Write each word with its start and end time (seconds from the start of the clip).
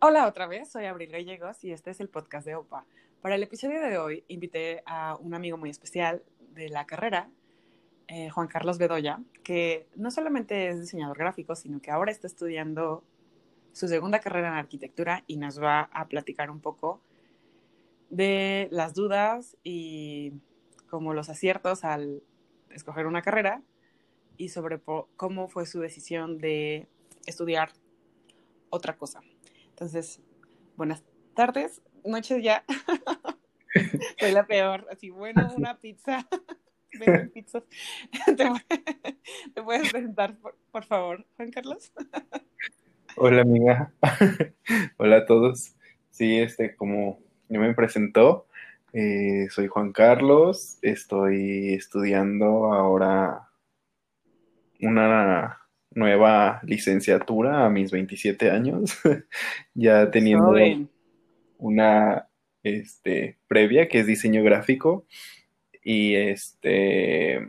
Hola 0.00 0.26
otra 0.26 0.46
vez, 0.46 0.70
soy 0.70 0.84
Abril 0.84 1.10
Gallegos 1.10 1.64
y 1.64 1.72
este 1.72 1.90
es 1.90 2.00
el 2.00 2.10
podcast 2.10 2.46
de 2.46 2.54
OPA. 2.54 2.84
Para 3.22 3.34
el 3.34 3.42
episodio 3.42 3.80
de 3.80 3.96
hoy 3.96 4.24
invité 4.28 4.82
a 4.84 5.16
un 5.16 5.32
amigo 5.32 5.56
muy 5.56 5.70
especial 5.70 6.22
de 6.54 6.68
la 6.68 6.86
carrera, 6.86 7.30
eh, 8.06 8.28
Juan 8.28 8.46
Carlos 8.46 8.76
Bedoya, 8.76 9.20
que 9.42 9.86
no 9.96 10.10
solamente 10.10 10.68
es 10.68 10.80
diseñador 10.82 11.16
gráfico, 11.16 11.56
sino 11.56 11.80
que 11.80 11.90
ahora 11.90 12.12
está 12.12 12.26
estudiando 12.26 13.02
su 13.72 13.88
segunda 13.88 14.20
carrera 14.20 14.48
en 14.48 14.54
arquitectura 14.54 15.24
y 15.26 15.38
nos 15.38 15.58
va 15.58 15.88
a 15.92 16.08
platicar 16.08 16.50
un 16.50 16.60
poco 16.60 17.00
de 18.10 18.68
las 18.70 18.92
dudas 18.92 19.56
y 19.64 20.34
como 20.90 21.14
los 21.14 21.30
aciertos 21.30 21.84
al 21.84 22.22
escoger 22.68 23.06
una 23.06 23.22
carrera 23.22 23.62
y 24.36 24.50
sobre 24.50 24.78
cómo 25.16 25.48
fue 25.48 25.64
su 25.64 25.80
decisión 25.80 26.38
de 26.38 26.86
estudiar 27.28 27.70
otra 28.70 28.96
cosa. 28.96 29.20
Entonces, 29.70 30.20
buenas 30.76 31.04
tardes, 31.34 31.82
noches 32.04 32.42
ya. 32.42 32.64
Soy 34.18 34.32
la 34.32 34.46
peor. 34.46 34.86
Así, 34.90 35.10
bueno, 35.10 35.52
una 35.56 35.78
pizza. 35.78 36.26
Ven 36.98 37.30
pizzas. 37.30 37.64
¿Te, 39.54 39.62
puedes 39.62 39.90
presentar, 39.90 40.36
por, 40.70 40.84
favor, 40.84 41.26
Juan 41.36 41.50
Carlos? 41.50 41.92
Hola, 43.16 43.42
amiga. 43.42 43.92
Hola 44.96 45.18
a 45.18 45.26
todos. 45.26 45.74
Sí, 46.10 46.38
este, 46.38 46.74
como 46.74 47.20
yo 47.50 47.60
me 47.60 47.74
presentó, 47.74 48.46
eh, 48.94 49.48
soy 49.50 49.68
Juan 49.68 49.92
Carlos. 49.92 50.78
Estoy 50.80 51.74
estudiando 51.74 52.72
ahora 52.72 53.50
una 54.80 55.67
nueva 55.90 56.60
licenciatura 56.64 57.64
a 57.64 57.70
mis 57.70 57.90
27 57.90 58.50
años, 58.50 58.98
ya 59.74 60.10
teniendo 60.10 60.54
una 61.58 62.28
este, 62.62 63.38
previa 63.48 63.88
que 63.88 64.00
es 64.00 64.06
diseño 64.06 64.42
gráfico 64.42 65.06
y 65.82 66.14
este 66.14 67.46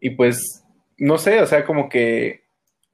y 0.00 0.10
pues 0.10 0.64
no 0.96 1.18
sé, 1.18 1.40
o 1.40 1.46
sea, 1.46 1.64
como 1.64 1.88
que 1.88 2.48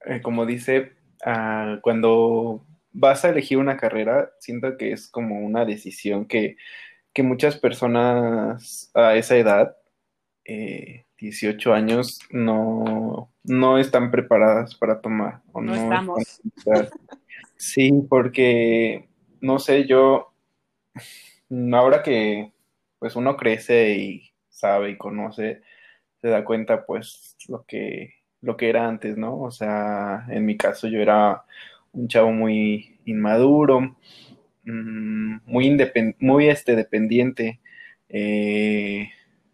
eh, 0.05 0.21
como 0.21 0.45
dice, 0.45 0.93
ah, 1.25 1.79
cuando 1.81 2.65
vas 2.91 3.25
a 3.25 3.29
elegir 3.29 3.57
una 3.57 3.77
carrera, 3.77 4.31
siento 4.39 4.77
que 4.77 4.91
es 4.91 5.07
como 5.09 5.39
una 5.39 5.65
decisión 5.65 6.25
que, 6.25 6.57
que 7.13 7.23
muchas 7.23 7.57
personas 7.57 8.91
a 8.93 9.15
esa 9.15 9.35
edad 9.37 9.75
eh, 10.45 11.05
18 11.17 11.73
años 11.73 12.19
no, 12.29 13.31
no 13.43 13.77
están 13.77 14.11
preparadas 14.11 14.75
para 14.75 15.01
tomar. 15.01 15.41
O 15.51 15.61
no, 15.61 15.73
estamos. 15.73 16.41
Sí, 17.57 17.91
porque, 18.09 19.07
no 19.41 19.59
sé, 19.59 19.85
yo, 19.85 20.33
ahora 21.71 22.03
que 22.03 22.51
pues 22.99 23.15
uno 23.15 23.37
crece 23.37 23.95
y 23.95 24.31
sabe 24.49 24.91
y 24.91 24.97
conoce, 24.97 25.61
se 26.21 26.27
da 26.27 26.43
cuenta 26.43 26.85
pues 26.85 27.35
lo 27.47 27.63
que, 27.65 28.15
lo 28.41 28.57
que 28.57 28.69
era 28.69 28.87
antes, 28.87 29.17
¿no? 29.17 29.39
O 29.39 29.51
sea, 29.51 30.25
en 30.29 30.45
mi 30.45 30.57
caso 30.57 30.87
yo 30.87 30.99
era 30.99 31.43
un 31.93 32.07
chavo 32.07 32.31
muy 32.31 32.99
inmaduro, 33.05 33.95
mm, 34.63 35.37
muy, 35.45 35.77
muy 36.19 36.49
este, 36.49 36.75
dependiente. 36.75 37.59
Eh, 38.09 39.09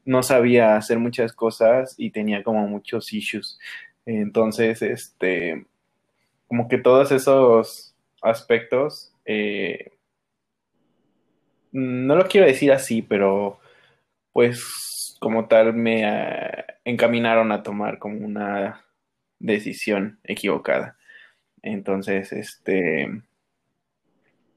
no 0.05 0.23
sabía 0.23 0.75
hacer 0.75 0.99
muchas 0.99 1.33
cosas 1.33 1.95
y 1.97 2.11
tenía 2.11 2.43
como 2.43 2.67
muchos 2.67 3.13
issues. 3.13 3.59
Entonces, 4.05 4.81
este, 4.81 5.65
como 6.47 6.67
que 6.67 6.77
todos 6.77 7.11
esos 7.11 7.95
aspectos, 8.21 9.13
eh, 9.25 9.93
no 11.71 12.15
lo 12.15 12.27
quiero 12.27 12.47
decir 12.47 12.71
así, 12.71 13.01
pero 13.01 13.59
pues 14.33 15.17
como 15.19 15.47
tal 15.47 15.73
me 15.73 16.03
eh, 16.03 16.65
encaminaron 16.85 17.51
a 17.51 17.63
tomar 17.63 17.99
como 17.99 18.25
una 18.25 18.85
decisión 19.39 20.19
equivocada. 20.23 20.97
Entonces, 21.61 22.33
este, 22.33 23.21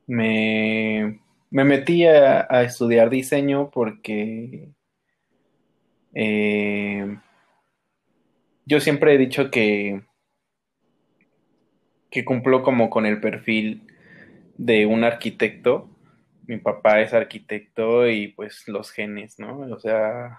me, 0.07 1.21
me 1.51 1.65
metí 1.65 2.07
a 2.07 2.63
estudiar 2.63 3.11
diseño 3.11 3.71
porque 3.71 4.71
eh, 6.15 7.19
yo 8.67 8.81
siempre 8.81 9.15
he 9.15 9.19
dicho 9.19 9.51
que, 9.51 10.03
que 12.11 12.25
cumplo 12.25 12.63
como 12.63 12.89
con 12.89 13.05
el 13.05 13.21
perfil 13.21 13.83
de 14.57 14.87
un 14.87 15.05
arquitecto. 15.05 15.91
Mi 16.47 16.59
papá 16.59 17.01
es 17.01 17.13
arquitecto 17.13 18.09
y 18.09 18.29
pues 18.29 18.69
los 18.69 18.91
genes, 18.91 19.39
¿no? 19.39 19.59
O 19.61 19.81
sea, 19.81 20.39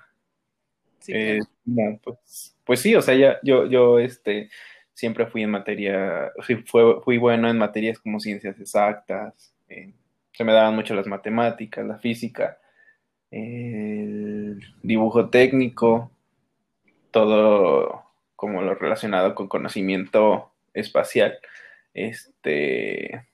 pues, 2.03 2.55
pues 2.63 2.79
sí, 2.79 2.95
o 2.95 3.01
sea, 3.01 3.15
ya, 3.15 3.39
yo, 3.43 3.67
yo 3.67 3.99
este, 3.99 4.49
siempre 4.93 5.27
fui 5.27 5.43
en 5.43 5.51
materia, 5.51 6.31
fue, 6.65 7.01
fui 7.01 7.17
bueno 7.17 7.49
en 7.49 7.57
materias 7.57 7.99
como 7.99 8.19
ciencias 8.19 8.59
exactas, 8.59 9.53
eh, 9.67 9.93
se 10.31 10.43
me 10.43 10.53
daban 10.53 10.75
mucho 10.75 10.95
las 10.95 11.07
matemáticas, 11.07 11.85
la 11.85 11.97
física 11.97 12.57
el 13.31 14.61
dibujo 14.83 15.29
técnico, 15.29 16.11
todo 17.11 18.03
como 18.35 18.61
lo 18.61 18.75
relacionado 18.75 19.35
con 19.35 19.47
conocimiento 19.47 20.51
espacial, 20.73 21.39
este, 21.93 23.25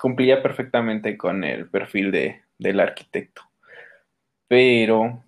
cumplía 0.00 0.42
perfectamente 0.42 1.16
con 1.16 1.44
el 1.44 1.68
perfil 1.68 2.10
de, 2.10 2.42
del 2.58 2.80
arquitecto. 2.80 3.42
Pero, 4.48 5.22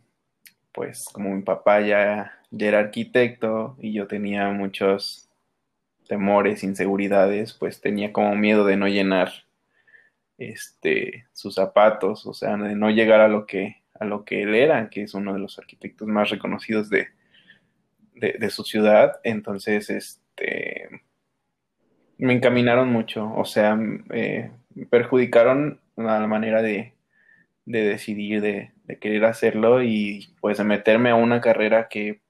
pues 0.73 1.07
como 1.13 1.31
mi 1.35 1.43
papá 1.43 1.81
ya, 1.81 2.41
ya 2.51 2.69
era 2.69 2.81
arquitecto 2.81 3.77
y 3.81 3.93
yo 3.93 4.07
tenía 4.07 4.49
muchos 4.51 5.31
temores, 6.09 6.65
inseguridades, 6.65 7.53
pues 7.55 7.81
tenía 7.81 8.13
como 8.13 8.35
miedo 8.35 8.65
de 8.65 8.77
no 8.77 8.89
llenar 8.89 9.33
este, 10.39 11.27
sus 11.33 11.55
zapatos, 11.55 12.27
o 12.27 12.35
sea, 12.35 12.57
de 12.57 12.75
no 12.75 12.91
llegar 12.91 13.21
a 13.21 13.29
lo 13.29 13.47
que 13.47 13.82
a 14.03 14.05
lo 14.05 14.25
que 14.25 14.43
él 14.43 14.55
era, 14.55 14.91
que 14.91 15.03
es 15.03 15.15
uno 15.15 15.33
de 15.33 15.39
los 15.39 15.59
arquitectos 15.59 16.07
más 16.07 16.31
reconocidos 16.31 16.91
de, 16.91 17.09
de, 18.15 18.51
su 18.51 18.65
ciudad. 18.65 19.21
Entonces, 19.25 19.91
este, 19.91 20.89
me 22.19 22.35
encaminaron 22.35 22.89
mucho, 22.89 23.33
o 23.35 23.45
sea, 23.45 23.75
me 23.75 24.53
perjudicaron 24.91 25.81
la 25.97 26.27
manera 26.27 26.63
de, 26.63 26.95
de 27.65 27.85
decidir, 27.85 28.41
de, 28.41 28.73
de, 28.85 28.99
querer 28.99 29.25
hacerlo 29.25 29.83
y 29.83 30.35
pues 30.41 30.59
de 30.59 30.65
meterme 30.65 31.11
a 31.11 31.15
una 31.15 31.41
carrera 31.41 31.89
que, 31.89 32.21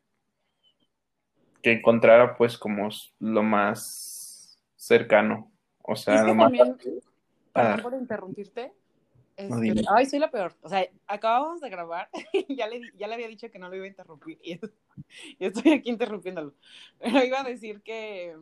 que 1.62 1.72
encontrara 1.72 2.36
pues 2.36 2.58
como 2.58 2.88
lo 3.18 3.42
más 3.42 4.58
cercano, 4.76 5.50
o 5.82 5.96
sea, 5.96 6.24
lo 6.24 6.34
más... 6.34 6.52
Perdón 7.52 7.82
por 7.82 7.94
interrumpirte, 7.94 8.72
este, 9.36 9.84
ay, 9.88 10.06
soy 10.06 10.18
la 10.18 10.30
peor. 10.30 10.54
O 10.62 10.68
sea, 10.68 10.86
acabamos 11.06 11.60
de 11.60 11.70
grabar 11.70 12.08
y 12.32 12.54
ya 12.54 12.66
le, 12.66 12.80
ya 12.96 13.06
le 13.06 13.14
había 13.14 13.28
dicho 13.28 13.50
que 13.50 13.58
no 13.58 13.68
lo 13.68 13.76
iba 13.76 13.84
a 13.84 13.88
interrumpir. 13.88 14.38
Y, 14.42 14.58
estoy 15.38 15.72
aquí 15.72 15.90
interrumpiéndolo. 15.90 16.54
Pero 16.98 17.24
iba 17.24 17.40
a 17.40 17.44
decir 17.44 17.82
que 17.82 18.36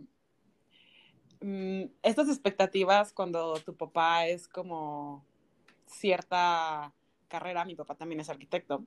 mm, 1.41 1.85
estas 2.03 2.29
expectativas 2.29 3.13
cuando 3.13 3.55
tu 3.61 3.75
papá 3.77 4.27
es 4.27 4.49
como 4.49 5.25
cierta 5.87 6.93
carrera, 7.29 7.65
mi 7.65 7.77
papá 7.77 7.95
también 7.95 8.21
es 8.21 8.29
arquitecto, 8.29 8.85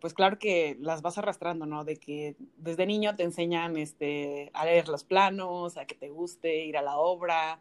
pues 0.00 0.14
claro 0.14 0.38
que 0.38 0.76
las 0.80 1.02
vas 1.02 1.18
arrastrando, 1.18 1.66
¿no? 1.66 1.84
De 1.84 1.96
que 1.96 2.36
desde 2.56 2.86
niño 2.86 3.16
te 3.16 3.24
enseñan 3.24 3.76
este, 3.76 4.50
a 4.54 4.64
leer 4.64 4.88
los 4.88 5.04
planos, 5.04 5.76
a 5.76 5.84
que 5.84 5.94
te 5.94 6.08
guste 6.08 6.64
ir 6.64 6.78
a 6.78 6.82
la 6.82 6.96
obra, 6.96 7.60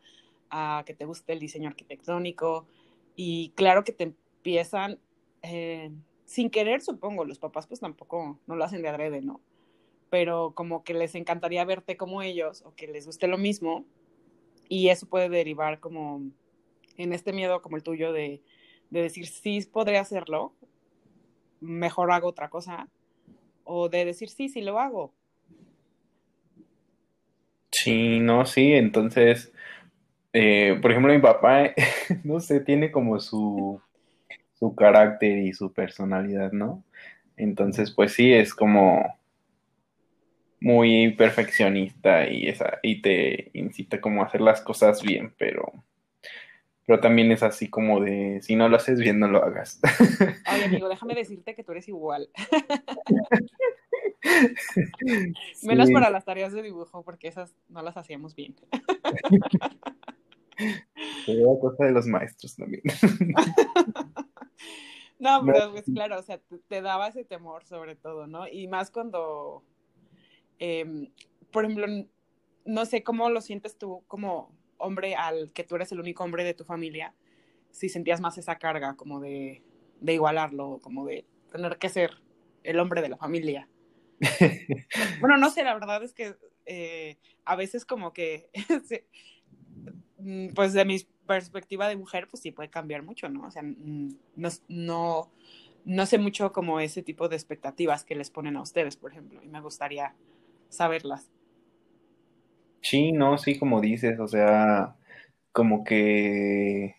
a 0.49 0.83
que 0.85 0.93
te 0.93 1.05
guste 1.05 1.33
el 1.33 1.39
diseño 1.39 1.67
arquitectónico. 1.67 2.65
Y 3.21 3.49
claro 3.49 3.83
que 3.83 3.91
te 3.91 4.05
empiezan, 4.05 4.97
eh, 5.41 5.91
sin 6.23 6.49
querer 6.49 6.79
supongo, 6.79 7.25
los 7.25 7.37
papás 7.37 7.67
pues 7.67 7.81
tampoco 7.81 8.39
no 8.47 8.55
lo 8.55 8.63
hacen 8.63 8.81
de 8.81 8.87
adrede, 8.87 9.19
¿no? 9.19 9.41
Pero 10.09 10.53
como 10.55 10.85
que 10.85 10.93
les 10.93 11.15
encantaría 11.15 11.65
verte 11.65 11.97
como 11.97 12.21
ellos 12.21 12.63
o 12.65 12.73
que 12.75 12.87
les 12.87 13.05
guste 13.05 13.27
lo 13.27 13.37
mismo 13.37 13.83
y 14.69 14.87
eso 14.87 15.05
puede 15.05 15.27
derivar 15.27 15.81
como 15.81 16.21
en 16.95 17.11
este 17.11 17.33
miedo 17.33 17.61
como 17.61 17.75
el 17.75 17.83
tuyo 17.83 18.13
de, 18.13 18.41
de 18.89 19.01
decir 19.01 19.27
sí 19.27 19.59
podría 19.69 19.99
hacerlo, 19.99 20.53
mejor 21.59 22.13
hago 22.13 22.29
otra 22.29 22.49
cosa 22.49 22.87
o 23.65 23.89
de 23.89 24.05
decir 24.05 24.29
sí, 24.29 24.47
sí 24.47 24.61
lo 24.61 24.79
hago. 24.79 25.13
Sí, 27.69 28.21
no, 28.21 28.45
sí, 28.45 28.71
entonces 28.71 29.51
eh, 30.33 30.77
por 30.81 30.91
ejemplo, 30.91 31.13
mi 31.13 31.19
papá, 31.19 31.73
no 32.23 32.39
sé, 32.39 32.59
tiene 32.59 32.91
como 32.91 33.19
su, 33.19 33.81
su 34.53 34.75
carácter 34.75 35.37
y 35.37 35.53
su 35.53 35.73
personalidad, 35.73 36.51
¿no? 36.51 36.83
Entonces, 37.37 37.91
pues 37.91 38.13
sí, 38.13 38.33
es 38.33 38.53
como, 38.53 39.19
muy 40.61 41.13
perfeccionista 41.13 42.29
y, 42.29 42.47
esa, 42.47 42.79
y 42.83 43.01
te 43.01 43.51
incita 43.53 44.01
como 44.01 44.21
a 44.21 44.25
hacer 44.25 44.41
las 44.41 44.61
cosas 44.61 45.01
bien, 45.01 45.33
pero, 45.37 45.71
pero 46.85 46.99
también 46.99 47.31
es 47.31 47.43
así 47.43 47.69
como 47.69 48.01
de, 48.01 48.41
si 48.41 48.55
no 48.55 48.67
lo 48.67 48.75
haces 48.75 48.99
bien, 48.99 49.19
no 49.19 49.27
lo 49.27 49.43
hagas. 49.43 49.79
Ay, 50.45 50.63
amigo, 50.63 50.89
déjame 50.89 51.15
decirte 51.15 51.55
que 51.55 51.63
tú 51.63 51.71
eres 51.71 51.87
igual. 51.87 52.29
Menos 55.63 55.89
para 55.91 56.09
las 56.09 56.25
tareas 56.25 56.51
de 56.51 56.61
dibujo, 56.61 57.03
porque 57.03 57.29
esas 57.29 57.55
no 57.69 57.81
las 57.81 57.95
hacíamos 57.95 58.35
bien. 58.35 58.55
Sería 61.25 61.45
cosa 61.59 61.85
de 61.85 61.91
los 61.91 62.05
maestros 62.05 62.55
también. 62.55 62.83
No, 65.19 65.43
pero 65.45 65.71
pues 65.73 65.83
claro, 65.93 66.17
o 66.17 66.23
sea, 66.23 66.39
te, 66.69 66.81
daba 66.81 67.09
ese 67.09 67.25
temor 67.25 67.65
sobre 67.65 67.97
todo, 67.97 68.25
¿no? 68.25 68.47
Y 68.47 68.69
más 68.69 68.89
cuando, 68.89 69.65
em, 70.59 71.11
por 71.51 71.65
ejemplo, 71.65 71.87
no 72.63 72.85
sé 72.85 73.03
cómo 73.03 73.29
lo 73.29 73.41
sientes 73.41 73.77
tú 73.77 74.01
como 74.07 74.57
hombre 74.77 75.15
al 75.15 75.51
que 75.51 75.65
tú 75.65 75.75
eres 75.75 75.91
el 75.91 75.99
único 75.99 76.23
hombre 76.23 76.45
de 76.45 76.53
tu 76.53 76.63
familia, 76.63 77.13
si 77.69 77.89
sentías 77.89 78.21
más 78.21 78.37
esa 78.37 78.57
carga 78.59 78.95
como 78.95 79.19
de, 79.19 79.61
de 79.99 80.13
igualarlo, 80.13 80.79
como 80.81 81.05
de 81.05 81.25
tener 81.51 81.77
que 81.77 81.89
ser 81.89 82.11
el 82.63 82.79
hombre 82.79 83.01
de 83.01 83.09
la 83.09 83.17
familia. 83.17 83.67
bueno, 85.19 85.37
no 85.37 85.49
sé, 85.49 85.63
la 85.63 85.73
verdad 85.73 86.01
es 86.03 86.13
que 86.13 86.35
eh, 86.65 87.17
a 87.45 87.55
veces 87.55 87.85
como 87.85 88.13
que, 88.13 88.49
pues 90.55 90.73
de 90.73 90.85
mis 90.85 91.07
perspectiva 91.29 91.87
de 91.87 91.95
mujer, 91.95 92.27
pues 92.27 92.41
sí 92.41 92.51
puede 92.51 92.69
cambiar 92.69 93.03
mucho, 93.03 93.29
¿no? 93.29 93.45
O 93.45 93.51
sea, 93.51 93.61
mm, 93.61 94.15
no, 94.35 94.49
no, 94.67 95.31
no 95.85 96.05
sé 96.07 96.17
mucho 96.17 96.51
como 96.51 96.79
ese 96.79 97.03
tipo 97.03 97.29
de 97.29 97.35
expectativas 97.35 98.03
que 98.03 98.15
les 98.15 98.31
ponen 98.31 98.57
a 98.57 98.63
ustedes, 98.63 98.97
por 98.97 99.11
ejemplo, 99.11 99.39
y 99.43 99.47
me 99.47 99.61
gustaría 99.61 100.15
saberlas. 100.69 101.29
Sí, 102.81 103.11
no, 103.11 103.37
sí, 103.37 103.59
como 103.59 103.79
dices, 103.79 104.19
o 104.19 104.27
sea, 104.27 104.95
como 105.51 105.83
que 105.83 106.95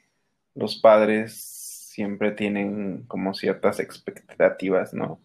los 0.55 0.81
padres 0.81 1.34
siempre 1.93 2.31
tienen 2.31 3.05
como 3.08 3.34
ciertas 3.34 3.81
expectativas, 3.81 4.94
¿no? 4.94 5.20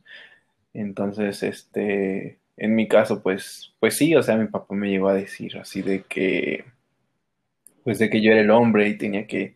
Entonces, 0.74 1.44
este, 1.44 2.40
en 2.58 2.76
mi 2.76 2.88
caso, 2.88 3.22
pues, 3.22 3.76
pues 3.80 3.98
sí, 3.98 4.16
o 4.16 4.24
sea, 4.24 4.38
mi 4.38 4.48
papá 4.48 4.74
me 4.74 4.90
llegó 4.90 5.10
a 5.10 5.14
decir 5.14 5.58
así 5.58 5.82
de 5.84 6.04
que, 6.04 6.66
pues 7.86 8.00
de 8.00 8.10
que 8.10 8.20
yo 8.20 8.32
era 8.32 8.42
el 8.42 8.50
hombre 8.50 8.90
y 8.90 8.98
tenía 8.98 9.28
que 9.28 9.56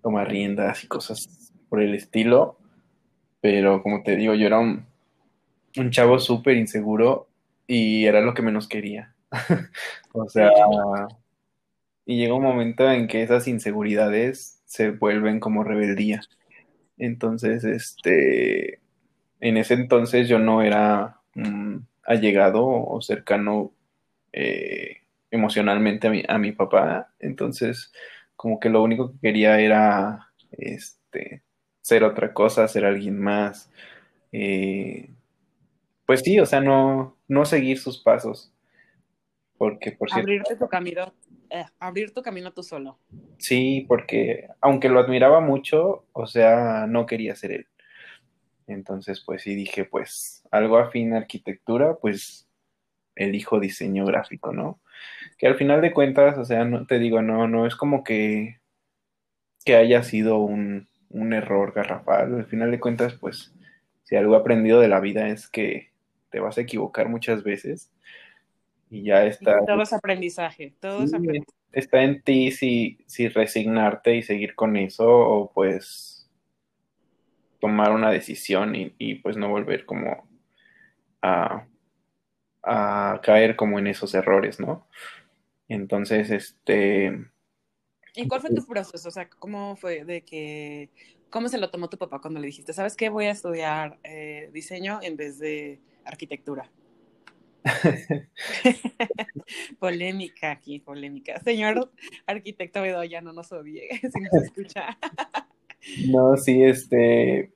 tomar 0.00 0.30
riendas 0.30 0.84
y 0.84 0.86
cosas 0.86 1.52
por 1.68 1.82
el 1.82 1.92
estilo. 1.94 2.56
Pero 3.40 3.82
como 3.82 4.04
te 4.04 4.14
digo, 4.14 4.32
yo 4.34 4.46
era 4.46 4.60
un, 4.60 4.86
chavo 5.90 6.20
súper 6.20 6.56
inseguro 6.56 7.26
y 7.66 8.04
era 8.06 8.20
lo 8.20 8.32
que 8.32 8.42
menos 8.42 8.68
quería. 8.68 9.12
o 10.12 10.28
sea, 10.28 10.50
y 12.06 12.16
llega 12.16 12.34
un 12.34 12.44
momento 12.44 12.88
en 12.88 13.08
que 13.08 13.24
esas 13.24 13.48
inseguridades 13.48 14.62
se 14.66 14.90
vuelven 14.90 15.40
como 15.40 15.64
rebeldía. 15.64 16.20
Entonces, 16.96 17.64
este, 17.64 18.78
en 19.40 19.56
ese 19.56 19.74
entonces 19.74 20.28
yo 20.28 20.38
no 20.38 20.62
era 20.62 21.20
allegado 22.04 22.68
o 22.68 23.02
cercano 23.02 23.72
eh, 24.32 24.98
emocionalmente 25.34 26.06
a 26.06 26.10
mi, 26.10 26.22
a 26.26 26.38
mi 26.38 26.52
papá. 26.52 27.12
Entonces, 27.18 27.92
como 28.36 28.60
que 28.60 28.68
lo 28.68 28.82
único 28.82 29.12
que 29.12 29.18
quería 29.20 29.60
era 29.60 30.30
este, 30.52 31.42
ser 31.80 32.04
otra 32.04 32.32
cosa, 32.32 32.68
ser 32.68 32.84
alguien 32.84 33.20
más. 33.20 33.70
Eh, 34.32 35.10
pues 36.06 36.20
sí, 36.20 36.38
o 36.38 36.46
sea, 36.46 36.60
no, 36.60 37.16
no 37.28 37.44
seguir 37.44 37.78
sus 37.78 38.02
pasos. 38.02 38.52
Porque, 39.58 39.92
por 39.92 40.10
cierto. 40.10 40.30
Abrirte 40.30 40.56
tu 40.56 40.68
camino, 40.68 41.14
eh, 41.50 41.64
abrir 41.78 42.12
tu 42.12 42.22
camino 42.22 42.52
tú 42.52 42.62
solo. 42.62 42.98
Sí, 43.38 43.84
porque 43.88 44.48
aunque 44.60 44.88
lo 44.88 45.00
admiraba 45.00 45.40
mucho, 45.40 46.04
o 46.12 46.26
sea, 46.26 46.86
no 46.86 47.06
quería 47.06 47.34
ser 47.34 47.52
él. 47.52 47.66
Entonces, 48.66 49.22
pues 49.24 49.42
sí 49.42 49.54
dije, 49.54 49.84
pues 49.84 50.42
algo 50.50 50.78
afín 50.78 51.14
a 51.14 51.18
arquitectura, 51.18 51.96
pues 51.96 52.43
elijo 53.16 53.60
diseño 53.60 54.04
gráfico, 54.04 54.52
¿no? 54.52 54.80
que 55.38 55.46
al 55.46 55.56
final 55.56 55.80
de 55.80 55.92
cuentas, 55.92 56.38
o 56.38 56.44
sea, 56.44 56.64
no 56.64 56.86
te 56.86 56.98
digo, 56.98 57.22
no, 57.22 57.48
no 57.48 57.66
es 57.66 57.76
como 57.76 58.04
que, 58.04 58.60
que 59.64 59.76
haya 59.76 60.02
sido 60.02 60.38
un, 60.38 60.88
un 61.10 61.32
error 61.32 61.72
garrafal. 61.72 62.34
Al 62.34 62.46
final 62.46 62.70
de 62.70 62.80
cuentas, 62.80 63.14
pues, 63.14 63.52
si 64.04 64.16
algo 64.16 64.34
he 64.34 64.38
aprendido 64.38 64.80
de 64.80 64.88
la 64.88 65.00
vida 65.00 65.28
es 65.28 65.48
que 65.48 65.90
te 66.30 66.40
vas 66.40 66.58
a 66.58 66.62
equivocar 66.62 67.08
muchas 67.08 67.42
veces 67.42 67.92
y 68.90 69.04
ya 69.04 69.24
está. 69.24 69.64
Todo 69.66 69.82
es 69.82 69.92
aprendizaje, 69.92 70.74
todo 70.80 71.04
es 71.04 71.14
aprendizaje. 71.14 71.58
Está 71.72 72.04
en 72.04 72.22
ti 72.22 72.52
si, 72.52 72.98
si 73.06 73.28
resignarte 73.28 74.14
y 74.14 74.22
seguir 74.22 74.54
con 74.54 74.76
eso 74.76 75.08
o 75.08 75.52
pues 75.52 76.30
tomar 77.60 77.92
una 77.92 78.10
decisión 78.10 78.76
y, 78.76 78.94
y 78.98 79.16
pues 79.16 79.36
no 79.36 79.48
volver 79.48 79.84
como 79.84 80.28
a, 81.22 81.66
a 82.66 83.20
caer 83.22 83.56
como 83.56 83.78
en 83.78 83.86
esos 83.86 84.14
errores, 84.14 84.60
¿no? 84.60 84.86
Entonces, 85.68 86.30
este... 86.30 87.26
¿Y 88.14 88.28
cuál 88.28 88.40
fue 88.40 88.54
tu 88.54 88.64
proceso? 88.66 89.08
O 89.08 89.12
sea, 89.12 89.28
¿cómo 89.28 89.76
fue 89.76 90.04
de 90.04 90.22
que... 90.22 90.90
¿Cómo 91.30 91.48
se 91.48 91.58
lo 91.58 91.70
tomó 91.70 91.88
tu 91.88 91.98
papá 91.98 92.20
cuando 92.20 92.38
le 92.38 92.46
dijiste, 92.46 92.72
sabes 92.72 92.96
qué, 92.96 93.08
voy 93.08 93.24
a 93.26 93.32
estudiar 93.32 93.98
eh, 94.04 94.50
diseño 94.52 95.00
en 95.02 95.16
vez 95.16 95.38
de 95.38 95.80
arquitectura? 96.04 96.70
polémica 99.78 100.52
aquí, 100.52 100.78
polémica. 100.78 101.40
Señor 101.40 101.90
arquitecto 102.26 102.82
Bedoya, 102.82 103.20
no 103.20 103.32
nos 103.32 103.50
odie 103.52 103.88
si 104.00 104.20
nos 104.20 104.44
escucha. 104.44 104.98
no, 106.08 106.36
sí, 106.36 106.62
este, 106.62 107.52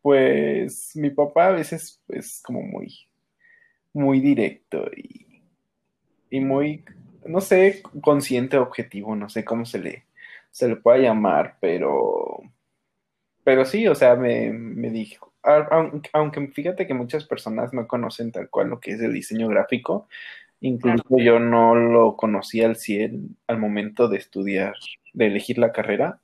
pues 0.00 0.94
mi 0.96 1.10
papá 1.10 1.48
a 1.48 1.52
veces 1.52 2.00
es 2.08 2.40
como 2.42 2.62
muy, 2.62 3.08
muy 3.94 4.20
directo 4.20 4.90
y, 4.94 5.42
y 6.28 6.40
muy 6.40 6.84
no 7.26 7.40
sé, 7.40 7.82
consciente 8.00 8.58
objetivo, 8.58 9.16
no 9.16 9.28
sé 9.28 9.44
cómo 9.44 9.64
se 9.64 9.78
le, 9.78 10.04
se 10.50 10.68
le 10.68 10.76
pueda 10.76 10.98
llamar, 10.98 11.56
pero, 11.60 12.40
pero 13.42 13.64
sí, 13.64 13.86
o 13.88 13.94
sea, 13.94 14.14
me, 14.16 14.52
me 14.52 14.90
dijo, 14.90 15.32
aunque, 16.12 16.48
fíjate 16.48 16.86
que 16.86 16.94
muchas 16.94 17.24
personas 17.24 17.72
no 17.72 17.86
conocen 17.86 18.32
tal 18.32 18.48
cual 18.48 18.68
lo 18.68 18.80
que 18.80 18.92
es 18.92 19.00
el 19.00 19.12
diseño 19.12 19.48
gráfico, 19.48 20.08
incluso 20.60 21.04
yo 21.18 21.38
no 21.38 21.74
lo 21.74 22.16
conocía 22.16 22.66
al 22.66 22.76
100 22.76 23.36
al 23.46 23.58
momento 23.58 24.08
de 24.08 24.18
estudiar, 24.18 24.74
de 25.12 25.26
elegir 25.26 25.58
la 25.58 25.72
carrera, 25.72 26.20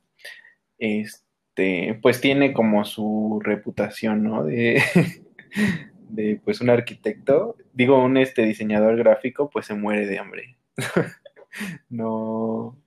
este, 0.79 1.99
pues 2.01 2.21
tiene 2.21 2.53
como 2.53 2.83
su 2.85 3.39
reputación, 3.43 4.23
¿no? 4.23 4.43
De, 4.43 4.81
de 6.13 6.39
pues 6.43 6.61
un 6.61 6.69
arquitecto, 6.69 7.55
digo, 7.73 8.03
un 8.03 8.17
este 8.17 8.43
diseñador 8.43 8.97
gráfico, 8.97 9.49
pues 9.49 9.65
se 9.65 9.73
muere 9.73 10.05
de 10.05 10.19
hambre. 10.19 10.57
no, 11.89 12.77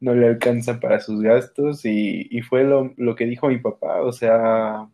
no 0.00 0.14
le 0.14 0.26
alcanza 0.26 0.80
para 0.80 1.00
sus 1.00 1.22
gastos 1.22 1.84
y, 1.84 2.40
fue 2.42 2.64
lo, 2.64 3.14
que 3.16 3.26
dijo 3.26 3.48
mi 3.48 3.58
papá, 3.58 4.02
o 4.02 4.12
sea, 4.12 4.88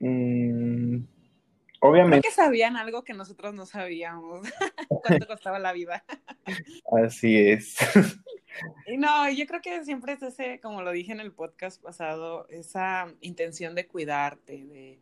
mm, 0.00 0.96
obviamente... 1.80 2.20
Creo 2.20 2.22
que 2.22 2.30
sabían 2.30 2.76
algo 2.76 3.04
que 3.04 3.14
nosotros 3.14 3.54
no 3.54 3.64
sabíamos, 3.64 4.48
cuánto 4.88 5.26
costaba 5.26 5.58
la 5.58 5.72
vida. 5.72 6.04
Así 7.04 7.36
es. 7.36 7.76
Y 8.86 8.98
no, 8.98 9.30
yo 9.30 9.46
creo 9.46 9.62
que 9.62 9.82
siempre 9.82 10.12
es 10.12 10.22
ese, 10.22 10.60
como 10.60 10.82
lo 10.82 10.90
dije 10.90 11.12
en 11.12 11.20
el 11.20 11.32
podcast 11.32 11.82
pasado, 11.82 12.46
esa 12.50 13.10
intención 13.22 13.74
de 13.74 13.86
cuidarte, 13.86 14.64
de, 14.64 15.00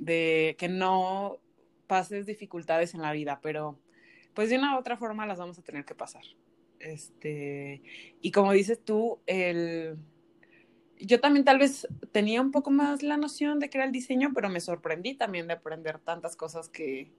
de 0.00 0.56
que 0.58 0.68
no 0.68 1.38
pases 1.86 2.26
dificultades 2.26 2.94
en 2.94 3.02
la 3.02 3.12
vida, 3.12 3.38
pero 3.42 3.78
pues 4.34 4.50
de 4.50 4.58
una 4.58 4.74
u 4.74 4.78
otra 4.80 4.96
forma 4.96 5.26
las 5.26 5.38
vamos 5.38 5.58
a 5.58 5.62
tener 5.62 5.84
que 5.84 5.94
pasar. 5.94 6.24
Este, 6.80 7.82
y 8.20 8.32
como 8.32 8.52
dices 8.52 8.82
tú, 8.82 9.20
el, 9.26 9.98
yo 10.98 11.20
también 11.20 11.44
tal 11.44 11.58
vez 11.58 11.86
tenía 12.12 12.40
un 12.40 12.50
poco 12.50 12.70
más 12.70 13.02
la 13.02 13.16
noción 13.16 13.58
de 13.58 13.68
que 13.68 13.78
era 13.78 13.84
el 13.84 13.92
diseño, 13.92 14.32
pero 14.34 14.48
me 14.48 14.60
sorprendí 14.60 15.14
también 15.14 15.46
de 15.46 15.54
aprender 15.54 15.98
tantas 15.98 16.36
cosas 16.36 16.68
que 16.68 17.12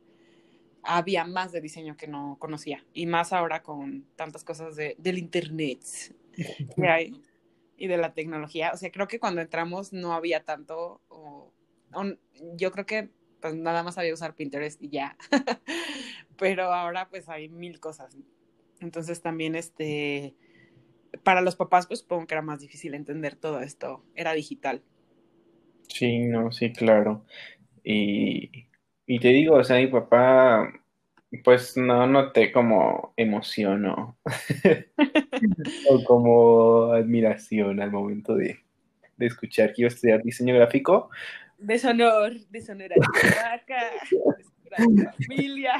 había 0.84 1.26
más 1.26 1.52
de 1.52 1.62
diseño 1.62 1.96
que 1.96 2.08
no 2.08 2.38
conocía. 2.40 2.84
Y 2.94 3.06
más 3.06 3.34
ahora 3.34 3.62
con 3.62 4.06
tantas 4.16 4.44
cosas 4.44 4.76
de, 4.76 4.96
del 4.98 5.20
internet 5.20 5.82
que 6.76 6.88
hay 6.88 7.22
y 7.78 7.88
de 7.88 7.98
la 7.98 8.14
tecnología. 8.14 8.72
O 8.74 8.78
sea, 8.78 8.92
creo 8.92 9.08
que 9.08 9.20
cuando 9.20 9.42
entramos 9.42 9.94
no 9.94 10.14
había 10.14 10.44
tanto, 10.44 11.02
yo 12.56 12.72
creo 12.72 12.86
que 12.86 13.10
pues 13.42 13.56
nada 13.56 13.84
más 13.84 13.96
sabía 13.96 14.14
usar 14.14 14.36
Pinterest 14.36 14.82
y 14.82 14.90
ya. 14.90 15.18
Pero 16.38 16.72
ahora 16.74 17.10
pues 17.10 17.28
hay 17.30 17.50
mil 17.50 17.80
cosas. 17.80 18.18
Entonces 18.80 19.22
también 19.22 19.56
este, 19.56 20.36
para 21.24 21.42
los 21.42 21.56
papás 21.56 21.88
pues 21.88 22.00
supongo 22.00 22.28
que 22.28 22.36
era 22.36 22.42
más 22.42 22.60
difícil 22.60 22.94
entender 22.94 23.36
todo 23.36 23.62
esto. 23.62 24.04
Era 24.16 24.34
digital. 24.34 24.84
Sí, 25.88 26.20
no, 26.20 26.52
sí, 26.52 26.72
claro. 26.72 27.26
Y, 27.84 28.68
y 29.06 29.20
te 29.20 29.30
digo, 29.30 29.56
o 29.56 29.64
sea, 29.64 29.78
mi 29.78 29.88
papá 29.88 30.72
Pues 31.44 31.78
no 31.78 32.06
noté 32.08 32.52
como 32.52 33.14
emoción 33.16 33.86
o, 33.86 34.18
como 36.06 36.92
admiración 36.92 37.82
al 37.82 37.92
momento 37.92 38.36
de, 38.36 38.60
de, 39.18 39.26
escuchar 39.26 39.74
que 39.74 39.82
iba 39.84 39.88
a 39.88 39.94
estudiar 39.94 40.24
diseño 40.24 40.54
gráfico. 40.56 41.10
Deshonor, 41.62 42.34
deshonor 42.50 42.92
a 42.94 42.96
tu 42.96 43.12
vaca, 43.36 43.82
familia. 45.28 45.74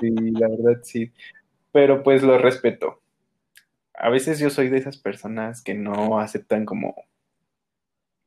Sí, 0.00 0.10
la 0.10 0.48
verdad 0.48 0.80
sí. 0.82 1.12
Pero 1.72 2.02
pues 2.02 2.22
lo 2.22 2.38
respeto. 2.38 3.00
A 3.94 4.10
veces 4.10 4.38
yo 4.38 4.50
soy 4.50 4.68
de 4.68 4.78
esas 4.78 4.96
personas 4.96 5.62
que 5.62 5.74
no 5.74 6.18
aceptan 6.18 6.64
como 6.64 6.94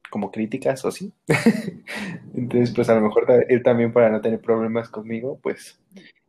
como 0.10 0.32
críticas 0.32 0.86
o 0.86 0.92
sí. 0.92 1.12
Entonces, 2.34 2.74
pues 2.74 2.88
a 2.88 2.96
lo 2.96 3.02
mejor 3.02 3.26
él 3.50 3.64
también 3.64 3.92
para 3.92 4.10
no 4.10 4.22
tener 4.22 4.40
problemas 4.40 4.88
conmigo, 4.88 5.40
pues 5.42 5.78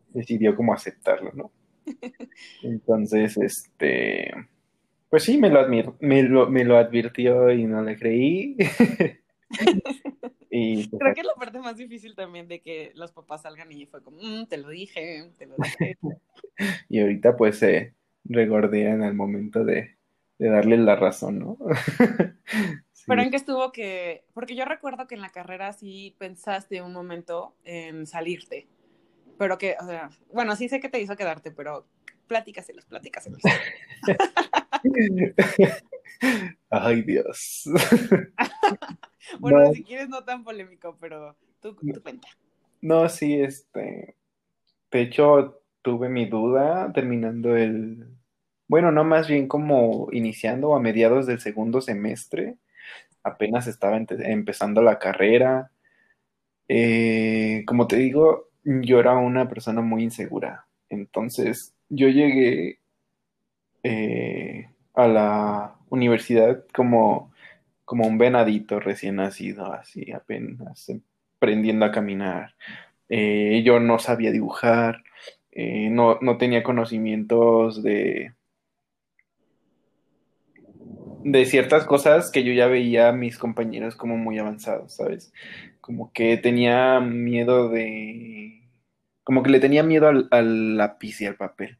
decidió 0.08 0.56
como 0.56 0.74
aceptarlo, 0.74 1.30
¿no? 1.34 1.52
Entonces, 2.62 3.36
este, 3.36 4.32
pues 5.08 5.22
sí, 5.22 5.38
me 5.38 5.50
lo, 5.50 5.60
admiro, 5.60 5.96
me 6.00 6.22
lo, 6.24 6.50
me 6.50 6.64
lo 6.64 6.76
advirtió 6.78 7.52
y 7.52 7.64
no 7.66 7.80
le 7.82 7.96
creí. 7.96 8.56
y, 10.58 10.88
Creo 10.88 11.14
que 11.14 11.20
es 11.20 11.26
la 11.26 11.34
parte 11.34 11.58
más 11.58 11.76
difícil 11.76 12.14
también 12.14 12.48
de 12.48 12.60
que 12.60 12.92
los 12.94 13.12
papás 13.12 13.42
salgan 13.42 13.70
y 13.72 13.86
fue 13.86 14.02
como, 14.02 14.18
mm, 14.20 14.46
te 14.46 14.56
lo 14.56 14.68
dije, 14.68 15.30
te 15.36 15.46
lo 15.46 15.56
dije. 15.56 15.98
y 16.88 17.00
ahorita 17.00 17.36
pues 17.36 17.58
se 17.58 17.94
regordean 18.24 19.02
al 19.02 19.14
momento 19.14 19.64
de, 19.64 19.96
de 20.38 20.48
darle 20.48 20.78
la 20.78 20.96
razón, 20.96 21.38
¿no? 21.38 21.58
Pero 23.06 23.22
en 23.22 23.30
qué 23.30 23.36
estuvo 23.36 23.70
que, 23.70 24.24
porque 24.34 24.56
yo 24.56 24.64
recuerdo 24.64 25.06
que 25.06 25.14
en 25.14 25.20
la 25.20 25.30
carrera 25.30 25.72
sí 25.72 26.16
pensaste 26.18 26.82
un 26.82 26.92
momento 26.92 27.54
en 27.62 28.04
salirte, 28.04 28.66
pero 29.38 29.58
que, 29.58 29.76
o 29.80 29.86
sea, 29.86 30.10
bueno, 30.32 30.56
sí 30.56 30.68
sé 30.68 30.80
que 30.80 30.88
te 30.88 31.00
hizo 31.00 31.16
quedarte, 31.16 31.52
pero 31.52 31.86
platícaselos, 32.26 32.84
platícaselos. 32.86 33.40
Ay, 36.70 37.02
Dios. 37.02 37.64
bueno, 39.40 39.72
si 39.72 39.82
quieres 39.82 40.08
no 40.08 40.24
tan 40.24 40.44
polémico, 40.44 40.96
pero 41.00 41.36
tú, 41.60 41.74
tú 41.74 42.02
cuenta. 42.02 42.28
No, 42.80 43.08
sí, 43.08 43.34
este, 43.40 44.16
de 44.90 45.00
hecho, 45.00 45.60
tuve 45.82 46.08
mi 46.08 46.26
duda 46.26 46.92
terminando 46.92 47.56
el, 47.56 48.06
bueno, 48.68 48.90
no 48.90 49.04
más 49.04 49.28
bien 49.28 49.46
como 49.46 50.08
iniciando 50.12 50.74
a 50.74 50.80
mediados 50.80 51.26
del 51.26 51.40
segundo 51.40 51.80
semestre, 51.80 52.56
apenas 53.22 53.66
estaba 53.66 53.96
empezando 53.96 54.82
la 54.82 54.98
carrera. 54.98 55.70
Eh, 56.68 57.64
como 57.66 57.86
te 57.86 57.96
digo, 57.96 58.48
yo 58.64 59.00
era 59.00 59.16
una 59.16 59.48
persona 59.48 59.82
muy 59.82 60.02
insegura. 60.02 60.66
Entonces, 60.88 61.74
yo 61.88 62.08
llegué 62.08 62.80
eh, 63.82 64.70
a 64.94 65.06
la 65.08 65.76
universidad 65.90 66.64
como, 66.74 67.32
como 67.86 68.06
un 68.06 68.18
venadito 68.18 68.80
recién 68.80 69.16
nacido, 69.16 69.72
así 69.72 70.12
apenas 70.12 70.92
aprendiendo 71.38 71.86
a 71.86 71.92
caminar. 71.92 72.54
Eh, 73.08 73.62
yo 73.64 73.80
no 73.80 73.98
sabía 73.98 74.32
dibujar, 74.32 75.02
no, 75.54 76.18
no 76.20 76.36
tenía 76.36 76.62
conocimientos 76.62 77.82
de, 77.82 78.34
de 81.26 81.44
ciertas 81.44 81.84
cosas 81.86 82.30
que 82.30 82.44
yo 82.44 82.52
ya 82.52 82.68
veía 82.68 83.08
a 83.08 83.12
mis 83.12 83.36
compañeros 83.36 83.96
como 83.96 84.16
muy 84.16 84.38
avanzados, 84.38 84.94
¿sabes? 84.94 85.32
Como 85.80 86.12
que 86.12 86.36
tenía 86.36 87.00
miedo 87.00 87.68
de... 87.68 88.62
Como 89.24 89.42
que 89.42 89.50
le 89.50 89.58
tenía 89.58 89.82
miedo 89.82 90.08
al, 90.30 90.76
lápiz 90.76 91.20
y 91.20 91.26
al 91.26 91.34
papel. 91.34 91.78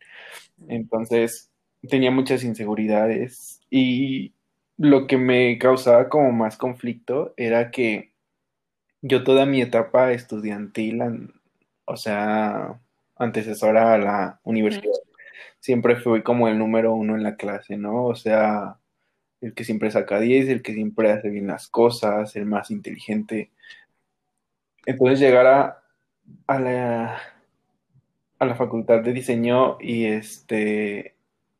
Entonces 0.69 1.53
tenía 1.89 2.11
muchas 2.11 2.43
inseguridades 2.43 3.61
y 3.71 4.35
lo 4.79 5.07
que 5.07 5.17
me 5.17 5.59
causaba 5.59 6.09
como 6.09 6.33
más 6.33 6.57
conflicto 6.57 7.35
era 7.37 7.71
que 7.71 8.13
yo 9.03 9.25
toda 9.25 9.47
mi 9.47 9.63
etapa 9.63 10.13
estudiantil, 10.13 11.33
o 11.85 11.97
sea, 11.97 12.81
antecesora 13.17 13.95
a 13.95 13.99
la 13.99 14.41
universidad, 14.45 14.93
siempre 15.61 15.97
fui 15.97 16.23
como 16.23 16.49
el 16.49 16.59
número 16.59 16.95
uno 16.95 17.15
en 17.17 17.23
la 17.23 17.37
clase, 17.37 17.77
¿no? 17.77 18.05
O 18.05 18.15
sea, 18.15 18.79
el 19.41 19.55
que 19.55 19.65
siempre 19.65 19.91
saca 19.91 20.21
10, 20.21 20.49
el 20.49 20.63
que 20.63 20.75
siempre 20.75 21.11
hace 21.13 21.31
bien 21.31 21.47
las 21.47 21.69
cosas, 21.69 22.37
el 22.37 22.47
más 22.47 22.71
inteligente. 22.71 23.51
Entonces 24.85 25.21
llegar 25.21 25.47
a, 25.47 25.83
a 26.47 26.61
la, 26.61 27.21
a 28.39 28.47
la 28.47 28.55
facultad 28.55 29.03
de 29.03 29.13
diseño 29.13 29.79
y 29.81 30.07
este 30.07 31.16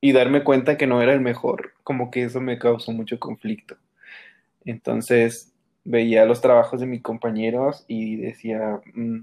y 0.07 0.13
darme 0.13 0.45
cuenta 0.45 0.77
que 0.77 0.87
no 0.87 1.03
era 1.03 1.13
el 1.13 1.21
mejor, 1.21 1.73
como 1.83 2.13
que 2.13 2.23
eso 2.23 2.41
me 2.41 2.61
causó 2.61 2.93
mucho 2.93 3.19
conflicto. 3.19 3.77
Entonces 4.65 5.53
veía 5.83 6.25
los 6.25 6.41
trabajos 6.41 6.79
de 6.79 6.87
mis 6.87 7.03
compañeros 7.03 7.85
y 7.89 8.15
decía, 8.15 8.81
mm, 8.95 9.19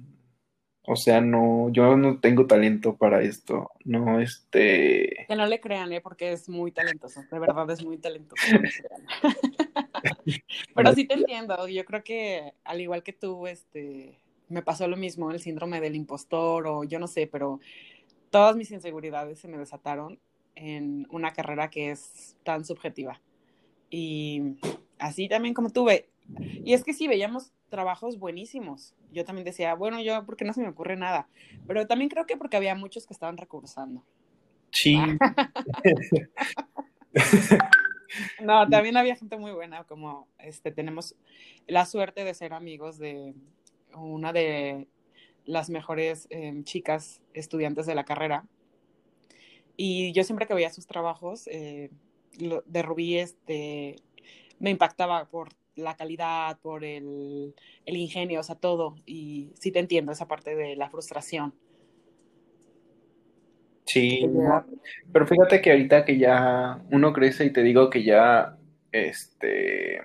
o 0.85 0.97
sea, 0.97 1.21
no, 1.21 1.69
yo 1.69 1.95
no 1.95 2.19
tengo 2.19 2.47
talento 2.47 2.97
para 2.97 3.21
esto, 3.21 3.71
no, 3.85 4.19
este... 4.19 5.25
Que 5.25 5.37
no 5.37 5.45
le 5.45 5.61
crean, 5.61 5.93
¿eh? 5.93 6.01
Porque 6.01 6.33
es 6.33 6.49
muy 6.49 6.73
talentoso, 6.73 7.23
de 7.31 7.39
verdad 7.39 7.71
es 7.71 7.81
muy 7.85 7.97
talentoso. 7.97 8.45
Pero 10.75 10.93
sí 10.93 11.05
te 11.05 11.13
entiendo, 11.13 11.65
yo 11.69 11.85
creo 11.85 12.03
que 12.03 12.51
al 12.65 12.81
igual 12.81 13.03
que 13.03 13.13
tú, 13.13 13.47
este, 13.47 14.19
me 14.49 14.61
pasó 14.61 14.89
lo 14.89 14.97
mismo, 14.97 15.31
el 15.31 15.39
síndrome 15.39 15.79
del 15.79 15.95
impostor 15.95 16.67
o 16.67 16.83
yo 16.83 16.99
no 16.99 17.07
sé, 17.07 17.25
pero 17.25 17.61
todas 18.31 18.57
mis 18.57 18.71
inseguridades 18.71 19.39
se 19.39 19.47
me 19.47 19.57
desataron 19.57 20.19
en 20.55 21.07
una 21.09 21.33
carrera 21.33 21.69
que 21.69 21.91
es 21.91 22.37
tan 22.43 22.65
subjetiva. 22.65 23.21
Y 23.89 24.55
así 24.97 25.27
también 25.27 25.53
como 25.53 25.69
tuve, 25.69 26.09
y 26.63 26.73
es 26.73 26.83
que 26.83 26.93
sí, 26.93 27.07
veíamos 27.07 27.51
trabajos 27.69 28.17
buenísimos. 28.17 28.95
Yo 29.11 29.25
también 29.25 29.45
decía, 29.45 29.75
bueno, 29.75 30.01
yo, 30.01 30.25
¿por 30.25 30.35
qué 30.35 30.45
no 30.45 30.53
se 30.53 30.61
me 30.61 30.69
ocurre 30.69 30.95
nada? 30.95 31.27
Pero 31.67 31.85
también 31.87 32.09
creo 32.09 32.25
que 32.25 32.37
porque 32.37 32.57
había 32.57 32.75
muchos 32.75 33.05
que 33.05 33.13
estaban 33.13 33.37
recursando. 33.37 34.03
Sí. 34.71 34.95
no, 38.43 38.67
también 38.69 38.97
había 38.97 39.15
gente 39.15 39.37
muy 39.37 39.51
buena, 39.51 39.83
como 39.83 40.27
este, 40.39 40.71
tenemos 40.71 41.15
la 41.67 41.85
suerte 41.85 42.23
de 42.23 42.33
ser 42.33 42.53
amigos 42.53 42.97
de 42.97 43.35
una 43.95 44.33
de 44.33 44.87
las 45.45 45.69
mejores 45.69 46.27
em, 46.29 46.63
chicas 46.63 47.21
estudiantes 47.33 47.85
de 47.85 47.95
la 47.95 48.05
carrera. 48.05 48.45
Y 49.75 50.11
yo 50.13 50.23
siempre 50.23 50.47
que 50.47 50.53
veía 50.53 50.69
sus 50.69 50.87
trabajos 50.87 51.47
eh, 51.47 51.89
de 52.37 52.81
Rubí, 52.81 53.17
este, 53.17 53.95
me 54.59 54.69
impactaba 54.69 55.25
por 55.25 55.49
la 55.75 55.95
calidad, 55.95 56.59
por 56.61 56.83
el, 56.83 57.55
ingenio, 57.85 58.39
o 58.39 58.43
sea, 58.43 58.55
todo. 58.55 58.95
Y 59.05 59.51
sí 59.55 59.71
te 59.71 59.79
entiendo 59.79 60.11
esa 60.11 60.27
parte 60.27 60.55
de 60.55 60.75
la 60.75 60.89
frustración. 60.89 61.53
Sí, 63.85 64.25
pero 65.11 65.27
fíjate 65.27 65.61
que 65.61 65.71
ahorita 65.71 66.05
que 66.05 66.17
ya 66.17 66.81
uno 66.91 67.11
crece 67.11 67.45
y 67.45 67.51
te 67.51 67.63
digo 67.63 67.89
que 67.89 68.03
ya 68.03 68.57
este 68.91 69.99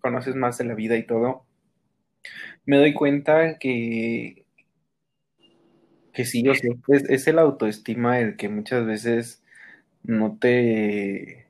conoces 0.00 0.34
más 0.34 0.58
de 0.58 0.64
la 0.64 0.74
vida 0.74 0.96
y 0.96 1.06
todo, 1.06 1.44
me 2.64 2.78
doy 2.78 2.92
cuenta 2.92 3.58
que 3.58 4.39
que 6.12 6.24
sí, 6.24 6.48
o 6.48 6.54
sea, 6.54 6.70
es, 6.88 7.08
es 7.08 7.26
el 7.26 7.38
autoestima 7.38 8.18
el 8.20 8.36
que 8.36 8.48
muchas 8.48 8.86
veces 8.86 9.42
no 10.02 10.38
te 10.38 11.46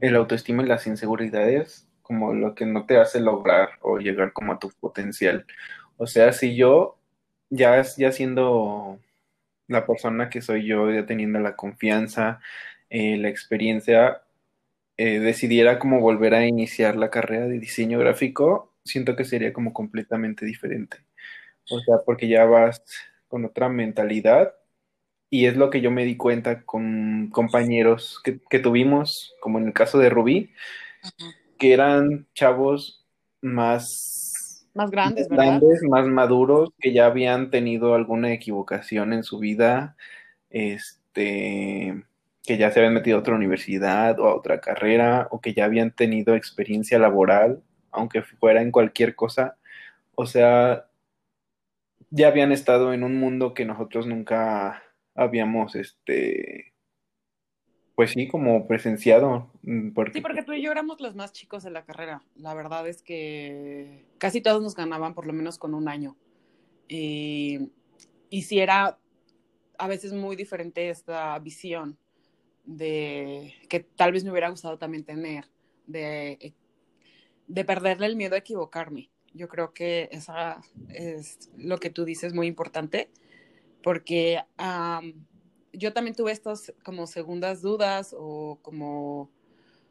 el 0.00 0.16
autoestima 0.16 0.62
y 0.62 0.66
las 0.66 0.86
inseguridades 0.86 1.86
como 2.02 2.32
lo 2.34 2.54
que 2.54 2.66
no 2.66 2.86
te 2.86 2.98
hace 2.98 3.20
lograr 3.20 3.70
o 3.82 3.98
llegar 3.98 4.32
como 4.32 4.52
a 4.52 4.58
tu 4.58 4.70
potencial. 4.80 5.46
O 5.98 6.06
sea, 6.06 6.32
si 6.32 6.56
yo 6.56 6.98
ya, 7.50 7.82
ya 7.96 8.12
siendo 8.12 8.98
la 9.68 9.86
persona 9.86 10.30
que 10.30 10.40
soy 10.42 10.66
yo, 10.66 10.90
ya 10.90 11.06
teniendo 11.06 11.38
la 11.40 11.56
confianza, 11.56 12.40
eh, 12.90 13.18
la 13.18 13.28
experiencia, 13.28 14.22
eh, 14.96 15.20
decidiera 15.20 15.78
como 15.78 16.00
volver 16.00 16.34
a 16.34 16.46
iniciar 16.46 16.96
la 16.96 17.10
carrera 17.10 17.46
de 17.46 17.58
diseño 17.58 17.98
gráfico, 17.98 18.74
siento 18.84 19.16
que 19.16 19.24
sería 19.24 19.52
como 19.52 19.72
completamente 19.72 20.46
diferente. 20.46 20.98
O 21.70 21.80
sea, 21.80 21.98
porque 22.06 22.28
ya 22.28 22.44
vas 22.46 22.82
con 23.28 23.44
otra 23.44 23.68
mentalidad 23.68 24.54
y 25.30 25.46
es 25.46 25.56
lo 25.56 25.70
que 25.70 25.80
yo 25.80 25.90
me 25.90 26.04
di 26.04 26.16
cuenta 26.16 26.62
con 26.62 27.28
compañeros 27.30 28.20
que, 28.24 28.40
que 28.48 28.58
tuvimos, 28.58 29.34
como 29.40 29.58
en 29.58 29.66
el 29.66 29.72
caso 29.72 29.98
de 29.98 30.08
Rubí, 30.08 30.50
que 31.58 31.74
eran 31.74 32.26
chavos 32.34 33.04
más, 33.42 34.66
más 34.74 34.90
grandes, 35.28 35.82
más 35.82 36.06
maduros, 36.06 36.70
que 36.78 36.92
ya 36.92 37.06
habían 37.06 37.50
tenido 37.50 37.94
alguna 37.94 38.32
equivocación 38.32 39.12
en 39.12 39.22
su 39.22 39.38
vida, 39.38 39.96
este, 40.48 42.02
que 42.42 42.56
ya 42.56 42.70
se 42.70 42.80
habían 42.80 42.94
metido 42.94 43.18
a 43.18 43.20
otra 43.20 43.34
universidad 43.34 44.18
o 44.18 44.28
a 44.28 44.34
otra 44.34 44.60
carrera, 44.60 45.28
o 45.30 45.40
que 45.40 45.52
ya 45.52 45.66
habían 45.66 45.90
tenido 45.90 46.36
experiencia 46.36 46.98
laboral, 46.98 47.62
aunque 47.90 48.22
fuera 48.22 48.62
en 48.62 48.70
cualquier 48.70 49.14
cosa. 49.14 49.56
O 50.14 50.24
sea, 50.24 50.87
ya 52.10 52.28
habían 52.28 52.52
estado 52.52 52.92
en 52.92 53.04
un 53.04 53.16
mundo 53.16 53.54
que 53.54 53.64
nosotros 53.64 54.06
nunca 54.06 54.82
habíamos, 55.14 55.74
este, 55.74 56.72
pues 57.98 58.12
sí, 58.12 58.28
como 58.28 58.68
presenciado. 58.68 59.50
Mm. 59.62 59.90
Sí, 60.12 60.20
porque 60.20 60.44
tú 60.44 60.52
y 60.52 60.62
yo 60.62 60.70
éramos 60.70 61.00
los 61.00 61.16
más 61.16 61.32
chicos 61.32 61.64
de 61.64 61.70
la 61.70 61.84
carrera. 61.84 62.22
La 62.36 62.54
verdad 62.54 62.86
es 62.86 63.02
que 63.02 64.04
casi 64.18 64.40
todos 64.40 64.62
nos 64.62 64.76
ganaban 64.76 65.14
por 65.14 65.26
lo 65.26 65.32
menos 65.32 65.58
con 65.58 65.74
un 65.74 65.88
año. 65.88 66.16
Y, 66.86 67.72
y 68.30 68.42
sí 68.42 68.60
era 68.60 68.98
a 69.78 69.88
veces 69.88 70.12
muy 70.12 70.36
diferente 70.36 70.90
esta 70.90 71.38
visión 71.40 71.98
de 72.64 73.54
que 73.68 73.80
tal 73.80 74.12
vez 74.12 74.22
me 74.22 74.30
hubiera 74.30 74.50
gustado 74.50 74.78
también 74.78 75.04
tener, 75.04 75.46
de, 75.86 76.54
de 77.48 77.64
perderle 77.64 78.06
el 78.06 78.14
miedo 78.14 78.36
a 78.36 78.38
equivocarme. 78.38 79.10
Yo 79.38 79.48
creo 79.48 79.72
que 79.72 80.08
esa 80.10 80.60
es 80.88 81.50
lo 81.56 81.78
que 81.78 81.90
tú 81.90 82.04
dices 82.04 82.34
muy 82.34 82.48
importante, 82.48 83.08
porque 83.82 84.42
yo 85.72 85.92
también 85.92 86.16
tuve 86.16 86.32
estas 86.32 86.74
como 86.84 87.06
segundas 87.06 87.62
dudas 87.62 88.14
o 88.18 88.58
como, 88.62 89.30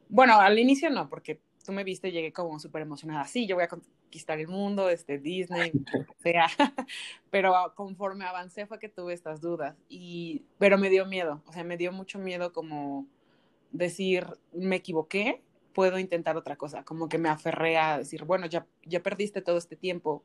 bueno, 0.09 0.39
al 0.39 0.59
inicio 0.59 0.89
no, 0.89 1.07
porque 1.09 1.39
tú 1.65 1.71
me 1.71 1.85
viste 1.85 2.09
y 2.09 2.11
llegué 2.11 2.33
como 2.33 2.59
súper 2.59 2.81
emocionada, 2.81 3.25
sí, 3.25 3.47
yo 3.47 3.55
voy 3.55 3.63
a 3.63 3.69
conquistar 3.69 4.37
el 4.39 4.49
mundo, 4.49 4.89
este 4.89 5.17
Disney, 5.17 5.71
o 6.09 6.21
sea, 6.21 6.47
pero 7.29 7.53
conforme 7.75 8.25
avancé 8.25 8.65
fue 8.65 8.79
que 8.79 8.89
tuve 8.89 9.13
estas 9.13 9.39
dudas, 9.39 9.77
y, 9.87 10.43
pero 10.57 10.77
me 10.77 10.89
dio 10.89 11.05
miedo, 11.05 11.41
o 11.45 11.53
sea, 11.53 11.63
me 11.63 11.77
dio 11.77 11.93
mucho 11.93 12.19
miedo 12.19 12.51
como 12.51 13.07
decir, 13.71 14.27
me 14.51 14.77
equivoqué, 14.77 15.41
puedo 15.77 15.99
intentar 15.99 16.37
otra 16.37 16.55
cosa, 16.55 16.83
como 16.83 17.07
que 17.07 17.19
me 17.19 17.29
aferré 17.29 17.77
a 17.77 17.99
decir, 17.99 18.23
bueno, 18.23 18.47
ya, 18.47 18.65
ya 18.83 19.03
perdiste 19.03 19.43
todo 19.43 19.59
este 19.59 19.75
tiempo 19.75 20.23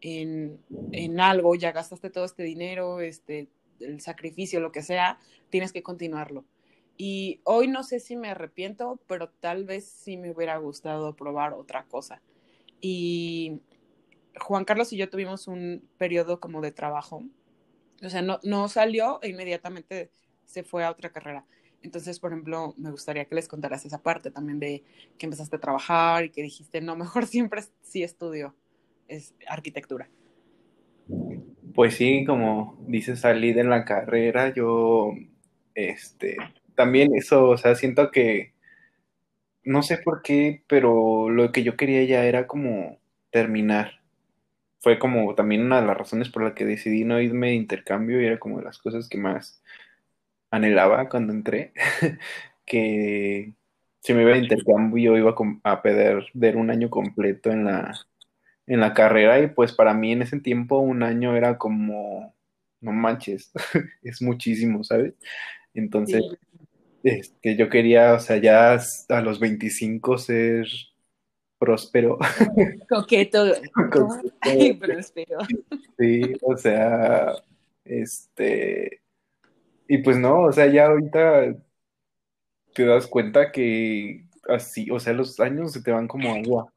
en, 0.00 0.58
en 0.92 1.20
algo, 1.20 1.54
ya 1.56 1.72
gastaste 1.72 2.08
todo 2.08 2.24
este 2.24 2.42
dinero, 2.42 3.00
este, 3.00 3.50
el 3.80 4.00
sacrificio, 4.00 4.60
lo 4.60 4.72
que 4.72 4.80
sea, 4.80 5.18
tienes 5.50 5.72
que 5.72 5.82
continuarlo. 5.82 6.46
Y 6.96 7.42
hoy 7.44 7.68
no 7.68 7.82
sé 7.82 8.00
si 8.00 8.16
me 8.16 8.30
arrepiento, 8.30 8.98
pero 9.06 9.28
tal 9.28 9.64
vez 9.64 9.84
sí 9.84 10.16
me 10.16 10.30
hubiera 10.30 10.56
gustado 10.56 11.14
probar 11.14 11.52
otra 11.52 11.84
cosa. 11.84 12.22
Y 12.80 13.60
Juan 14.40 14.64
Carlos 14.64 14.90
y 14.94 14.96
yo 14.96 15.10
tuvimos 15.10 15.48
un 15.48 15.86
periodo 15.98 16.40
como 16.40 16.62
de 16.62 16.72
trabajo. 16.72 17.24
O 18.02 18.08
sea, 18.08 18.22
no, 18.22 18.40
no 18.42 18.70
salió 18.70 19.18
e 19.20 19.28
inmediatamente 19.28 20.10
se 20.46 20.64
fue 20.64 20.82
a 20.82 20.90
otra 20.90 21.12
carrera. 21.12 21.44
Entonces, 21.82 22.18
por 22.18 22.32
ejemplo, 22.32 22.74
me 22.76 22.90
gustaría 22.90 23.24
que 23.24 23.34
les 23.34 23.48
contaras 23.48 23.84
esa 23.84 24.02
parte 24.02 24.30
también 24.30 24.58
de 24.58 24.82
que 25.16 25.26
empezaste 25.26 25.56
a 25.56 25.60
trabajar 25.60 26.24
y 26.24 26.30
que 26.30 26.42
dijiste, 26.42 26.80
no, 26.80 26.96
mejor 26.96 27.26
siempre 27.26 27.62
sí 27.82 28.02
estudio 28.02 28.54
es 29.06 29.34
arquitectura. 29.48 30.08
Pues 31.74 31.94
sí, 31.94 32.24
como 32.26 32.76
dices, 32.86 33.20
salí 33.20 33.52
de 33.52 33.64
la 33.64 33.84
carrera, 33.84 34.52
yo, 34.52 35.14
este, 35.74 36.36
también 36.74 37.14
eso, 37.14 37.48
o 37.48 37.56
sea, 37.56 37.74
siento 37.74 38.10
que, 38.10 38.52
no 39.64 39.82
sé 39.82 39.98
por 39.98 40.22
qué, 40.22 40.62
pero 40.66 41.30
lo 41.30 41.52
que 41.52 41.62
yo 41.62 41.76
quería 41.76 42.04
ya 42.04 42.24
era 42.24 42.46
como 42.46 42.98
terminar. 43.30 44.00
Fue 44.80 44.98
como 44.98 45.34
también 45.34 45.62
una 45.62 45.80
de 45.80 45.86
las 45.86 45.96
razones 45.96 46.28
por 46.28 46.42
las 46.44 46.54
que 46.54 46.64
decidí 46.64 47.04
no 47.04 47.20
irme 47.20 47.48
de 47.48 47.54
intercambio 47.54 48.20
y 48.20 48.26
era 48.26 48.38
como 48.38 48.58
de 48.58 48.64
las 48.64 48.78
cosas 48.78 49.08
que 49.08 49.18
más 49.18 49.62
anhelaba 50.50 51.08
cuando 51.08 51.32
entré, 51.32 51.72
que 52.66 53.52
si 54.00 54.14
me 54.14 54.22
iba 54.22 54.32
de 54.32 54.38
intercambio 54.38 55.16
iba 55.16 55.34
a 55.64 55.82
perder 55.82 56.56
un 56.56 56.70
año 56.70 56.88
completo 56.90 57.50
en 57.50 57.64
la, 57.64 57.94
en 58.66 58.80
la 58.80 58.94
carrera 58.94 59.40
y 59.40 59.48
pues 59.48 59.72
para 59.72 59.94
mí 59.94 60.12
en 60.12 60.22
ese 60.22 60.40
tiempo 60.40 60.78
un 60.78 61.02
año 61.02 61.36
era 61.36 61.58
como, 61.58 62.34
no 62.80 62.92
manches, 62.92 63.52
es 64.02 64.22
muchísimo, 64.22 64.84
¿sabes? 64.84 65.14
Entonces, 65.74 66.22
este, 67.02 67.56
yo 67.56 67.68
quería, 67.68 68.14
o 68.14 68.20
sea, 68.20 68.36
ya 68.38 68.78
a 69.08 69.20
los 69.20 69.40
25 69.40 70.18
ser 70.18 70.66
próspero. 71.58 72.18
Coqueto. 72.88 73.52
Coqueto. 73.74 74.78
próspero. 74.78 75.38
Sí, 75.98 76.22
o 76.42 76.56
sea, 76.56 77.34
este, 77.84 79.02
y 79.88 79.98
pues 79.98 80.18
no, 80.18 80.42
o 80.42 80.52
sea, 80.52 80.66
ya 80.66 80.86
ahorita 80.86 81.56
te 82.74 82.84
das 82.86 83.06
cuenta 83.08 83.50
que 83.52 84.24
así, 84.48 84.90
o 84.90 85.00
sea, 85.00 85.12
los 85.14 85.40
años 85.40 85.72
se 85.72 85.82
te 85.82 85.90
van 85.90 86.08
como 86.08 86.32
agua 86.34 86.72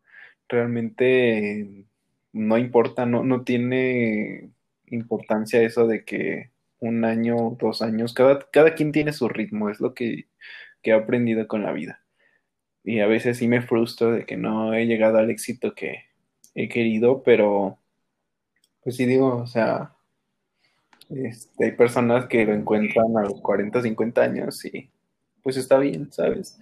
realmente 0.51 1.87
no 2.33 2.57
importa, 2.57 3.05
no, 3.05 3.23
no 3.23 3.43
tiene 3.43 4.51
importancia 4.87 5.61
eso 5.61 5.87
de 5.87 6.05
que 6.05 6.51
un 6.79 7.05
año, 7.05 7.57
dos 7.59 7.81
años, 7.81 8.13
cada, 8.13 8.39
cada 8.51 8.75
quien 8.75 8.91
tiene 8.91 9.13
su 9.13 9.29
ritmo, 9.29 9.69
es 9.69 9.79
lo 9.79 9.93
que, 9.93 10.27
he 10.83 10.93
aprendido 10.93 11.47
con 11.47 11.63
la 11.63 11.71
vida. 11.73 12.03
Y 12.83 13.01
a 13.01 13.07
veces 13.07 13.37
sí 13.37 13.47
me 13.47 13.61
frustro 13.61 14.11
de 14.11 14.25
que 14.25 14.37
no 14.37 14.73
he 14.73 14.87
llegado 14.87 15.19
al 15.19 15.29
éxito 15.29 15.75
que 15.75 16.05
he 16.55 16.69
querido, 16.69 17.23
pero 17.23 17.79
pues 18.83 18.97
sí 18.97 19.05
digo, 19.05 19.37
o 19.37 19.47
sea, 19.47 19.95
este, 21.13 21.65
hay 21.65 21.71
personas 21.73 22.27
que 22.27 22.45
lo 22.45 22.53
encuentran 22.53 23.17
a 23.17 23.23
los 23.23 23.41
40, 23.41 23.81
50 23.81 24.21
años 24.21 24.65
y 24.65 24.89
pues 25.43 25.57
está 25.57 25.77
bien, 25.77 26.11
¿sabes? 26.11 26.59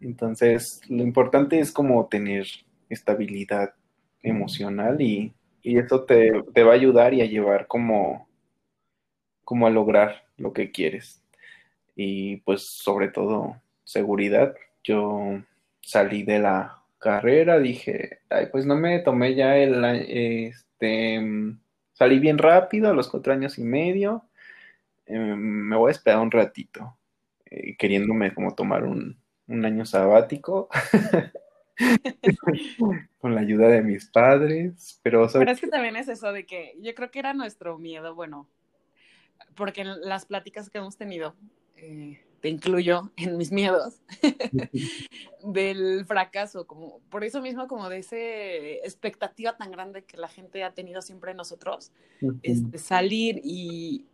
Entonces, 0.00 0.80
lo 0.88 1.02
importante 1.02 1.58
es 1.58 1.72
como 1.72 2.06
tener 2.06 2.46
estabilidad 2.88 3.74
emocional 4.22 5.00
y, 5.00 5.32
eso 5.62 6.04
te, 6.04 6.30
va 6.62 6.72
a 6.72 6.74
ayudar 6.74 7.14
y 7.14 7.22
a 7.22 7.26
llevar 7.26 7.66
como, 7.66 8.28
como 9.44 9.66
a 9.66 9.70
lograr 9.70 10.24
lo 10.36 10.52
que 10.52 10.70
quieres. 10.70 11.22
Y 11.96 12.36
pues 12.38 12.66
sobre 12.68 13.08
todo 13.08 13.56
seguridad. 13.82 14.54
Yo 14.82 15.40
salí 15.80 16.22
de 16.22 16.38
la 16.40 16.82
carrera, 16.98 17.58
dije, 17.60 18.18
ay, 18.28 18.48
pues 18.52 18.66
no 18.66 18.76
me 18.76 18.98
tomé 18.98 19.34
ya 19.34 19.56
el, 19.56 19.82
este, 19.84 21.56
salí 21.94 22.18
bien 22.18 22.36
rápido 22.36 22.90
a 22.90 22.94
los 22.94 23.08
cuatro 23.08 23.32
años 23.32 23.58
y 23.58 23.64
medio. 23.64 24.24
Em, 25.06 25.36
me 25.36 25.76
voy 25.76 25.88
a 25.88 25.92
esperar 25.92 26.20
un 26.20 26.30
ratito, 26.30 26.98
eh, 27.46 27.76
queriéndome 27.76 28.34
como 28.34 28.54
tomar 28.54 28.84
un, 28.84 29.18
un 29.46 29.64
año 29.64 29.86
sabático. 29.86 30.68
con 33.18 33.34
la 33.34 33.40
ayuda 33.40 33.68
de 33.68 33.82
mis 33.82 34.06
padres, 34.06 35.00
pero... 35.02 35.28
Pero 35.32 35.50
es 35.50 35.60
que 35.60 35.66
también 35.66 35.96
es 35.96 36.08
eso 36.08 36.32
de 36.32 36.46
que 36.46 36.76
yo 36.80 36.94
creo 36.94 37.10
que 37.10 37.18
era 37.18 37.34
nuestro 37.34 37.78
miedo, 37.78 38.14
bueno, 38.14 38.48
porque 39.56 39.80
en 39.82 40.00
las 40.02 40.26
pláticas 40.26 40.70
que 40.70 40.78
hemos 40.78 40.96
tenido, 40.96 41.34
eh, 41.76 42.24
te 42.44 42.50
incluyo 42.50 43.10
en 43.16 43.38
mis 43.38 43.50
miedos, 43.52 44.02
del 45.42 46.04
fracaso, 46.04 46.66
como 46.66 47.00
por 47.08 47.24
eso 47.24 47.40
mismo 47.40 47.66
como 47.68 47.88
de 47.88 48.00
esa 48.00 48.18
expectativa 48.18 49.56
tan 49.56 49.70
grande 49.70 50.04
que 50.04 50.18
la 50.18 50.28
gente 50.28 50.62
ha 50.62 50.74
tenido 50.74 51.00
siempre 51.00 51.30
en 51.30 51.38
nosotros, 51.38 51.90
este, 52.42 52.76
salir 52.76 53.40
y, 53.42 54.04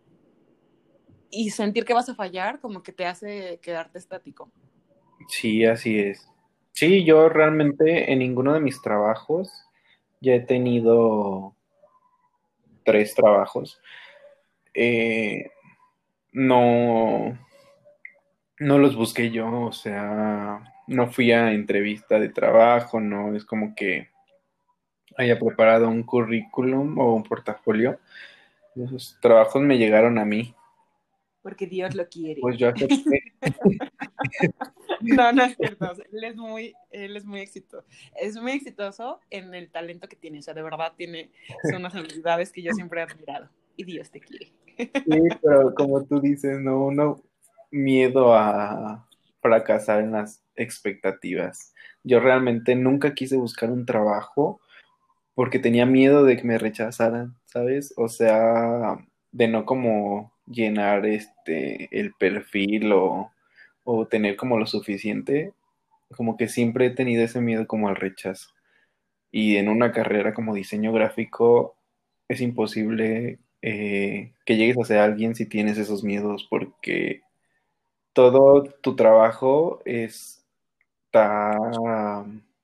y 1.29 1.51
sentir 1.51 1.85
que 1.85 1.93
vas 1.93 2.09
a 2.09 2.14
fallar, 2.14 2.61
como 2.61 2.85
que 2.85 2.93
te 2.93 3.05
hace 3.05 3.59
quedarte 3.61 3.99
estático. 3.99 4.49
Sí, 5.27 5.64
así 5.64 5.99
es. 5.99 6.25
Sí, 6.71 7.05
yo 7.05 7.29
realmente 7.31 8.12
en 8.12 8.21
ninguno 8.21 8.55
de 8.55 8.61
mis 8.61 8.81
trabajos 8.81 9.51
ya 10.21 10.35
he 10.35 10.40
tenido 10.40 11.57
tres 12.85 13.12
trabajos. 13.12 13.81
Eh, 14.73 15.51
no, 16.31 17.37
no 18.61 18.79
los 18.79 18.94
busqué 18.94 19.31
yo, 19.31 19.62
o 19.62 19.73
sea, 19.73 20.62
no 20.87 21.11
fui 21.11 21.33
a 21.33 21.53
entrevista 21.53 22.20
de 22.20 22.29
trabajo, 22.29 23.01
no 23.01 23.35
es 23.35 23.44
como 23.44 23.75
que 23.75 24.09
haya 25.16 25.38
preparado 25.38 25.88
un 25.88 26.03
currículum 26.03 26.99
o 26.99 27.14
un 27.14 27.23
portafolio. 27.23 27.99
Los 28.75 29.18
trabajos 29.20 29.62
me 29.62 29.79
llegaron 29.79 30.18
a 30.18 30.25
mí. 30.25 30.55
Porque 31.42 31.66
Dios 31.66 31.94
lo 31.94 32.07
quiere. 32.09 32.40
Pues 32.40 32.59
yo 32.59 32.68
acepté. 32.68 33.33
No, 35.03 35.33
no 35.33 35.44
es 35.44 35.57
cierto. 35.57 35.92
Él 36.12 36.25
es 36.25 36.37
muy, 36.37 36.75
él 36.90 37.16
es 37.16 37.25
muy 37.25 37.40
exitoso. 37.40 37.87
Es 38.20 38.37
muy 38.37 38.53
exitoso 38.53 39.18
en 39.31 39.55
el 39.55 39.70
talento 39.70 40.11
que 40.11 40.16
tiene. 40.16 40.40
O 40.40 40.42
sea, 40.42 40.53
de 40.53 40.62
verdad 40.62 40.92
tiene, 40.94 41.31
son 41.62 41.77
unas 41.77 41.94
habilidades 41.94 42.53
que 42.53 42.61
yo 42.61 42.73
siempre 42.73 43.01
he 43.01 43.05
admirado. 43.05 43.49
Y 43.77 43.85
Dios 43.85 44.11
te 44.11 44.20
quiere. 44.20 44.53
Sí, 44.77 45.23
pero 45.42 45.75
como 45.75 46.05
tú 46.05 46.20
dices, 46.20 46.61
no, 46.61 46.85
uno 46.85 47.23
miedo 47.70 48.35
a 48.35 49.06
fracasar 49.40 50.00
en 50.00 50.12
las 50.12 50.42
expectativas. 50.56 51.74
Yo 52.04 52.20
realmente 52.20 52.74
nunca 52.74 53.14
quise 53.14 53.37
buscar 53.37 53.70
un 53.70 53.87
trabajo 53.87 54.61
porque 55.35 55.59
tenía 55.59 55.87
miedo 55.87 56.24
de 56.24 56.37
que 56.37 56.44
me 56.44 56.59
rechazaran, 56.59 57.37
¿sabes? 57.46 57.94
O 57.96 58.09
sea, 58.09 58.98
de 59.33 59.48
no 59.48 59.64
como 59.64 60.33
llenar 60.46 61.06
este 61.06 61.88
el 61.92 62.12
perfil 62.14 62.92
o 62.92 63.30
o 63.85 64.06
tener 64.06 64.37
como 64.37 64.59
lo 64.59 64.66
suficiente, 64.66 65.52
como 66.16 66.37
que 66.37 66.48
siempre 66.48 66.87
he 66.87 66.90
tenido 66.90 67.24
ese 67.24 67.40
miedo 67.40 67.66
como 67.66 67.88
al 67.88 67.96
rechazo. 67.96 68.50
Y 69.33 69.56
en 69.56 69.68
una 69.68 69.92
carrera 69.92 70.35
como 70.35 70.54
diseño 70.54 70.92
gráfico, 70.92 71.76
es 72.28 72.40
imposible 72.40 73.40
eh, 73.62 74.33
que 74.44 74.56
llegues 74.56 74.78
a 74.78 74.85
ser 74.85 74.98
alguien 74.98 75.35
si 75.35 75.46
tienes 75.46 75.78
esos 75.78 76.04
miedos, 76.04 76.46
porque 76.50 77.22
todo 78.12 78.64
tu 78.64 78.96
trabajo 78.96 79.81
está 79.85 81.57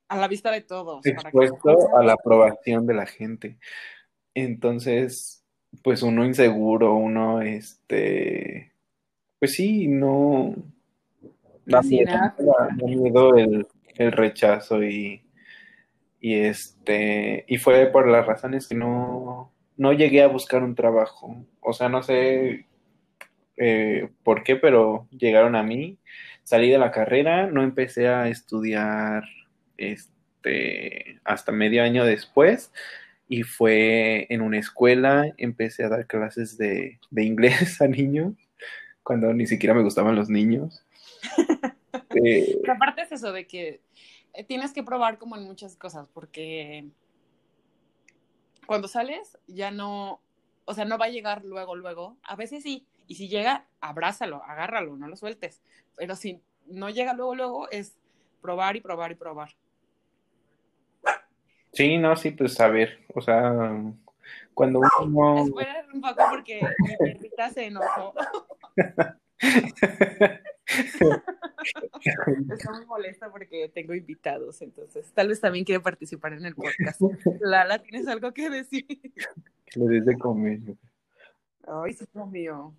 a 0.08 0.16
la 0.16 0.28
vista 0.28 0.50
de 0.50 0.60
todos. 0.60 1.04
Expuesto 1.04 1.96
a 1.96 2.04
la 2.04 2.14
aprobación 2.14 2.86
de 2.86 2.94
la 2.94 3.06
gente. 3.06 3.58
Entonces, 4.34 5.44
pues 5.82 6.02
uno 6.02 6.24
inseguro, 6.24 6.94
uno, 6.94 7.40
este, 7.42 8.72
pues 9.38 9.54
sí, 9.54 9.88
no, 9.88 10.54
da 11.64 11.82
miedo, 11.82 13.36
el, 13.36 13.66
el, 13.96 14.12
rechazo 14.12 14.82
y, 14.82 15.22
y 16.20 16.34
este, 16.34 17.44
y 17.48 17.58
fue 17.58 17.86
por 17.86 18.08
las 18.08 18.26
razones 18.26 18.68
que 18.68 18.74
no, 18.74 19.52
no 19.76 19.92
llegué 19.92 20.22
a 20.22 20.28
buscar 20.28 20.62
un 20.62 20.74
trabajo. 20.74 21.36
O 21.60 21.72
sea, 21.72 21.88
no 21.88 22.02
sé 22.02 22.66
eh, 23.56 24.10
por 24.22 24.42
qué, 24.42 24.56
pero 24.56 25.08
llegaron 25.10 25.56
a 25.56 25.62
mí. 25.62 25.98
Salí 26.44 26.70
de 26.70 26.78
la 26.78 26.90
carrera, 26.90 27.46
no 27.46 27.62
empecé 27.62 28.08
a 28.08 28.28
estudiar 28.28 29.24
este, 29.76 31.20
hasta 31.24 31.52
medio 31.52 31.82
año 31.82 32.04
después 32.04 32.70
y 33.28 33.42
fue 33.42 34.26
en 34.30 34.40
una 34.40 34.58
escuela, 34.58 35.32
empecé 35.36 35.84
a 35.84 35.88
dar 35.88 36.06
clases 36.06 36.56
de, 36.56 36.98
inglés 37.16 37.80
a 37.80 37.88
niños, 37.88 38.34
cuando 39.02 39.32
ni 39.32 39.46
siquiera 39.46 39.74
me 39.74 39.82
gustaban 39.82 40.14
los 40.14 40.28
niños. 40.28 40.84
eh, 42.24 42.58
aparte 42.68 43.02
es 43.02 43.12
eso 43.12 43.32
de 43.32 43.46
que 43.46 43.80
eh, 44.34 44.44
tienes 44.44 44.72
que 44.72 44.84
probar 44.84 45.18
como 45.18 45.36
en 45.36 45.44
muchas 45.44 45.76
cosas, 45.76 46.08
porque 46.12 46.86
cuando 48.66 48.88
sales 48.88 49.38
ya 49.46 49.70
no, 49.70 50.20
o 50.64 50.74
sea, 50.74 50.84
no 50.84 50.98
va 50.98 51.06
a 51.06 51.10
llegar 51.10 51.44
luego, 51.44 51.74
luego. 51.74 52.16
A 52.22 52.36
veces 52.36 52.62
sí, 52.62 52.86
y 53.06 53.14
si 53.14 53.28
llega, 53.28 53.66
abrázalo, 53.80 54.42
agárralo, 54.44 54.96
no 54.96 55.08
lo 55.08 55.16
sueltes. 55.16 55.62
Pero 55.96 56.16
si 56.16 56.40
no 56.66 56.90
llega 56.90 57.14
luego, 57.14 57.34
luego, 57.34 57.70
es 57.70 57.96
probar 58.40 58.76
y 58.76 58.80
probar 58.80 59.12
y 59.12 59.14
probar. 59.14 59.50
Sí, 61.72 61.98
no, 61.98 62.16
sí, 62.16 62.30
pues 62.30 62.58
a 62.60 62.68
ver, 62.68 63.04
o 63.14 63.20
sea, 63.20 63.52
cuando 64.54 64.80
uno... 65.02 65.44
Espera 65.46 65.86
un 65.92 66.00
poco 66.00 66.22
porque 66.30 66.60
mi 66.78 66.96
perrita 66.96 67.50
se 67.50 67.66
enojó. 67.66 68.14
Está 72.50 72.72
muy 72.72 72.86
molesta 72.86 73.30
porque 73.30 73.70
tengo 73.72 73.94
invitados, 73.94 74.62
entonces 74.62 75.12
tal 75.12 75.28
vez 75.28 75.40
también 75.40 75.64
quiere 75.64 75.80
participar 75.80 76.32
en 76.32 76.46
el 76.46 76.54
podcast. 76.54 77.00
Lala, 77.40 77.78
¿tienes 77.78 78.08
algo 78.08 78.32
que 78.32 78.50
decir? 78.50 78.86
Le 79.74 79.86
des 79.86 80.06
de 80.06 80.18
comer. 80.18 80.60
Ay, 81.66 81.92
sí, 81.94 82.04
mío. 82.30 82.72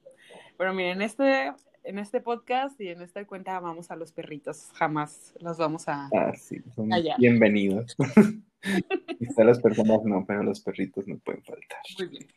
Pero 0.58 0.74
miren, 0.74 1.02
este, 1.02 1.52
en 1.84 2.00
este 2.00 2.22
podcast 2.22 2.80
y 2.80 2.90
en 2.90 3.02
esta 3.02 3.26
cuenta 3.26 3.60
vamos 3.60 3.92
a 3.92 3.96
los 3.96 4.12
perritos. 4.12 4.70
Jamás 4.74 5.34
los 5.40 5.58
vamos 5.58 5.88
a. 5.88 6.10
Ah, 6.14 6.34
sí, 6.36 6.62
son 6.76 6.90
bienvenidos. 7.18 7.96
Quizá 9.20 9.44
las 9.44 9.60
personas 9.60 10.04
no, 10.04 10.26
pero 10.26 10.44
los 10.44 10.62
perritos 10.62 11.08
no 11.08 11.18
pueden 11.20 11.44
faltar. 11.44 11.80
Muy 11.98 12.08
bien. 12.08 12.28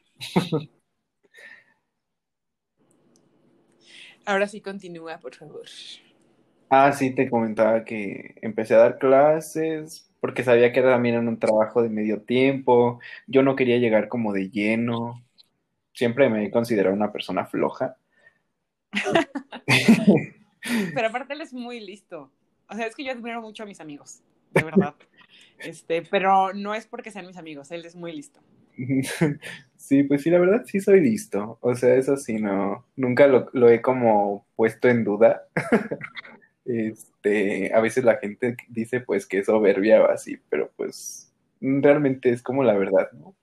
Ahora 4.24 4.46
sí 4.46 4.60
continúa, 4.60 5.18
por 5.18 5.34
favor. 5.34 5.66
Ah, 6.68 6.92
sí, 6.92 7.14
te 7.14 7.28
comentaba 7.28 7.84
que 7.84 8.36
empecé 8.42 8.74
a 8.74 8.78
dar 8.78 8.98
clases 8.98 10.10
porque 10.20 10.44
sabía 10.44 10.72
que 10.72 10.80
era 10.80 10.92
también 10.92 11.16
en 11.16 11.28
un 11.28 11.38
trabajo 11.38 11.82
de 11.82 11.88
medio 11.88 12.22
tiempo. 12.22 13.00
Yo 13.26 13.42
no 13.42 13.56
quería 13.56 13.78
llegar 13.78 14.08
como 14.08 14.32
de 14.32 14.50
lleno. 14.50 15.24
Siempre 16.00 16.30
me 16.30 16.46
he 16.46 16.50
considerado 16.50 16.96
una 16.96 17.12
persona 17.12 17.44
floja. 17.44 17.98
Pero 20.94 21.08
aparte 21.08 21.34
él 21.34 21.42
es 21.42 21.52
muy 21.52 21.78
listo. 21.78 22.32
O 22.70 22.74
sea, 22.74 22.86
es 22.86 22.96
que 22.96 23.04
yo 23.04 23.12
admiro 23.12 23.42
mucho 23.42 23.64
a 23.64 23.66
mis 23.66 23.82
amigos, 23.82 24.22
de 24.52 24.62
verdad. 24.62 24.94
Este, 25.58 26.00
pero 26.00 26.54
no 26.54 26.74
es 26.74 26.86
porque 26.86 27.10
sean 27.10 27.26
mis 27.26 27.36
amigos, 27.36 27.70
él 27.70 27.84
es 27.84 27.96
muy 27.96 28.16
listo. 28.16 28.40
Sí, 29.76 30.04
pues 30.04 30.22
sí, 30.22 30.30
la 30.30 30.38
verdad 30.38 30.62
sí 30.64 30.80
soy 30.80 31.02
listo. 31.02 31.58
O 31.60 31.74
sea, 31.74 31.94
eso 31.96 32.16
sí, 32.16 32.40
no, 32.40 32.86
nunca 32.96 33.26
lo, 33.26 33.50
lo 33.52 33.68
he 33.68 33.82
como 33.82 34.46
puesto 34.56 34.88
en 34.88 35.04
duda. 35.04 35.48
Este, 36.64 37.74
a 37.74 37.80
veces 37.80 38.04
la 38.04 38.18
gente 38.18 38.56
dice 38.68 39.00
pues 39.00 39.26
que 39.26 39.38
es 39.38 39.46
soberbia 39.46 40.02
o 40.02 40.10
así, 40.10 40.38
pero 40.48 40.70
pues 40.76 41.32
realmente 41.60 42.30
es 42.30 42.42
como 42.42 42.62
la 42.62 42.74
verdad, 42.74 43.10
¿no? 43.12 43.34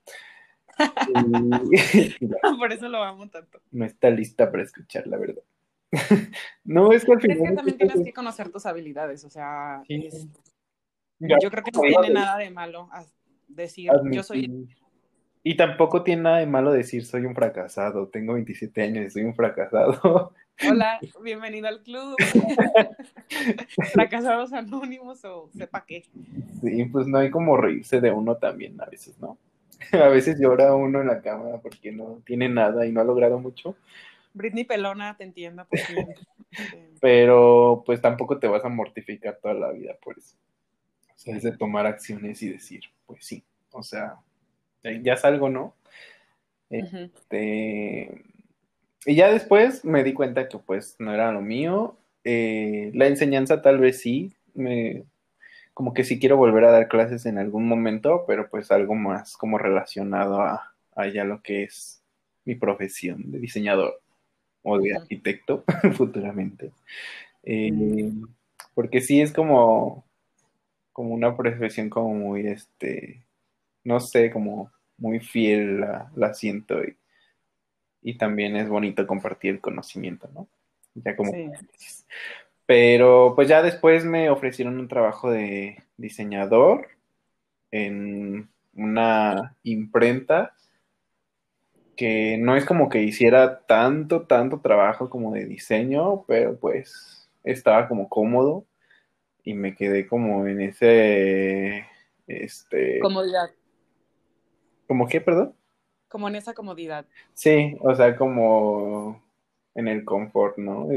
Por 2.58 2.72
eso 2.72 2.88
lo 2.88 3.02
amo 3.02 3.28
tanto. 3.28 3.60
No 3.70 3.84
está 3.84 4.10
lista 4.10 4.50
para 4.50 4.62
escuchar 4.62 5.06
la 5.06 5.18
verdad. 5.18 5.42
no, 6.64 6.92
es 6.92 7.04
que 7.04 7.12
al 7.12 7.20
final. 7.20 7.36
Es 7.38 7.50
que 7.50 7.56
también 7.56 7.78
tienes 7.78 8.04
que 8.04 8.12
conocer 8.12 8.50
tus 8.50 8.66
habilidades, 8.66 9.24
o 9.24 9.30
sea. 9.30 9.82
Yo 9.88 11.50
creo 11.50 11.64
que 11.64 11.70
no 11.72 11.80
tiene 11.80 12.10
nada 12.10 12.38
de 12.38 12.50
malo 12.50 12.88
decir 13.48 13.90
yo 14.12 14.22
soy. 14.22 14.68
Y 15.42 15.56
tampoco 15.56 16.02
tiene 16.02 16.22
nada 16.22 16.38
de 16.38 16.46
malo 16.46 16.72
decir 16.72 17.04
soy 17.04 17.24
un 17.24 17.34
fracasado, 17.34 18.08
tengo 18.08 18.34
27 18.34 18.82
años 18.82 19.06
y 19.06 19.10
soy 19.10 19.22
un 19.22 19.34
fracasado. 19.34 20.34
Hola, 20.68 20.98
bienvenido 21.22 21.68
al 21.68 21.82
club. 21.82 22.16
Fracasados 23.92 24.52
anónimos 24.52 25.24
o 25.24 25.48
sepa 25.56 25.84
qué. 25.86 26.04
Sí, 26.60 26.84
pues 26.86 27.06
no 27.06 27.18
hay 27.18 27.30
como 27.30 27.56
reírse 27.56 28.00
de 28.00 28.10
uno 28.10 28.36
también 28.36 28.80
a 28.80 28.86
veces, 28.86 29.18
¿no? 29.20 29.38
A 29.92 30.08
veces 30.08 30.38
llora 30.40 30.74
uno 30.74 31.00
en 31.00 31.06
la 31.06 31.20
cámara 31.20 31.58
porque 31.58 31.92
no 31.92 32.22
tiene 32.24 32.48
nada 32.48 32.86
y 32.86 32.92
no 32.92 33.00
ha 33.00 33.04
logrado 33.04 33.38
mucho. 33.38 33.76
Britney 34.34 34.64
Pelona, 34.64 35.16
te 35.16 35.24
entiendo. 35.24 35.66
Pero 37.00 37.82
pues 37.84 38.00
tampoco 38.00 38.38
te 38.38 38.48
vas 38.48 38.64
a 38.64 38.68
mortificar 38.68 39.38
toda 39.40 39.54
la 39.54 39.70
vida 39.72 39.96
por 40.02 40.18
eso. 40.18 40.36
O 41.14 41.18
sea, 41.18 41.36
es 41.36 41.42
de 41.42 41.56
tomar 41.56 41.86
acciones 41.86 42.42
y 42.42 42.50
decir, 42.50 42.82
pues 43.06 43.24
sí, 43.24 43.42
o 43.72 43.82
sea, 43.82 44.16
ya 45.02 45.16
salgo, 45.16 45.48
¿no? 45.48 45.74
Este, 46.70 48.22
y 49.06 49.14
ya 49.14 49.32
después 49.32 49.84
me 49.84 50.04
di 50.04 50.12
cuenta 50.12 50.48
que 50.48 50.58
pues 50.58 50.96
no 50.98 51.12
era 51.12 51.32
lo 51.32 51.40
mío. 51.40 51.96
Eh, 52.24 52.90
la 52.94 53.06
enseñanza 53.06 53.62
tal 53.62 53.78
vez 53.78 54.00
sí, 54.00 54.34
me, 54.54 55.04
como 55.78 55.94
que 55.94 56.02
sí 56.02 56.18
quiero 56.18 56.36
volver 56.36 56.64
a 56.64 56.72
dar 56.72 56.88
clases 56.88 57.24
en 57.24 57.38
algún 57.38 57.68
momento, 57.68 58.24
pero 58.26 58.50
pues 58.50 58.72
algo 58.72 58.96
más 58.96 59.36
como 59.36 59.58
relacionado 59.58 60.40
a, 60.40 60.74
ya 61.14 61.22
lo 61.22 61.40
que 61.40 61.62
es 61.62 62.02
mi 62.44 62.56
profesión 62.56 63.30
de 63.30 63.38
diseñador 63.38 64.00
o 64.64 64.80
de 64.80 64.96
arquitecto 64.96 65.62
futuramente. 65.94 66.72
Eh, 67.44 67.70
mm. 67.70 68.26
porque 68.74 69.00
sí 69.00 69.20
es 69.20 69.32
como, 69.32 70.04
como 70.92 71.14
una 71.14 71.36
profesión 71.36 71.90
como 71.90 72.12
muy, 72.12 72.48
este, 72.48 73.22
no 73.84 74.00
sé, 74.00 74.32
como 74.32 74.72
muy 74.96 75.20
fiel 75.20 75.78
la, 75.78 76.10
la 76.16 76.34
siento 76.34 76.82
y, 76.82 76.96
y, 78.02 78.18
también 78.18 78.56
es 78.56 78.68
bonito 78.68 79.06
compartir 79.06 79.52
el 79.52 79.60
conocimiento, 79.60 80.28
¿no? 80.34 80.48
Ya 80.96 81.14
como 81.14 81.30
pero 82.68 83.32
pues 83.34 83.48
ya 83.48 83.62
después 83.62 84.04
me 84.04 84.28
ofrecieron 84.28 84.78
un 84.78 84.88
trabajo 84.88 85.30
de 85.30 85.82
diseñador 85.96 86.88
en 87.70 88.50
una 88.74 89.56
imprenta 89.62 90.54
que 91.96 92.36
no 92.36 92.56
es 92.56 92.66
como 92.66 92.90
que 92.90 93.00
hiciera 93.00 93.60
tanto, 93.60 94.26
tanto 94.26 94.60
trabajo 94.60 95.08
como 95.08 95.32
de 95.32 95.46
diseño, 95.46 96.26
pero 96.26 96.58
pues 96.58 97.30
estaba 97.42 97.88
como 97.88 98.10
cómodo 98.10 98.66
y 99.42 99.54
me 99.54 99.74
quedé 99.74 100.06
como 100.06 100.46
en 100.46 100.60
ese, 100.60 101.86
este... 102.26 103.00
Comodidad. 103.00 103.48
¿Cómo 104.86 105.08
qué, 105.08 105.22
perdón? 105.22 105.54
Como 106.08 106.28
en 106.28 106.34
esa 106.34 106.52
comodidad. 106.52 107.06
Sí, 107.32 107.78
o 107.80 107.94
sea, 107.94 108.14
como 108.14 109.22
en 109.74 109.88
el 109.88 110.04
confort, 110.04 110.58
¿no? 110.58 110.88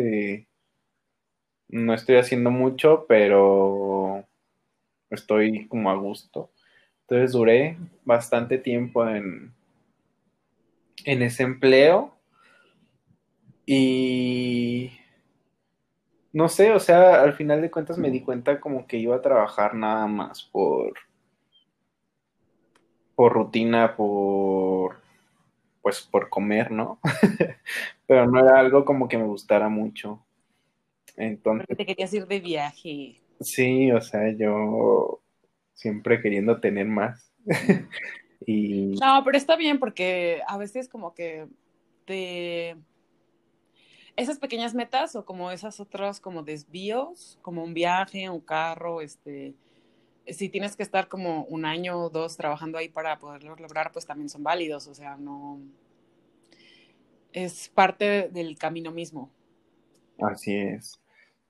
No 1.72 1.94
estoy 1.94 2.18
haciendo 2.18 2.52
mucho, 2.52 3.06
pero 3.08 4.26
estoy 5.10 5.68
como 5.68 5.90
a 5.90 5.96
gusto. 5.96 6.52
Entonces 7.02 7.34
duré 7.34 7.78
bastante 8.06 8.58
tiempo 8.58 9.08
en, 9.08 9.54
en 11.06 11.22
ese 11.22 11.44
empleo 11.44 12.14
y 13.66 14.92
no 16.34 16.48
sé, 16.50 16.72
o 16.72 16.80
sea, 16.80 17.22
al 17.22 17.34
final 17.34 17.62
de 17.62 17.72
cuentas 17.72 17.98
me 17.98 18.10
di 18.10 18.22
cuenta 18.22 18.60
como 18.60 18.88
que 18.88 18.98
iba 18.98 19.16
a 19.16 19.22
trabajar 19.22 19.76
nada 19.76 20.08
más 20.08 20.44
por 20.44 20.94
por 23.16 23.34
rutina, 23.34 23.96
por 23.96 24.98
pues 25.82 26.02
por 26.02 26.30
comer, 26.30 26.72
¿no? 26.72 27.00
Pero 28.08 28.28
no 28.28 28.40
era 28.40 28.60
algo 28.60 28.86
como 28.86 29.08
que 29.08 29.18
me 29.18 29.26
gustara 29.26 29.70
mucho. 29.70 30.24
Entonces, 31.22 31.68
Porque 31.68 31.84
te 31.84 31.86
querías 31.86 32.14
ir 32.14 32.28
de 32.28 32.40
viaje. 32.40 33.22
Sí, 33.40 33.92
o 33.92 34.02
sea, 34.02 34.32
yo 34.32 35.22
siempre 35.74 36.22
queriendo 36.22 36.60
tener 36.60 36.88
más. 36.88 37.32
Y... 38.48 38.96
No, 39.00 39.22
pero 39.24 39.38
está 39.38 39.56
bien 39.56 39.78
porque 39.78 40.42
a 40.48 40.58
veces 40.58 40.90
como 40.90 41.14
que 41.14 41.48
te... 42.06 42.76
Esas 44.16 44.40
pequeñas 44.40 44.74
metas 44.74 45.16
o 45.16 45.26
como 45.26 45.52
esas 45.52 45.80
otras 45.80 46.20
como 46.20 46.42
desvíos, 46.42 47.38
como 47.44 47.64
un 47.64 47.76
viaje, 47.76 48.32
un 48.32 48.42
carro, 48.42 49.02
este, 49.02 49.54
si 50.26 50.50
tienes 50.50 50.76
que 50.76 50.82
estar 50.82 51.08
como 51.08 51.44
un 51.46 51.66
año 51.66 52.00
o 52.00 52.10
dos 52.10 52.36
trabajando 52.36 52.80
ahí 52.80 52.90
para 52.90 53.20
poderlo 53.20 53.56
lograr, 53.56 53.92
pues 53.92 54.08
también 54.08 54.28
son 54.28 54.42
válidos, 54.42 54.88
o 54.88 54.96
sea, 54.96 55.18
no 55.18 55.62
es 57.32 57.70
parte 57.70 58.30
del 58.30 58.58
camino 58.58 58.92
mismo. 58.92 59.30
Así 60.20 60.56
es. 60.56 61.01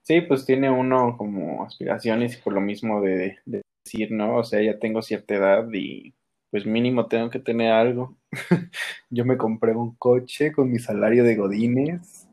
Sí, 0.03 0.21
pues 0.21 0.45
tiene 0.45 0.69
uno 0.69 1.15
como 1.17 1.63
aspiraciones 1.63 2.37
y 2.37 2.41
por 2.41 2.53
lo 2.53 2.61
mismo 2.61 3.01
de, 3.01 3.37
decir, 3.45 4.11
¿no? 4.11 4.37
O 4.37 4.43
sea, 4.43 4.61
ya 4.61 4.79
tengo 4.79 5.01
cierta 5.01 5.35
edad 5.35 5.67
y 5.71 6.13
pues 6.49 6.65
mínimo 6.65 7.07
tengo 7.07 7.29
que 7.29 7.39
tener 7.39 7.71
algo. 7.71 8.17
Yo 9.09 9.25
me 9.25 9.37
compré 9.37 9.73
un 9.73 9.95
coche 9.95 10.51
con 10.51 10.71
mi 10.71 10.79
salario 10.79 11.23
de 11.23 11.35
godines. 11.35 12.27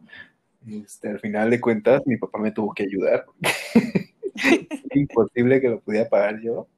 Este, 0.66 1.08
al 1.08 1.20
final 1.20 1.50
de 1.50 1.60
cuentas, 1.60 2.02
mi 2.06 2.16
papá 2.16 2.38
me 2.38 2.52
tuvo 2.52 2.74
que 2.74 2.84
ayudar. 2.84 3.26
Imposible 4.94 5.60
que 5.60 5.68
lo 5.68 5.80
pudiera 5.80 6.08
pagar 6.08 6.40
yo. 6.40 6.68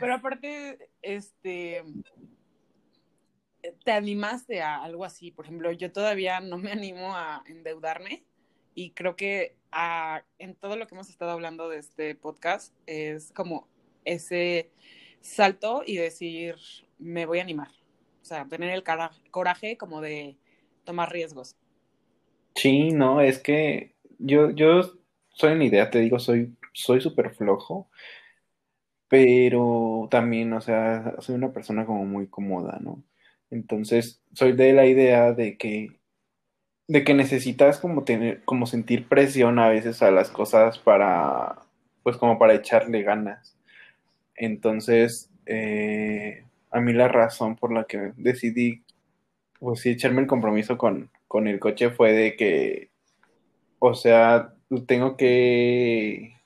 Pero 0.00 0.14
aparte, 0.14 0.90
este, 1.02 1.82
¿te 3.84 3.92
animaste 3.92 4.60
a 4.60 4.82
algo 4.82 5.04
así? 5.04 5.30
Por 5.30 5.44
ejemplo, 5.44 5.72
yo 5.72 5.92
todavía 5.92 6.40
no 6.40 6.58
me 6.58 6.72
animo 6.72 7.14
a 7.14 7.42
endeudarme 7.46 8.24
y 8.74 8.92
creo 8.92 9.16
que 9.16 9.57
en 10.38 10.54
todo 10.56 10.76
lo 10.76 10.86
que 10.86 10.94
hemos 10.94 11.10
estado 11.10 11.32
hablando 11.32 11.68
de 11.68 11.78
este 11.78 12.14
podcast 12.14 12.74
es 12.86 13.32
como 13.32 13.68
ese 14.04 14.70
salto 15.20 15.82
y 15.86 15.96
decir, 15.96 16.56
me 16.98 17.26
voy 17.26 17.38
a 17.38 17.42
animar. 17.42 17.68
O 18.22 18.24
sea, 18.24 18.46
tener 18.46 18.70
el 18.70 18.84
coraje 19.30 19.76
como 19.76 20.00
de 20.00 20.36
tomar 20.84 21.12
riesgos. 21.12 21.56
Sí, 22.54 22.90
no, 22.90 23.20
es 23.20 23.38
que 23.38 23.94
yo, 24.18 24.50
yo 24.50 24.82
soy 25.28 25.52
en 25.52 25.62
idea, 25.62 25.90
te 25.90 26.00
digo, 26.00 26.18
soy 26.18 26.56
soy 26.78 27.00
súper 27.00 27.34
flojo, 27.34 27.90
pero 29.08 30.08
también, 30.10 30.52
o 30.52 30.60
sea, 30.60 31.16
soy 31.20 31.34
una 31.34 31.52
persona 31.52 31.86
como 31.86 32.04
muy 32.04 32.28
cómoda, 32.28 32.78
¿no? 32.80 33.04
Entonces, 33.50 34.22
soy 34.32 34.52
de 34.52 34.72
la 34.72 34.86
idea 34.86 35.32
de 35.32 35.56
que, 35.56 35.97
de 36.88 37.04
que 37.04 37.14
necesitas 37.14 37.78
como 37.78 38.04
tener, 38.04 38.42
como 38.44 38.66
sentir 38.66 39.08
presión 39.08 39.58
a 39.58 39.68
veces 39.68 40.02
a 40.02 40.10
las 40.10 40.30
cosas 40.30 40.78
para, 40.78 41.60
pues 42.02 42.16
como 42.16 42.38
para 42.38 42.54
echarle 42.54 43.02
ganas. 43.02 43.56
Entonces, 44.34 45.30
eh, 45.46 46.44
a 46.70 46.80
mí 46.80 46.92
la 46.92 47.08
razón 47.08 47.56
por 47.56 47.72
la 47.72 47.84
que 47.84 48.12
decidí, 48.16 48.84
pues 49.60 49.80
sí, 49.80 49.90
echarme 49.90 50.22
el 50.22 50.26
compromiso 50.28 50.78
con, 50.78 51.10
con 51.28 51.48
el 51.48 51.60
coche 51.60 51.90
fue 51.90 52.12
de 52.12 52.36
que, 52.36 52.90
o 53.80 53.94
sea, 53.94 54.54
tengo 54.86 55.16
que, 55.16 56.36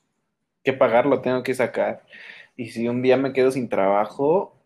que 0.64 0.72
pagarlo, 0.72 1.20
tengo 1.22 1.42
que 1.42 1.54
sacar. 1.54 2.04
Y 2.56 2.70
si 2.70 2.88
un 2.88 3.02
día 3.02 3.16
me 3.16 3.32
quedo 3.32 3.50
sin 3.52 3.68
trabajo, 3.68 4.56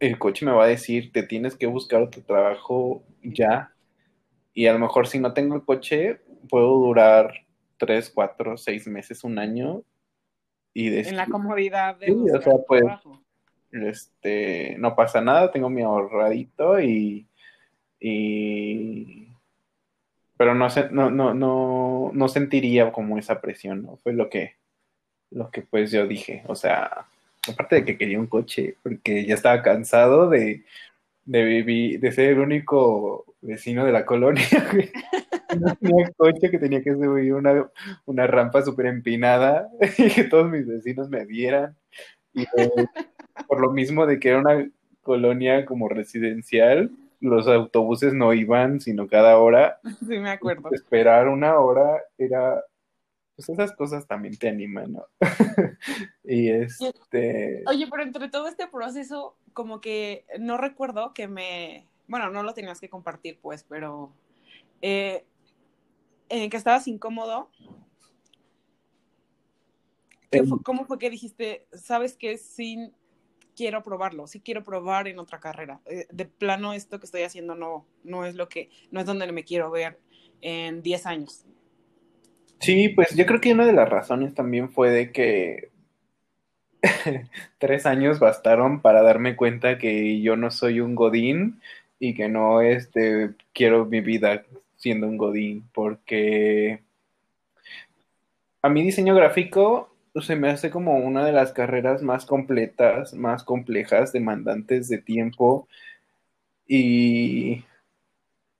el 0.00 0.18
coche 0.18 0.46
me 0.46 0.52
va 0.52 0.64
a 0.64 0.68
decir, 0.68 1.12
te 1.12 1.22
tienes 1.22 1.56
que 1.56 1.66
buscar 1.66 2.02
otro 2.02 2.22
trabajo 2.22 3.04
ya. 3.22 3.73
Y 4.54 4.66
a 4.66 4.72
lo 4.72 4.78
mejor 4.78 5.08
si 5.08 5.18
no 5.18 5.34
tengo 5.34 5.56
el 5.56 5.64
coche, 5.64 6.20
puedo 6.48 6.78
durar 6.78 7.34
tres, 7.76 8.10
cuatro, 8.14 8.56
seis 8.56 8.86
meses, 8.86 9.24
un 9.24 9.38
año. 9.38 9.82
Y 10.72 10.96
en 10.96 11.16
la 11.16 11.26
comodidad 11.26 11.96
de 11.96 12.06
sí, 12.06 12.12
o 12.12 12.40
sea, 12.40 12.54
pues, 12.66 12.84
este, 13.72 14.76
no 14.78 14.94
pasa 14.94 15.20
nada, 15.20 15.50
tengo 15.50 15.68
mi 15.68 15.82
ahorradito 15.82 16.80
y, 16.80 17.26
y 18.00 19.28
pero 20.36 20.54
no, 20.54 20.68
no, 20.90 21.10
no, 21.10 21.34
no, 21.34 22.10
no 22.12 22.28
sentiría 22.28 22.90
como 22.92 23.18
esa 23.18 23.40
presión, 23.40 23.82
¿no? 23.82 23.96
Fue 23.98 24.12
lo 24.12 24.28
que, 24.28 24.56
lo 25.30 25.50
que 25.50 25.62
pues 25.62 25.92
yo 25.92 26.06
dije, 26.06 26.42
o 26.46 26.54
sea, 26.54 27.06
aparte 27.48 27.76
de 27.76 27.84
que 27.84 27.98
quería 27.98 28.18
un 28.18 28.26
coche, 28.26 28.76
porque 28.82 29.24
ya 29.24 29.34
estaba 29.34 29.62
cansado 29.62 30.28
de, 30.28 30.64
de 31.24 31.44
vivir, 31.44 32.00
de 32.00 32.12
ser 32.12 32.30
el 32.30 32.40
único 32.40 33.33
vecino 33.44 33.84
de 33.84 33.92
la 33.92 34.04
colonia 34.04 34.42
no 35.60 35.74
tenía 35.76 36.10
coche, 36.16 36.50
que 36.50 36.58
tenía 36.58 36.82
que 36.82 36.92
subir 36.92 37.34
una, 37.34 37.70
una 38.06 38.26
rampa 38.26 38.62
súper 38.62 38.86
empinada 38.86 39.68
y 39.98 40.10
que 40.10 40.24
todos 40.24 40.50
mis 40.50 40.66
vecinos 40.66 41.08
me 41.08 41.24
vieran. 41.24 41.76
Y 42.32 42.46
por 43.46 43.60
lo 43.60 43.70
mismo 43.70 44.06
de 44.06 44.18
que 44.18 44.30
era 44.30 44.40
una 44.40 44.68
colonia 45.02 45.64
como 45.66 45.88
residencial, 45.88 46.90
los 47.20 47.46
autobuses 47.46 48.12
no 48.12 48.34
iban, 48.34 48.80
sino 48.80 49.06
cada 49.06 49.38
hora. 49.38 49.78
Sí, 50.00 50.18
me 50.18 50.30
acuerdo. 50.30 50.70
Esperar 50.72 51.28
una 51.28 51.58
hora 51.58 52.02
era 52.18 52.64
pues 53.36 53.48
esas 53.48 53.72
cosas 53.72 54.06
también 54.06 54.36
te 54.36 54.48
animan, 54.48 54.92
¿no? 54.92 55.06
y 56.22 56.50
este... 56.50 57.64
Oye, 57.66 57.88
pero 57.90 58.02
entre 58.02 58.28
todo 58.28 58.46
este 58.46 58.68
proceso, 58.68 59.36
como 59.52 59.80
que 59.80 60.24
no 60.38 60.56
recuerdo 60.56 61.12
que 61.14 61.26
me... 61.26 61.88
Bueno, 62.06 62.30
no 62.30 62.42
lo 62.42 62.54
tenías 62.54 62.80
que 62.80 62.88
compartir, 62.88 63.38
pues, 63.40 63.64
pero... 63.64 64.12
Eh, 64.82 65.24
en 66.28 66.50
que 66.50 66.56
estabas 66.56 66.88
incómodo. 66.88 67.50
¿Cómo 70.64 70.84
fue 70.84 70.98
que 70.98 71.10
dijiste, 71.10 71.66
sabes 71.72 72.16
que 72.16 72.38
sí 72.38 72.90
quiero 73.54 73.82
probarlo, 73.82 74.26
sí 74.26 74.40
quiero 74.40 74.64
probar 74.64 75.06
en 75.06 75.18
otra 75.18 75.38
carrera? 75.38 75.80
Eh, 75.86 76.06
de 76.10 76.24
plano, 76.24 76.72
esto 76.72 76.98
que 76.98 77.06
estoy 77.06 77.22
haciendo 77.22 77.54
no, 77.54 77.86
no 78.02 78.26
es 78.26 78.34
lo 78.34 78.48
que, 78.48 78.68
no 78.90 79.00
es 79.00 79.06
donde 79.06 79.30
me 79.30 79.44
quiero 79.44 79.70
ver 79.70 80.00
en 80.40 80.82
10 80.82 81.06
años. 81.06 81.46
Sí, 82.58 82.88
pues 82.88 83.14
yo 83.14 83.26
creo 83.26 83.40
que 83.40 83.52
una 83.52 83.66
de 83.66 83.72
las 83.72 83.88
razones 83.88 84.34
también 84.34 84.70
fue 84.70 84.90
de 84.90 85.12
que 85.12 85.70
tres 87.58 87.86
años 87.86 88.18
bastaron 88.18 88.80
para 88.80 89.02
darme 89.02 89.36
cuenta 89.36 89.78
que 89.78 90.20
yo 90.20 90.36
no 90.36 90.50
soy 90.50 90.80
un 90.80 90.94
godín 90.94 91.60
y 91.98 92.14
que 92.14 92.28
no 92.28 92.60
este, 92.60 93.34
quiero 93.52 93.86
mi 93.86 94.00
vida 94.00 94.44
siendo 94.76 95.06
un 95.06 95.16
godín, 95.16 95.68
porque 95.72 96.82
a 98.62 98.68
mi 98.68 98.82
diseño 98.82 99.14
gráfico 99.14 99.94
se 100.20 100.36
me 100.36 100.50
hace 100.50 100.70
como 100.70 100.96
una 100.98 101.24
de 101.24 101.32
las 101.32 101.52
carreras 101.52 102.02
más 102.02 102.26
completas, 102.26 103.14
más 103.14 103.44
complejas, 103.44 104.12
demandantes 104.12 104.88
de 104.88 104.98
tiempo 104.98 105.68
y, 106.66 107.64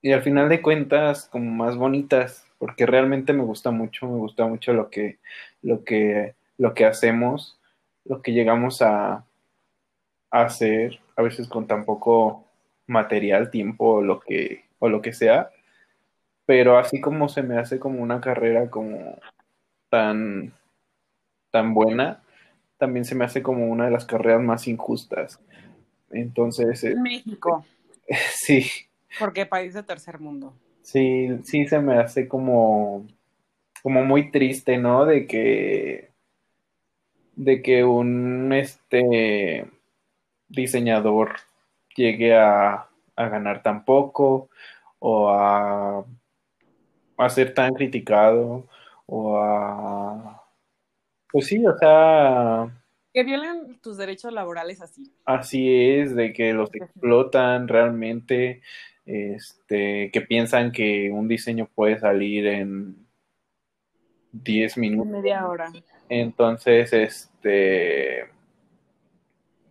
y 0.01 0.11
al 0.11 0.21
final 0.21 0.49
de 0.49 0.61
cuentas 0.61 1.27
como 1.27 1.51
más 1.51 1.77
bonitas 1.77 2.45
porque 2.57 2.85
realmente 2.85 3.33
me 3.33 3.43
gusta 3.43 3.71
mucho, 3.71 4.07
me 4.07 4.17
gusta 4.17 4.45
mucho 4.47 4.73
lo 4.73 4.89
que, 4.89 5.19
lo 5.61 5.83
que, 5.83 6.35
lo 6.57 6.73
que 6.73 6.85
hacemos, 6.85 7.59
lo 8.05 8.21
que 8.21 8.33
llegamos 8.33 8.81
a, 8.81 9.25
hacer, 10.31 10.99
a 11.15 11.21
veces 11.21 11.47
con 11.47 11.67
tan 11.67 11.85
poco 11.85 12.44
material, 12.87 13.49
tiempo 13.49 13.95
o 13.95 14.01
lo 14.01 14.19
que, 14.19 14.65
o 14.79 14.89
lo 14.89 15.01
que 15.01 15.13
sea, 15.13 15.51
pero 16.45 16.77
así 16.77 17.01
como 17.01 17.27
se 17.29 17.41
me 17.41 17.57
hace 17.57 17.79
como 17.79 18.01
una 18.01 18.21
carrera 18.21 18.69
como 18.69 19.17
tan, 19.89 20.53
tan 21.51 21.73
buena, 21.73 22.21
también 22.77 23.05
se 23.05 23.15
me 23.15 23.25
hace 23.25 23.41
como 23.41 23.67
una 23.67 23.85
de 23.85 23.91
las 23.91 24.05
carreras 24.05 24.41
más 24.41 24.67
injustas. 24.67 25.39
Entonces. 26.11 26.83
Eh, 26.83 26.95
México. 26.95 27.65
Sí. 28.35 28.67
Porque 29.19 29.47
país 29.47 29.73
de 29.73 29.81
tercer 29.81 30.19
mundo. 30.19 30.53
Sí, 30.83 31.27
sí 31.43 31.65
se 31.67 31.79
me 31.79 31.97
hace 31.97 32.27
como, 32.27 33.07
como 33.81 34.05
muy 34.05 34.29
triste, 34.29 34.77
¿no? 34.77 35.07
De 35.07 35.25
que, 35.25 36.11
de 37.35 37.63
que 37.63 37.83
un 37.83 38.53
este 38.53 39.65
diseñador 40.49 41.37
llegue 41.95 42.35
a, 42.35 42.89
ganar 43.17 43.63
tan 43.63 43.85
poco 43.85 44.49
o 44.99 45.29
a, 45.29 46.05
a 47.17 47.29
ser 47.29 47.53
tan 47.53 47.73
criticado 47.73 48.67
o 49.05 49.37
a 49.37 50.43
pues 51.31 51.47
sí, 51.47 51.65
o 51.65 51.77
sea 51.77 52.69
que 53.15 53.23
violen 53.23 53.79
tus 53.81 53.95
derechos 53.95 54.33
laborales 54.33 54.81
así. 54.81 55.13
Así 55.23 55.73
es, 55.73 56.13
de 56.13 56.33
que 56.33 56.51
los 56.51 56.69
explotan 56.75 57.69
realmente 57.69 58.61
este, 59.05 60.11
que 60.11 60.19
piensan 60.19 60.73
que 60.73 61.09
un 61.11 61.29
diseño 61.29 61.69
puede 61.73 61.97
salir 61.97 62.45
en 62.45 63.07
10 64.33 64.77
minutos. 64.77 65.07
Media 65.13 65.47
hora. 65.47 65.71
Entonces, 66.09 66.91
este, 66.91 68.25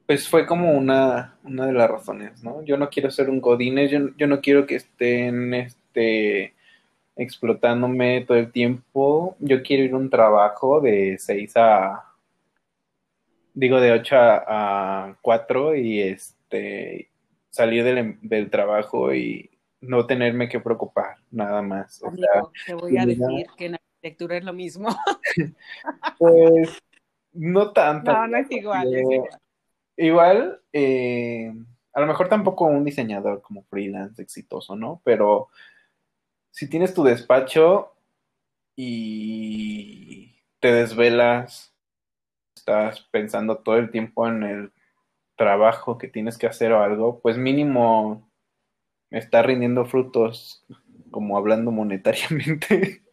pues 0.06 0.28
fue 0.28 0.46
como 0.46 0.72
una, 0.72 1.36
una 1.44 1.66
de 1.66 1.72
las 1.72 1.90
razones, 1.90 2.42
¿no? 2.42 2.62
Yo 2.64 2.76
no 2.76 2.90
quiero 2.90 3.10
ser 3.10 3.30
un 3.30 3.40
godines, 3.40 3.90
yo, 3.90 4.10
yo 4.16 4.26
no 4.26 4.40
quiero 4.40 4.66
que 4.66 4.76
estén, 4.76 5.54
este, 5.54 6.54
explotándome 7.16 8.24
todo 8.26 8.38
el 8.38 8.52
tiempo. 8.52 9.36
Yo 9.38 9.62
quiero 9.62 9.84
ir 9.84 9.92
a 9.92 9.96
un 9.96 10.10
trabajo 10.10 10.80
de 10.80 11.16
6 11.18 11.52
a, 11.56 12.04
digo, 13.54 13.80
de 13.80 13.92
8 13.92 14.16
a, 14.16 15.04
a 15.06 15.18
4 15.22 15.76
y 15.76 16.00
este 16.00 17.10
salir 17.50 17.84
del, 17.84 18.18
del 18.20 18.50
trabajo 18.50 19.14
y 19.14 19.48
no 19.80 20.06
tenerme 20.06 20.48
que 20.48 20.60
preocupar, 20.60 21.16
nada 21.30 21.62
más. 21.62 22.02
O 22.02 22.10
sea, 22.14 22.42
te 22.66 22.74
voy 22.74 22.98
a 22.98 23.06
decir 23.06 23.46
que 23.56 23.66
en 23.66 23.74
arquitectura 23.74 24.36
es 24.36 24.44
lo 24.44 24.52
mismo. 24.52 24.88
pues, 26.18 26.82
no 27.32 27.72
tanto. 27.72 28.12
No, 28.12 28.26
no 28.26 28.38
es 28.38 28.50
igual, 28.50 28.92
es 28.92 29.02
igual. 29.02 29.40
Igual, 29.96 30.60
eh, 30.72 31.52
a 31.92 32.00
lo 32.00 32.06
mejor 32.06 32.28
tampoco 32.28 32.64
un 32.64 32.84
diseñador 32.84 33.42
como 33.42 33.62
freelance 33.64 34.20
exitoso, 34.20 34.74
¿no? 34.74 35.00
Pero 35.04 35.48
si 36.50 36.68
tienes 36.68 36.94
tu 36.94 37.04
despacho 37.04 37.94
y 38.76 40.42
te 40.60 40.72
desvelas, 40.72 41.74
estás 42.56 43.02
pensando 43.10 43.58
todo 43.58 43.76
el 43.76 43.90
tiempo 43.90 44.26
en 44.26 44.42
el 44.42 44.72
trabajo 45.36 45.98
que 45.98 46.08
tienes 46.08 46.38
que 46.38 46.46
hacer 46.46 46.72
o 46.72 46.82
algo, 46.82 47.20
pues 47.20 47.36
mínimo 47.36 48.28
está 49.10 49.42
rindiendo 49.42 49.84
frutos, 49.84 50.64
como 51.10 51.36
hablando 51.36 51.70
monetariamente. 51.70 53.02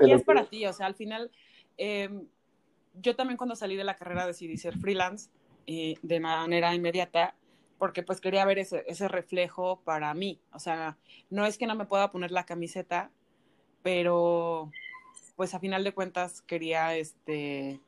Y 0.00 0.12
es 0.12 0.22
para 0.22 0.44
ti, 0.44 0.66
o 0.66 0.72
sea, 0.74 0.84
al 0.84 0.94
final, 0.94 1.30
em, 1.78 2.26
yo 3.00 3.16
también 3.16 3.38
cuando 3.38 3.56
salí 3.56 3.74
de 3.74 3.84
la 3.84 3.96
carrera 3.96 4.26
decidí 4.26 4.58
ser 4.58 4.76
freelance 4.76 5.30
eh, 5.66 5.96
de 6.02 6.20
manera 6.20 6.74
inmediata 6.74 7.34
porque 7.80 8.02
pues 8.02 8.20
quería 8.20 8.44
ver 8.44 8.58
ese, 8.58 8.84
ese 8.86 9.08
reflejo 9.08 9.80
para 9.84 10.12
mí. 10.12 10.38
O 10.52 10.58
sea, 10.58 10.98
no 11.30 11.46
es 11.46 11.56
que 11.56 11.66
no 11.66 11.74
me 11.74 11.86
pueda 11.86 12.10
poner 12.10 12.30
la 12.30 12.44
camiseta, 12.44 13.10
pero 13.82 14.70
pues 15.34 15.54
a 15.54 15.60
final 15.60 15.82
de 15.82 15.94
cuentas 15.94 16.42
quería, 16.42 16.94
este, 16.94 17.80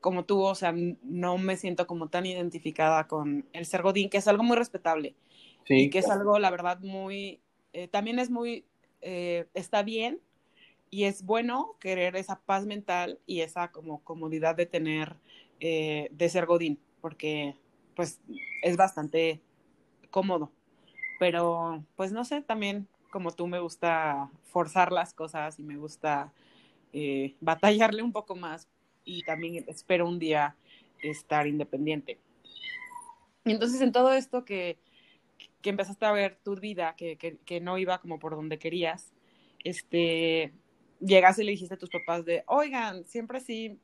como 0.00 0.24
tú, 0.24 0.42
o 0.42 0.56
sea, 0.56 0.74
no 1.04 1.38
me 1.38 1.56
siento 1.56 1.86
como 1.86 2.08
tan 2.08 2.26
identificada 2.26 3.06
con 3.06 3.46
el 3.52 3.64
ser 3.64 3.82
Godín, 3.82 4.10
que 4.10 4.18
es 4.18 4.26
algo 4.26 4.42
muy 4.42 4.56
respetable. 4.56 5.14
Sí, 5.64 5.82
y 5.82 5.90
que 5.90 6.00
es 6.00 6.10
algo, 6.10 6.40
la 6.40 6.50
verdad, 6.50 6.80
muy, 6.80 7.40
eh, 7.72 7.86
también 7.86 8.18
es 8.18 8.30
muy, 8.30 8.64
eh, 9.02 9.46
está 9.54 9.84
bien 9.84 10.20
y 10.90 11.04
es 11.04 11.24
bueno 11.24 11.76
querer 11.78 12.16
esa 12.16 12.40
paz 12.40 12.66
mental 12.66 13.20
y 13.24 13.42
esa 13.42 13.70
como 13.70 14.02
comodidad 14.02 14.56
de 14.56 14.66
tener, 14.66 15.14
eh, 15.60 16.08
de 16.10 16.28
ser 16.28 16.46
Godín, 16.46 16.80
porque 17.00 17.54
pues 17.94 18.20
es 18.62 18.76
bastante 18.76 19.40
cómodo. 20.10 20.50
Pero 21.18 21.84
pues 21.96 22.12
no 22.12 22.24
sé, 22.24 22.42
también 22.42 22.86
como 23.10 23.32
tú 23.32 23.46
me 23.46 23.58
gusta 23.58 24.30
forzar 24.44 24.92
las 24.92 25.14
cosas 25.14 25.58
y 25.58 25.62
me 25.62 25.76
gusta 25.76 26.32
eh, 26.92 27.34
batallarle 27.40 28.02
un 28.02 28.12
poco 28.12 28.36
más 28.36 28.68
y 29.04 29.22
también 29.22 29.64
espero 29.66 30.06
un 30.06 30.18
día 30.18 30.56
estar 31.02 31.46
independiente. 31.46 32.18
Entonces 33.44 33.80
en 33.80 33.92
todo 33.92 34.12
esto 34.12 34.44
que, 34.44 34.78
que 35.62 35.70
empezaste 35.70 36.04
a 36.04 36.12
ver 36.12 36.38
tu 36.42 36.54
vida, 36.56 36.94
que, 36.96 37.16
que, 37.16 37.60
no 37.60 37.78
iba 37.78 37.98
como 38.00 38.18
por 38.18 38.36
donde 38.36 38.58
querías, 38.58 39.12
este, 39.64 40.52
llegaste 41.00 41.42
y 41.42 41.46
le 41.46 41.52
dijiste 41.52 41.74
a 41.74 41.78
tus 41.78 41.90
papás 41.90 42.24
de, 42.24 42.44
oigan, 42.46 43.04
siempre 43.06 43.40
sí, 43.40 43.78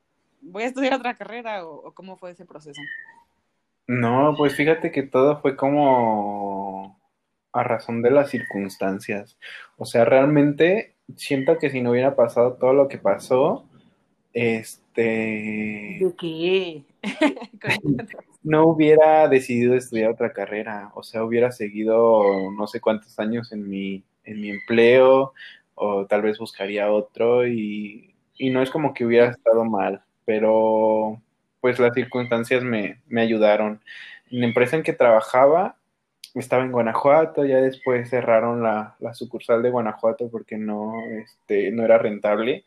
voy 0.45 0.63
a 0.63 0.67
estudiar 0.67 0.93
otra 0.93 1.15
carrera 1.15 1.65
o 1.65 1.93
cómo 1.93 2.17
fue 2.17 2.31
ese 2.31 2.45
proceso. 2.45 2.81
No, 3.87 4.33
pues 4.37 4.55
fíjate 4.55 4.91
que 4.91 5.03
todo 5.03 5.41
fue 5.41 5.55
como 5.55 6.99
a 7.51 7.63
razón 7.63 8.01
de 8.01 8.11
las 8.11 8.29
circunstancias. 8.29 9.37
O 9.77 9.85
sea, 9.85 10.05
realmente 10.05 10.95
siento 11.15 11.57
que 11.59 11.69
si 11.69 11.81
no 11.81 11.91
hubiera 11.91 12.15
pasado 12.15 12.53
todo 12.55 12.73
lo 12.73 12.87
que 12.87 12.97
pasó, 12.97 13.65
este... 14.33 15.01
¿De 15.01 16.13
qué? 16.17 16.83
no 18.43 18.67
hubiera 18.67 19.27
decidido 19.27 19.75
estudiar 19.75 20.11
otra 20.11 20.33
carrera. 20.33 20.91
O 20.95 21.03
sea, 21.03 21.23
hubiera 21.23 21.51
seguido 21.51 22.51
no 22.51 22.67
sé 22.67 22.81
cuántos 22.81 23.17
años 23.19 23.51
en 23.51 23.69
mi, 23.69 24.03
en 24.23 24.41
mi 24.41 24.49
empleo 24.49 25.33
o 25.75 26.05
tal 26.07 26.23
vez 26.23 26.39
buscaría 26.39 26.91
otro 26.91 27.47
y, 27.47 28.15
y 28.37 28.49
no 28.49 28.61
es 28.61 28.69
como 28.69 28.93
que 28.93 29.05
hubiera 29.05 29.29
estado 29.29 29.63
mal, 29.65 30.03
pero 30.25 31.21
pues 31.61 31.79
las 31.79 31.93
circunstancias 31.93 32.63
me, 32.63 32.99
ayudaron. 33.17 33.81
En 34.29 34.41
la 34.41 34.47
empresa 34.47 34.75
en 34.75 34.83
que 34.83 34.93
trabajaba 34.93 35.77
estaba 36.33 36.63
en 36.63 36.71
Guanajuato, 36.71 37.45
ya 37.45 37.57
después 37.57 38.09
cerraron 38.09 38.61
la, 38.61 38.97
sucursal 39.13 39.63
de 39.63 39.69
Guanajuato 39.69 40.29
porque 40.29 40.57
no, 40.57 40.93
este, 41.23 41.71
no 41.71 41.83
era 41.85 41.97
rentable 41.97 42.65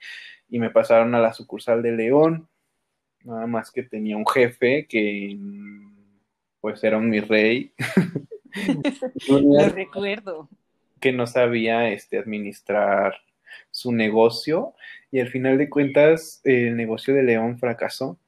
y 0.48 0.58
me 0.58 0.70
pasaron 0.70 1.14
a 1.14 1.20
la 1.20 1.34
sucursal 1.34 1.82
de 1.82 1.92
León, 1.92 2.48
nada 3.24 3.46
más 3.46 3.70
que 3.70 3.82
tenía 3.82 4.16
un 4.16 4.26
jefe 4.26 4.86
que 4.88 5.38
pues 6.60 6.82
era 6.82 6.98
un 6.98 7.10
mi 7.10 7.20
rey. 7.20 7.72
Lo 9.28 9.68
recuerdo. 9.68 10.48
Que 11.00 11.12
no 11.12 11.26
sabía 11.26 11.90
este, 11.90 12.18
administrar 12.18 13.14
su 13.70 13.92
negocio 13.92 14.74
y 15.10 15.20
al 15.20 15.28
final 15.28 15.58
de 15.58 15.68
cuentas 15.68 16.40
el 16.44 16.76
negocio 16.76 17.14
de 17.14 17.22
León 17.22 17.58
fracasó 17.58 18.18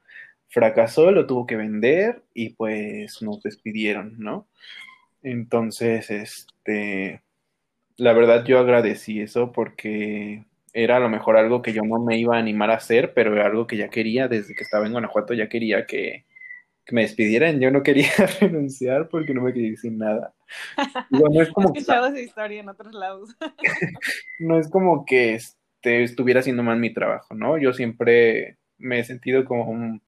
fracasó, 0.51 1.13
lo 1.13 1.27
tuvo 1.27 1.47
que 1.47 1.57
vender 1.57 2.23
y 2.35 2.51
pues 2.51 3.23
nos 3.23 3.41
despidieron, 3.43 4.17
¿no? 4.19 4.49
Entonces, 5.23 6.11
este, 6.11 7.23
la 7.97 8.13
verdad 8.13 8.45
yo 8.45 8.59
agradecí 8.59 9.21
eso 9.21 9.53
porque 9.53 10.45
era 10.73 10.97
a 10.97 11.01
lo 11.01 11.09
mejor 11.09 11.37
algo 11.37 11.63
que 11.63 11.73
yo 11.73 11.83
no 11.83 12.01
me 12.01 12.19
iba 12.19 12.37
a 12.37 12.41
animar 12.41 12.71
a 12.71 12.77
hacer, 12.77 13.15
pero 13.15 13.33
era 13.33 13.47
algo 13.47 13.67
que 13.67 13.77
ya 13.77 13.91
quería, 13.91 14.29
desde 14.29 14.55
que 14.55 14.65
estaba 14.65 14.87
en 14.87 14.93
Guanajuato 14.93 15.35
ya 15.35 15.49
quería 15.49 15.87
que, 15.87 16.27
me 16.93 17.03
despidieran, 17.03 17.61
yo 17.61 17.71
no 17.71 17.85
quería 17.85 18.11
renunciar 18.41 19.09
porque 19.09 19.33
no 19.33 19.43
me 19.43 19.53
quería 19.53 19.71
decir 19.71 19.93
nada. 19.93 20.35
no 21.11 21.41
es 21.41 21.49
como 21.51 21.69
escuchado 21.69 22.09
esa 22.09 22.21
historia 22.21 22.61
en 22.61 22.69
otros 22.69 22.93
lados. 22.93 23.31
no 24.41 24.59
es 24.59 24.69
como 24.69 25.05
que 25.05 25.39
estuviera 25.83 26.41
haciendo 26.41 26.63
mal 26.63 26.79
mi 26.79 26.93
trabajo, 26.93 27.35
¿no? 27.35 27.59
Yo 27.59 27.73
siempre 27.73 28.59
me 28.79 29.01
he 29.01 29.05
sentido 29.05 29.45
como 29.45 30.01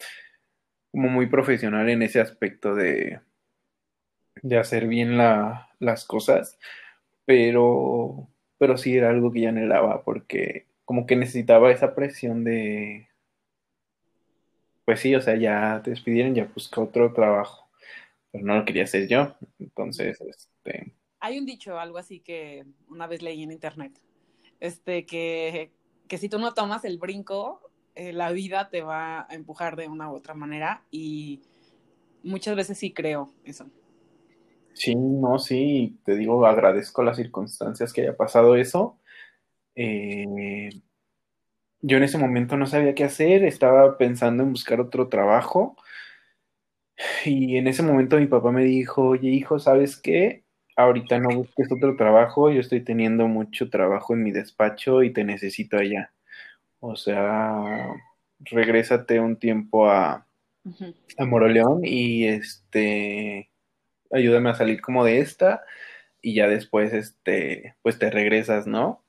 como 0.92 1.08
muy 1.08 1.26
profesional 1.26 1.88
en 1.88 2.02
ese 2.02 2.20
aspecto 2.20 2.74
de, 2.74 3.20
de 4.42 4.58
hacer 4.58 4.87
bien 4.87 5.16
las 5.16 6.04
cosas, 6.04 6.58
pero, 7.24 8.28
pero 8.58 8.76
sí 8.76 8.96
era 8.96 9.08
algo 9.11 9.32
que 9.32 9.40
ya 9.40 9.48
anhelaba 9.48 10.02
porque 10.04 10.66
como 10.85 11.06
que 11.06 11.16
necesitaba 11.16 11.72
esa 11.72 11.94
presión 11.94 12.44
de, 12.44 13.08
pues 14.85 15.00
sí, 15.00 15.14
o 15.14 15.22
sea, 15.22 15.37
ya 15.37 15.80
te 15.82 15.90
despidieron, 15.90 16.35
ya 16.35 16.44
busca 16.52 16.82
otro 16.82 17.12
trabajo, 17.14 17.70
pero 18.30 18.44
no 18.44 18.56
lo 18.56 18.64
quería 18.66 18.85
hacer 18.85 19.08
yo, 19.08 19.35
entonces, 19.58 20.20
este... 20.20 20.92
Hay 21.20 21.38
un 21.38 21.46
dicho, 21.46 21.78
algo 21.78 21.98
así 21.98 22.20
que 22.20 22.66
una 22.88 23.06
vez 23.06 23.22
leí 23.22 23.42
en 23.42 23.52
internet, 23.52 23.92
este, 24.62 25.05
que, 25.07 25.72
que 26.07 26.18
si 26.18 26.29
tú 26.29 26.38
no 26.38 26.55
tomas 26.55 26.85
el 26.85 26.96
brinco, 26.96 27.61
eh, 27.96 28.12
la 28.12 28.31
vida 28.31 28.70
te 28.70 28.81
va 28.81 29.27
a 29.29 29.35
empujar 29.35 29.75
de 29.75 29.88
una 29.88 30.09
u 30.09 30.14
otra 30.14 30.35
manera 30.35 30.85
y 30.92 31.42
muchas 32.22 32.55
veces 32.55 32.79
sí 32.79 32.92
creo 32.92 33.35
eso. 33.44 33.66
Sí, 34.72 34.94
no, 34.94 35.40
sí, 35.40 35.98
te 36.05 36.14
digo, 36.14 36.46
agradezco 36.46 37.03
las 37.03 37.16
circunstancias 37.16 37.92
que 37.92 38.03
haya 38.03 38.16
pasado 38.16 38.55
eso. 38.55 39.01
Eh, 39.75 40.70
yo 41.81 41.96
en 41.96 42.05
ese 42.05 42.18
momento 42.18 42.57
no 42.57 42.66
sabía 42.66 42.94
qué 42.94 43.03
hacer, 43.03 43.44
estaba 43.44 43.98
pensando 43.98 44.44
en 44.44 44.53
buscar 44.53 44.81
otro 44.81 45.09
trabajo 45.09 45.77
y 47.25 47.57
en 47.57 47.66
ese 47.66 47.83
momento 47.83 48.16
mi 48.16 48.29
papá 48.29 48.53
me 48.53 48.62
dijo, 48.62 49.09
oye 49.09 49.29
hijo, 49.31 49.59
¿sabes 49.59 49.96
qué? 50.01 50.41
Ahorita 50.76 51.18
no 51.18 51.30
busques 51.30 51.70
otro 51.70 51.96
trabajo, 51.96 52.50
yo 52.50 52.61
estoy 52.61 52.80
teniendo 52.80 53.28
mucho 53.28 53.68
trabajo 53.68 54.14
en 54.14 54.22
mi 54.22 54.32
despacho 54.32 55.02
y 55.02 55.12
te 55.12 55.24
necesito 55.24 55.76
allá. 55.76 56.12
O 56.80 56.96
sea, 56.96 57.94
regrésate 58.40 59.20
un 59.20 59.37
tiempo 59.37 59.88
a, 59.90 60.27
a 61.18 61.25
Moroleón 61.25 61.83
y 61.85 62.27
este 62.27 63.50
ayúdame 64.10 64.50
a 64.50 64.54
salir 64.54 64.81
como 64.81 65.04
de 65.04 65.20
esta 65.20 65.64
y 66.20 66.35
ya 66.35 66.48
después 66.48 66.92
este 66.92 67.77
pues 67.83 67.98
te 67.98 68.10
regresas, 68.10 68.66
¿no? 68.66 69.04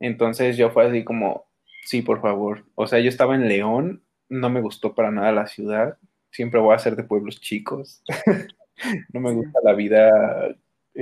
Entonces 0.00 0.56
yo 0.56 0.70
fue 0.70 0.86
así 0.86 1.04
como 1.04 1.46
sí, 1.84 2.02
por 2.02 2.20
favor. 2.20 2.64
O 2.74 2.86
sea, 2.86 3.00
yo 3.00 3.08
estaba 3.08 3.34
en 3.34 3.48
León, 3.48 4.02
no 4.28 4.50
me 4.50 4.60
gustó 4.60 4.94
para 4.94 5.10
nada 5.10 5.32
la 5.32 5.46
ciudad, 5.46 5.96
siempre 6.30 6.60
voy 6.60 6.74
a 6.74 6.78
ser 6.78 6.96
de 6.96 7.04
pueblos 7.04 7.40
chicos. 7.40 8.02
no 9.12 9.20
me 9.20 9.32
gusta 9.32 9.58
la 9.62 9.72
vida 9.74 10.54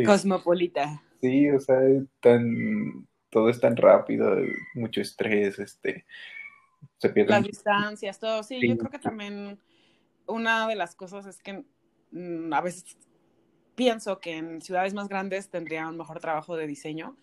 cosmopolita. 0.04 1.02
Sí, 1.20 1.50
o 1.50 1.60
sea, 1.60 1.78
tan 2.20 3.06
todo 3.30 3.50
es 3.50 3.60
tan 3.60 3.76
rápido, 3.76 4.34
mucho 4.74 5.00
estrés, 5.00 5.58
este, 5.58 6.06
se 6.98 7.10
pierden. 7.10 7.36
Las 7.36 7.44
distancias, 7.44 8.18
todo, 8.18 8.42
sí, 8.42 8.66
yo 8.66 8.78
creo 8.78 8.90
que 8.90 8.98
también 8.98 9.58
una 10.26 10.66
de 10.66 10.76
las 10.76 10.94
cosas 10.94 11.26
es 11.26 11.42
que 11.42 11.64
mm, 12.12 12.52
a 12.52 12.60
veces 12.60 12.96
pienso 13.74 14.20
que 14.20 14.36
en 14.36 14.62
ciudades 14.62 14.94
más 14.94 15.08
grandes 15.08 15.50
tendría 15.50 15.88
un 15.88 15.98
mejor 15.98 16.20
trabajo 16.20 16.56
de 16.56 16.66
diseño, 16.66 17.16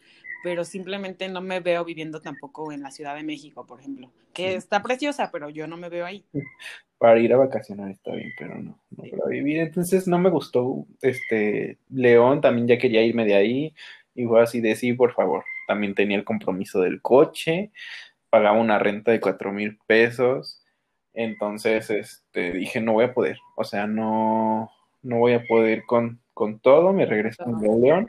pero 0.43 0.65
simplemente 0.65 1.29
no 1.29 1.41
me 1.41 1.61
veo 1.61 1.85
viviendo 1.85 2.21
tampoco 2.21 2.71
en 2.73 2.83
la 2.83 2.91
Ciudad 2.91 3.15
de 3.15 3.23
México, 3.23 3.65
por 3.65 3.79
ejemplo, 3.79 4.11
que 4.33 4.55
está 4.55 4.83
preciosa, 4.83 5.31
pero 5.31 5.49
yo 5.49 5.67
no 5.67 5.77
me 5.77 5.87
veo 5.89 6.05
ahí. 6.05 6.25
Para 6.97 7.19
ir 7.19 7.33
a 7.33 7.37
vacacionar 7.37 7.89
está 7.89 8.11
bien, 8.11 8.31
pero 8.37 8.55
no, 8.55 8.77
no 8.91 9.03
para 9.09 9.29
vivir. 9.29 9.59
Entonces 9.59 10.07
no 10.07 10.19
me 10.19 10.29
gustó 10.29 10.85
este 11.01 11.77
León, 11.89 12.41
también 12.41 12.67
ya 12.67 12.77
quería 12.77 13.03
irme 13.03 13.25
de 13.25 13.35
ahí, 13.35 13.73
y 14.13 14.25
fue 14.25 14.43
así 14.43 14.59
de 14.59 14.75
sí, 14.75 14.93
por 14.93 15.13
favor. 15.13 15.45
También 15.65 15.95
tenía 15.95 16.17
el 16.17 16.25
compromiso 16.25 16.81
del 16.81 17.01
coche, 17.01 17.71
pagaba 18.29 18.59
una 18.59 18.79
renta 18.79 19.11
de 19.11 19.21
cuatro 19.21 19.53
mil 19.53 19.77
pesos, 19.87 20.61
entonces 21.13 21.89
este, 21.89 22.51
dije, 22.51 22.81
no 22.81 22.93
voy 22.93 23.05
a 23.05 23.13
poder, 23.13 23.37
o 23.55 23.63
sea, 23.63 23.87
no, 23.87 24.71
no 25.03 25.19
voy 25.19 25.33
a 25.33 25.43
poder 25.47 25.83
con, 25.85 26.19
con 26.33 26.59
todo, 26.59 26.91
me 26.91 27.05
regreso 27.05 27.43
a 27.43 27.77
León 27.77 28.07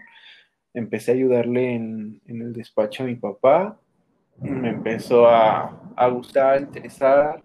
empecé 0.74 1.12
a 1.12 1.14
ayudarle 1.14 1.74
en, 1.74 2.20
el 2.26 2.52
despacho 2.52 3.04
a 3.04 3.06
mi 3.06 3.14
papá, 3.14 3.80
me 4.40 4.70
empezó 4.70 5.28
a, 5.28 6.08
gustar, 6.10 6.54
a 6.54 6.60
interesar 6.60 7.44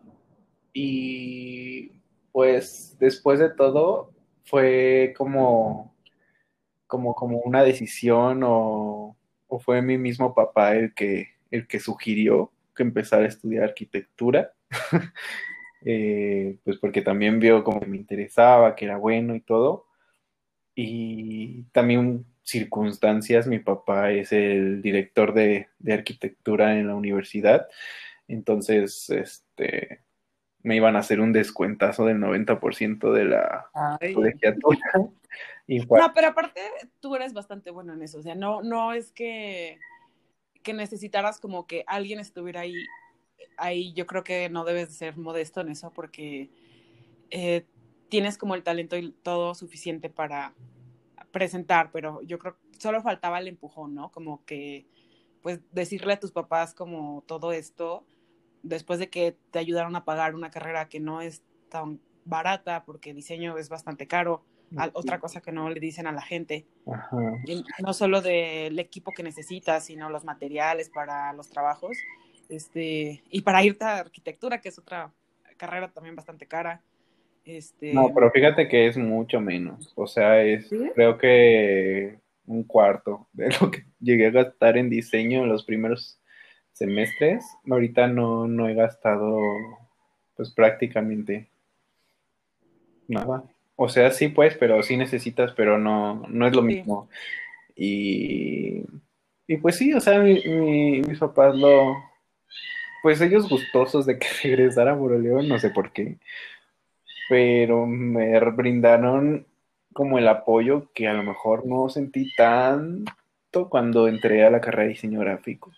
y 0.74 1.92
pues 2.32 2.98
después 3.00 3.40
de 3.40 3.52
todo 3.52 4.12
fue 4.44 5.14
como, 5.16 5.96
como, 6.88 7.14
como 7.14 7.38
una 7.38 7.64
decisión 7.64 8.42
o, 8.44 9.16
fue 9.62 9.82
mi 9.82 9.98
mismo 9.98 10.34
papá 10.36 10.76
el 10.76 10.94
que, 10.94 11.30
el 11.50 11.68
que 11.68 11.80
sugirió 11.80 12.52
que 12.76 12.84
empezara 12.84 13.24
a 13.24 13.28
estudiar 13.28 13.64
arquitectura. 13.64 14.54
Eh, 15.86 16.58
pues 16.66 16.76
porque 16.76 17.02
también 17.02 17.40
vio 17.40 17.64
como 17.64 17.80
que 17.80 17.86
me 17.86 17.96
interesaba, 17.96 18.76
que 18.76 18.84
era 18.84 18.98
bueno 18.98 19.34
y 19.34 19.40
todo. 19.40 19.86
Y 20.76 21.64
también 21.72 22.26
circunstancias, 22.50 23.48
mi 23.48 23.60
papá 23.60 24.12
es 24.12 24.32
el 24.32 24.82
director 24.82 25.34
de, 25.34 25.68
arquitectura 25.90 26.78
en 26.78 26.88
la 26.88 26.96
universidad, 26.96 27.68
entonces 28.28 29.10
este, 29.10 30.02
me 30.62 30.76
iban 30.76 30.96
a 30.96 31.00
hacer 31.00 31.22
un 31.22 31.32
descuentazo 31.32 32.06
del 32.06 32.18
90% 32.18 33.12
de 33.14 33.26
la 33.26 33.70
colegiatura. 34.14 34.80
No, 35.68 36.14
pero 36.16 36.28
aparte 36.28 36.62
tú 37.00 37.16
eres 37.16 37.34
bastante 37.34 37.70
bueno 37.70 37.94
en 37.94 38.02
eso, 38.02 38.18
o 38.18 38.22
sea, 38.24 38.36
no, 38.36 38.64
no 38.64 38.94
es 38.94 39.12
que, 39.12 39.78
que 40.64 40.74
necesitaras 40.74 41.40
como 41.40 41.68
que 41.68 41.84
alguien 41.86 42.20
estuviera 42.20 42.62
ahí, 42.62 42.74
ahí 43.58 43.94
yo 43.94 44.08
creo 44.08 44.24
que 44.24 44.50
no 44.50 44.66
debes 44.66 44.96
ser 44.96 45.18
modesto 45.18 45.62
en 45.62 45.70
eso 45.70 45.92
porque 45.94 46.50
eh, 47.30 47.66
tienes 48.10 48.38
como 48.38 48.56
el 48.56 48.64
talento 48.64 48.98
y 48.98 49.12
todo 49.12 49.54
suficiente 49.54 50.10
para 50.10 50.54
presentar, 51.32 51.92
pero 51.92 52.22
yo 52.22 52.40
creo 52.40 52.56
que 52.56 52.80
solo 52.80 53.02
faltaba 53.02 53.40
el 53.40 53.48
empujón, 53.48 53.96
¿no? 53.96 54.12
Como 54.12 54.44
que, 54.46 54.88
pues, 55.42 55.60
decirle 55.72 56.14
a 56.14 56.20
tus 56.20 56.32
papás 56.32 56.74
como 56.74 57.24
todo 57.28 57.52
esto, 57.52 58.06
después 58.64 59.00
de 59.00 59.10
que 59.10 59.38
te 59.52 59.60
ayudaron 59.60 59.96
a 59.96 60.06
pagar 60.06 60.36
una 60.36 60.50
carrera 60.50 60.90
que 60.90 61.00
no 61.00 61.22
es 61.22 61.44
tan 61.70 62.00
barata, 62.26 62.84
porque 62.84 63.14
diseño 63.14 63.58
es 63.58 63.70
bastante 63.70 64.08
caro, 64.08 64.44
otra 64.94 65.20
cosa 65.20 65.42
que 65.42 65.52
no 65.52 65.70
le 65.70 65.80
dicen 65.80 66.06
a 66.06 66.12
la 66.12 66.22
gente, 66.22 66.68
no 67.84 67.94
solo 67.94 68.22
del 68.22 68.78
equipo 68.78 69.12
que 69.12 69.24
necesitas, 69.24 69.86
sino 69.86 70.10
los 70.10 70.26
materiales 70.26 70.90
para 70.90 71.34
los 71.34 71.50
trabajos, 71.50 71.98
este, 72.50 73.24
y 73.30 73.42
para 73.42 73.64
irte 73.64 73.86
a 73.86 73.98
arquitectura, 73.98 74.62
que 74.62 74.70
es 74.70 74.78
otra 74.78 75.12
carrera 75.58 75.92
también 75.92 76.16
bastante 76.16 76.48
cara. 76.48 76.84
Este... 77.58 77.94
No, 77.94 78.12
pero 78.14 78.30
fíjate 78.30 78.68
que 78.68 78.86
es 78.86 78.96
mucho 78.96 79.42
menos. 79.42 79.92
O 79.96 80.06
sea, 80.06 80.44
es 80.44 80.70
creo 80.94 81.18
que 81.18 82.20
un 82.46 82.64
cuarto 82.64 83.28
de 83.34 83.50
lo 83.60 83.72
que 83.72 83.86
llegué 84.00 84.28
a 84.28 84.32
gastar 84.32 84.78
en 84.78 84.90
diseño 84.90 85.44
en 85.44 85.50
los 85.50 85.64
primeros 85.64 86.20
semestres. 86.74 87.44
Ahorita 87.70 88.08
no, 88.08 88.48
no 88.48 88.70
he 88.70 88.76
gastado 88.76 89.40
pues 90.36 90.52
prácticamente 90.52 91.48
nada. 93.08 93.44
O 93.76 93.90
sea, 93.90 94.12
sí 94.12 94.28
pues, 94.28 94.56
pero 94.56 94.84
sí 94.84 94.96
necesitas, 94.96 95.52
pero 95.54 95.80
no, 95.80 96.28
no 96.28 96.48
es 96.48 96.56
lo 96.56 96.62
mismo. 96.62 97.10
Y, 97.76 98.84
y 99.48 99.58
pues 99.58 99.76
sí, 99.78 99.92
o 99.94 100.00
sea, 100.00 100.20
mis 100.20 101.18
papás 101.18 101.56
lo, 101.56 101.96
pues 103.02 103.20
ellos 103.22 103.50
gustosos 103.50 104.06
de 104.06 104.20
que 104.20 104.28
regresara 104.44 104.92
a 104.92 104.96
León, 104.96 105.48
no 105.48 105.58
sé 105.58 105.72
por 105.72 105.92
qué 105.92 106.18
pero 107.30 107.86
me 107.86 108.38
brindaron 108.52 109.46
como 109.94 110.18
el 110.18 110.28
apoyo 110.28 110.92
que 110.94 111.08
a 111.08 111.14
lo 111.14 111.24
mejor 111.24 111.66
no 111.66 111.88
sentí 111.90 112.34
tanto 112.36 113.70
cuando 113.70 114.08
entré 114.08 114.44
a 114.44 114.50
la 114.50 114.60
carrera 114.60 114.84
de 114.84 114.90
diseño 114.90 115.20
gráfico. 115.20 115.72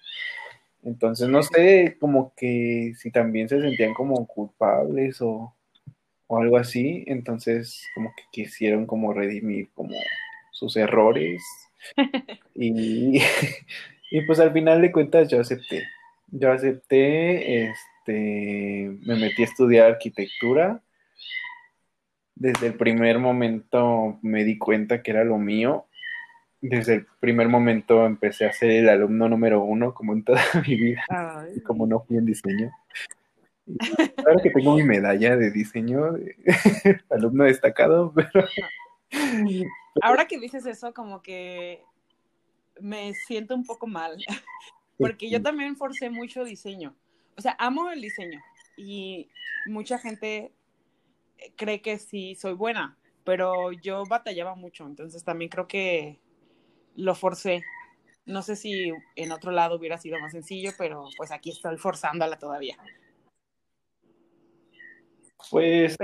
Entonces, 0.83 1.27
no 1.27 1.43
sé, 1.43 1.97
como 1.99 2.33
que 2.35 2.93
si 2.97 3.11
también 3.11 3.49
se 3.49 3.61
sentían 3.61 3.93
como 3.93 4.25
culpables 4.25 5.21
o, 5.21 5.53
algo 6.29 6.55
así, 6.55 7.03
entonces 7.07 7.83
como 7.93 8.13
que 8.15 8.23
quisieron 8.31 8.85
como 8.85 9.11
redimir 9.11 9.69
como 9.73 9.97
sus 10.51 10.77
errores. 10.77 11.41
y, 12.55 13.21
y 14.11 14.21
pues 14.25 14.39
al 14.39 14.53
final 14.53 14.81
de 14.81 14.93
cuentas 14.93 15.27
yo 15.27 15.41
acepté. 15.41 15.83
Yo 16.27 16.51
acepté, 16.53 17.65
este, 17.65 18.97
me 19.05 19.17
metí 19.17 19.41
a 19.41 19.45
estudiar 19.45 19.91
arquitectura 19.91 20.81
desde 22.41 22.67
el 22.67 22.73
primer 22.73 23.19
momento 23.19 24.17
me 24.23 24.43
di 24.43 24.57
cuenta 24.57 25.03
que 25.03 25.11
era 25.11 25.23
lo 25.23 25.37
mío. 25.37 25.85
Desde 26.59 26.95
el 26.95 27.05
primer 27.19 27.47
momento 27.47 28.03
empecé 28.05 28.47
a 28.47 28.53
ser 28.53 28.71
el 28.71 28.89
alumno 28.89 29.29
número 29.29 29.63
uno, 29.63 29.93
como 29.93 30.13
en 30.13 30.23
toda 30.23 30.41
mi 30.67 30.75
vida, 30.75 31.05
como 31.63 31.85
no 31.85 31.99
fui 31.99 32.17
en 32.17 32.25
diseño. 32.25 32.71
claro 34.15 34.39
que 34.41 34.49
tengo 34.49 34.75
mi 34.75 34.83
medalla 34.83 35.37
de 35.37 35.51
diseño, 35.51 36.13
de 36.13 36.35
alumno 37.11 37.43
destacado, 37.43 38.11
pero... 38.15 38.47
Ahora 40.01 40.25
que 40.25 40.39
dices 40.39 40.65
eso, 40.65 40.93
como 40.95 41.21
que 41.21 41.83
me 42.79 43.13
siento 43.13 43.53
un 43.53 43.65
poco 43.65 43.85
mal, 43.85 44.17
porque 44.97 45.29
yo 45.29 45.43
también 45.43 45.75
forcé 45.75 46.09
mucho 46.09 46.43
diseño. 46.43 46.95
O 47.37 47.41
sea, 47.41 47.55
amo 47.59 47.91
el 47.91 48.01
diseño 48.01 48.41
y 48.77 49.29
mucha 49.67 49.99
gente 49.99 50.51
cree 51.55 51.81
que 51.81 51.97
sí 51.97 52.35
soy 52.35 52.53
buena, 52.53 52.97
pero 53.23 53.71
yo 53.71 54.03
batallaba 54.05 54.55
mucho, 54.55 54.85
entonces 54.85 55.23
también 55.23 55.49
creo 55.49 55.67
que 55.67 56.19
lo 56.95 57.15
forcé. 57.15 57.63
No 58.25 58.41
sé 58.41 58.55
si 58.55 58.91
en 59.15 59.31
otro 59.31 59.51
lado 59.51 59.77
hubiera 59.77 59.97
sido 59.97 60.19
más 60.19 60.31
sencillo, 60.31 60.71
pero 60.77 61.05
pues 61.17 61.31
aquí 61.31 61.49
estoy 61.51 61.77
forzándola 61.77 62.37
todavía. 62.37 62.77
Pues 65.49 65.97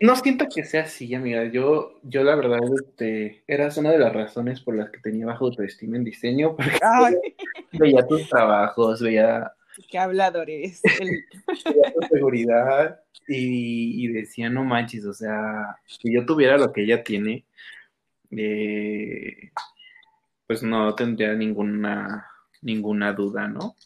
no, 0.00 0.16
siento 0.16 0.46
que 0.54 0.64
sea 0.64 0.82
así, 0.82 1.14
amiga. 1.14 1.44
Yo, 1.46 1.98
yo 2.02 2.22
la 2.22 2.36
verdad, 2.36 2.60
este, 2.74 3.42
eras 3.46 3.76
una 3.78 3.90
de 3.90 3.98
las 3.98 4.12
razones 4.12 4.60
por 4.60 4.76
las 4.76 4.90
que 4.90 5.00
tenía 5.00 5.26
bajo 5.26 5.46
autoestima 5.46 5.96
en 5.96 6.04
diseño, 6.04 6.54
porque 6.54 6.78
veía 7.72 8.06
tus 8.06 8.28
trabajos, 8.28 9.00
veía 9.00 9.52
Qué 9.90 9.98
hablador 9.98 10.50
eres. 10.50 10.80
seguridad 12.10 13.00
y, 13.28 14.08
decía, 14.08 14.50
no 14.50 14.64
manches, 14.64 15.04
o 15.06 15.14
sea, 15.14 15.76
si 15.86 16.12
yo 16.12 16.26
tuviera 16.26 16.58
lo 16.58 16.72
que 16.72 16.82
ella 16.82 17.02
tiene, 17.02 17.44
eh, 18.30 19.52
pues 20.46 20.62
no 20.62 20.94
tendría 20.94 21.34
ninguna, 21.34 22.26
ninguna 22.60 23.12
duda, 23.12 23.48
¿no? 23.48 23.76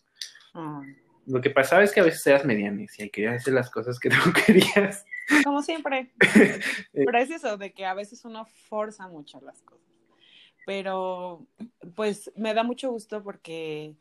Lo 1.26 1.41
que 1.41 1.51
pasaba 1.51 1.82
es 1.82 1.93
que 1.93 2.01
a 2.01 2.05
veces 2.05 2.26
eras 2.26 2.45
medianesia 2.45 3.05
y 3.05 3.11
querías 3.11 3.37
hacer 3.37 3.53
las 3.53 3.70
cosas 3.70 3.99
que 3.99 4.09
no 4.26 4.32
querías. 4.32 5.05
Como 5.45 5.62
siempre. 5.62 6.12
Pero 6.93 7.18
es 7.18 7.30
eso, 7.30 7.57
de 7.57 7.72
que 7.72 7.84
a 7.84 7.95
veces 7.95 8.24
uno 8.24 8.47
forza 8.47 9.09
mucho 9.09 9.41
las 9.41 9.61
cosas. 9.62 9.84
Pero, 10.64 11.47
pues, 11.95 12.32
me 12.37 12.55
da 12.55 12.64
mucho 12.64 12.91
gusto 12.91 13.22
porque 13.22 13.95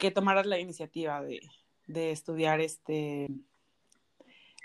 que 0.00 0.10
tomaras 0.10 0.46
la 0.46 0.58
iniciativa 0.58 1.22
de, 1.22 1.40
estudiar 2.10 2.60
este 2.60 3.28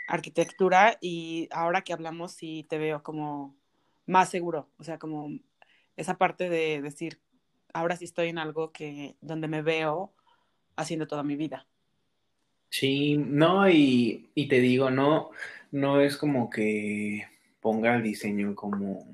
arquitectura 0.08 0.98
y 1.02 1.50
ahora 1.52 1.82
que 1.82 1.94
hablamos 1.94 2.32
sí 2.32 2.66
te 2.70 2.78
veo 2.78 3.04
como 3.04 3.56
más 4.06 4.30
seguro, 4.30 4.70
o 4.78 4.84
sea, 4.84 4.98
como 5.00 5.30
esa 5.98 6.18
parte 6.18 6.50
de 6.50 6.82
decir, 6.82 7.20
ahora 7.74 7.98
sí 7.98 8.06
estoy 8.06 8.30
en 8.30 8.38
algo 8.38 8.72
que 8.72 9.16
donde 9.22 9.48
me 9.48 9.62
veo 9.62 10.14
haciendo 10.76 11.08
toda 11.08 11.24
mi 11.24 11.36
vida. 11.36 11.68
Sí, 12.70 13.18
no, 13.18 13.68
y, 13.70 14.30
y 14.36 14.48
te 14.48 14.60
digo, 14.60 14.92
no, 14.92 15.32
no 15.72 16.02
es 16.02 16.18
como 16.18 16.50
que 16.50 17.28
ponga 17.60 17.96
el 17.96 18.04
diseño 18.04 18.54
como 18.54 19.08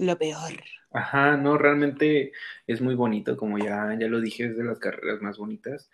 lo 0.00 0.18
peor. 0.18 0.52
Ajá, 0.92 1.36
no, 1.36 1.56
realmente 1.56 2.32
es 2.66 2.80
muy 2.80 2.94
bonito, 2.94 3.36
como 3.36 3.58
ya, 3.58 3.96
ya 3.98 4.08
lo 4.08 4.20
dije, 4.20 4.46
es 4.46 4.56
de 4.56 4.64
las 4.64 4.78
carreras 4.78 5.22
más 5.22 5.38
bonitas, 5.38 5.90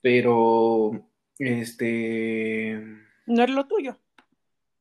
pero 0.00 1.06
este... 1.38 2.82
No 3.26 3.44
es 3.44 3.50
lo 3.50 3.66
tuyo. 3.66 3.98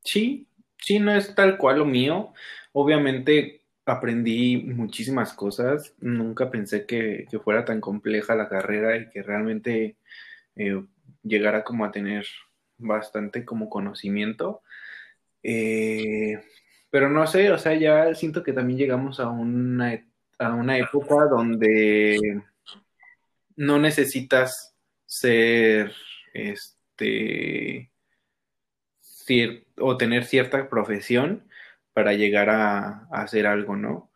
Sí, 0.03 0.47
sí, 0.77 0.99
no 0.99 1.13
es 1.13 1.35
tal 1.35 1.57
cual 1.57 1.79
lo 1.79 1.85
mío. 1.85 2.33
Obviamente, 2.73 3.61
aprendí 3.85 4.57
muchísimas 4.57 5.33
cosas. 5.33 5.93
Nunca 5.99 6.49
pensé 6.49 6.85
que, 6.85 7.27
fuera 7.43 7.65
tan 7.65 7.81
compleja 7.81 8.35
la 8.35 8.49
carrera 8.49 8.97
y 8.97 9.09
que 9.09 9.21
realmente 9.21 9.97
eh, 10.55 10.83
llegara 11.23 11.63
como 11.63 11.85
a 11.85 11.91
tener 11.91 12.25
bastante 12.77 13.45
como 13.45 13.69
conocimiento. 13.69 14.63
Eh, 15.43 16.41
pero 16.91 17.09
no 17.09 17.25
sé, 17.25 17.51
o 17.51 17.57
sea, 17.57 17.73
ya 17.73 18.13
siento 18.13 18.43
que 18.43 18.53
también 18.53 18.77
llegamos 18.77 19.19
a 19.19 19.29
una, 19.29 19.99
a 20.37 20.53
una 20.53 20.77
época 20.77 21.25
donde 21.29 22.43
no 23.55 23.79
necesitas 23.79 24.75
ser 25.05 25.93
este 26.33 27.89
o 29.77 29.95
tener 29.95 30.25
cierta 30.25 30.69
profesión 30.69 31.47
para 31.93 32.13
llegar 32.13 32.49
a, 32.49 33.07
hacer 33.11 33.47
algo, 33.47 33.77
¿no? 33.77 34.11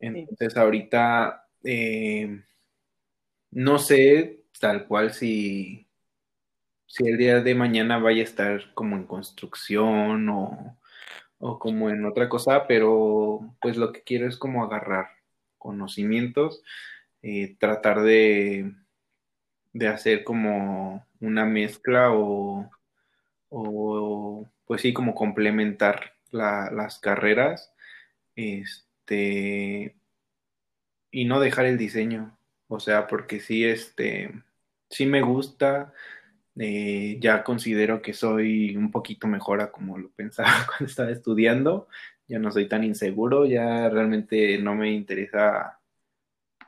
Entonces 0.00 0.56
ahorita 0.56 1.48
eh, 1.62 2.42
no 3.52 3.78
sé 3.78 4.42
tal 4.58 4.86
cual 4.88 5.12
si, 5.12 5.86
si 6.86 7.06
el 7.06 7.18
día 7.18 7.40
de 7.40 7.54
mañana 7.54 7.98
vaya 7.98 8.22
a 8.22 8.24
estar 8.24 8.74
como 8.74 8.96
en 8.96 9.04
construcción 9.04 10.28
o, 10.28 10.77
o 11.38 11.58
como 11.58 11.90
en 11.90 12.04
otra 12.04 12.28
cosa, 12.28 12.66
pero 12.66 13.40
pues 13.60 13.76
lo 13.76 13.92
que 13.92 14.02
quiero 14.02 14.26
es 14.28 14.36
como 14.36 14.64
agarrar 14.64 15.08
conocimientos, 15.58 16.62
eh, 17.22 17.56
tratar 17.58 18.02
de, 18.02 18.72
de 19.72 19.88
hacer 19.88 20.24
como 20.24 21.06
una 21.20 21.44
mezcla 21.46 22.12
o, 22.12 22.70
o 23.50 24.46
pues 24.66 24.82
sí, 24.82 24.92
como 24.92 25.14
complementar 25.14 26.14
las 26.30 26.98
carreras, 26.98 27.72
este, 28.36 29.96
y 31.10 31.24
no 31.24 31.40
dejar 31.40 31.66
el 31.66 31.78
diseño, 31.78 32.38
o 32.68 32.80
sea, 32.80 33.06
porque 33.06 33.40
sí, 33.40 33.64
este, 33.64 34.42
sí 34.90 35.06
me 35.06 35.22
gusta, 35.22 35.92
eh, 36.58 37.18
ya 37.20 37.44
considero 37.44 38.02
que 38.02 38.12
soy 38.14 38.76
un 38.76 38.90
poquito 38.90 39.26
mejor 39.28 39.60
a 39.60 39.70
como 39.70 39.98
lo 39.98 40.10
pensaba 40.16 40.66
cuando 40.66 40.86
estaba 40.86 41.10
estudiando, 41.10 41.88
ya 42.26 42.38
no 42.38 42.50
soy 42.50 42.68
tan 42.68 42.84
inseguro, 42.84 43.46
ya 43.46 43.88
realmente 43.88 44.58
no 44.58 44.74
me 44.74 44.90
interesa 44.92 45.80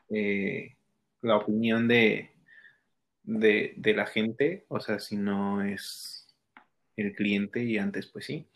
eh, 0.08 0.76
la 1.22 1.36
opinión 1.36 1.88
de, 1.88 2.30
de, 3.24 3.74
de 3.76 3.94
la 3.94 4.06
gente, 4.06 4.64
o 4.68 4.80
sea, 4.80 4.98
si 5.00 5.16
no 5.16 5.62
es 5.62 6.34
el 6.96 7.14
cliente 7.14 7.64
y 7.64 7.78
antes 7.78 8.06
pues 8.06 8.26
sí. 8.26 8.46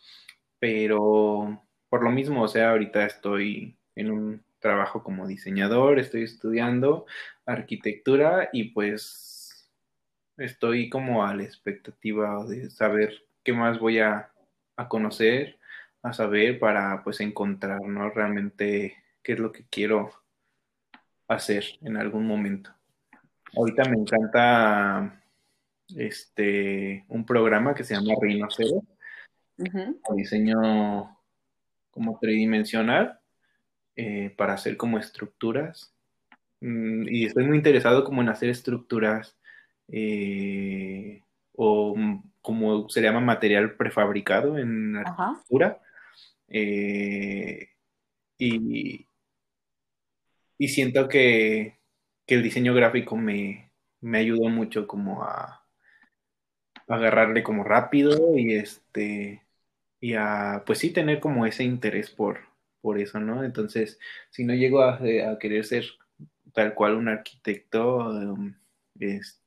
Pero 0.59 1.63
por 1.89 2.03
lo 2.03 2.11
mismo, 2.11 2.43
o 2.43 2.47
sea, 2.47 2.71
ahorita 2.71 3.05
estoy 3.05 3.77
en 3.95 4.11
un 4.11 4.43
trabajo 4.59 5.03
como 5.03 5.27
diseñador, 5.27 5.99
estoy 5.99 6.23
estudiando 6.23 7.05
arquitectura 7.45 8.49
y 8.51 8.65
pues 8.71 9.34
estoy 10.37 10.89
como 10.89 11.25
a 11.25 11.33
la 11.35 11.43
expectativa 11.43 12.43
de 12.45 12.69
saber 12.69 13.25
qué 13.43 13.53
más 13.53 13.79
voy 13.79 13.99
a, 13.99 14.31
conocer, 14.89 15.57
a 16.01 16.13
saber 16.13 16.59
para 16.59 17.03
pues 17.03 17.21
encontrar, 17.21 17.81
¿no? 17.81 18.09
Realmente 18.09 19.03
qué 19.23 19.33
es 19.33 19.39
lo 19.39 19.51
que 19.51 19.65
quiero 19.69 20.11
hacer 21.27 21.63
en 21.81 21.97
algún 21.97 22.27
momento. 22.27 22.71
Ahorita 23.55 23.83
me 23.89 23.97
encanta 23.97 25.21
este 25.95 27.05
un 27.07 27.25
programa 27.25 27.73
que 27.73 27.83
se 27.83 27.93
llama 27.93 28.13
Rhinoceros 28.19 28.83
diseño 30.15 31.17
como 31.91 32.19
tridimensional 32.19 33.19
eh, 33.95 34.33
para 34.37 34.53
hacer 34.53 34.77
como 34.77 34.97
estructuras. 34.97 35.93
Mm, 36.61 37.07
y 37.07 37.25
estoy 37.25 37.45
muy 37.45 37.57
interesado 37.57 38.03
como 38.03 38.21
en 38.21 38.29
hacer 38.29 38.49
estructuras 38.49 39.37
eh, 39.87 41.21
o 41.53 41.95
como 42.41 42.89
se 42.89 43.01
llama 43.01 43.19
material 43.19 43.75
prefabricado 43.75 44.57
en 44.57 44.97
arquitectura. 44.97 45.81
Eh, 46.47 47.69
y, 48.37 49.07
y 50.57 50.67
siento 50.67 51.07
que, 51.07 51.79
que, 52.25 52.35
el 52.35 52.43
diseño 52.43 52.73
gráfico 52.73 53.17
me, 53.17 53.71
me 54.01 54.19
ayudó 54.19 54.49
mucho 54.49 54.87
como 54.87 55.23
a 55.23 55.65
agarrarle 56.87 57.43
como 57.43 57.63
rápido 57.63 58.37
y 58.37 58.53
este 58.53 59.45
y 59.99 60.13
a, 60.13 60.63
pues 60.65 60.79
sí, 60.79 60.91
tener 60.91 61.19
como 61.19 61.45
ese 61.47 61.63
interés 61.63 62.11
por, 62.11 62.39
por 62.81 62.99
eso, 62.99 63.19
¿no? 63.19 63.43
Entonces, 63.43 63.99
si 64.29 64.43
no 64.43 64.53
llego 64.53 64.83
a, 64.83 64.99
querer 65.39 65.65
ser 65.65 65.85
tal 66.53 66.75
cual 66.75 66.95
un 66.95 67.07
arquitecto, 67.07 68.09
um, 68.09 68.53
este, 68.99 69.44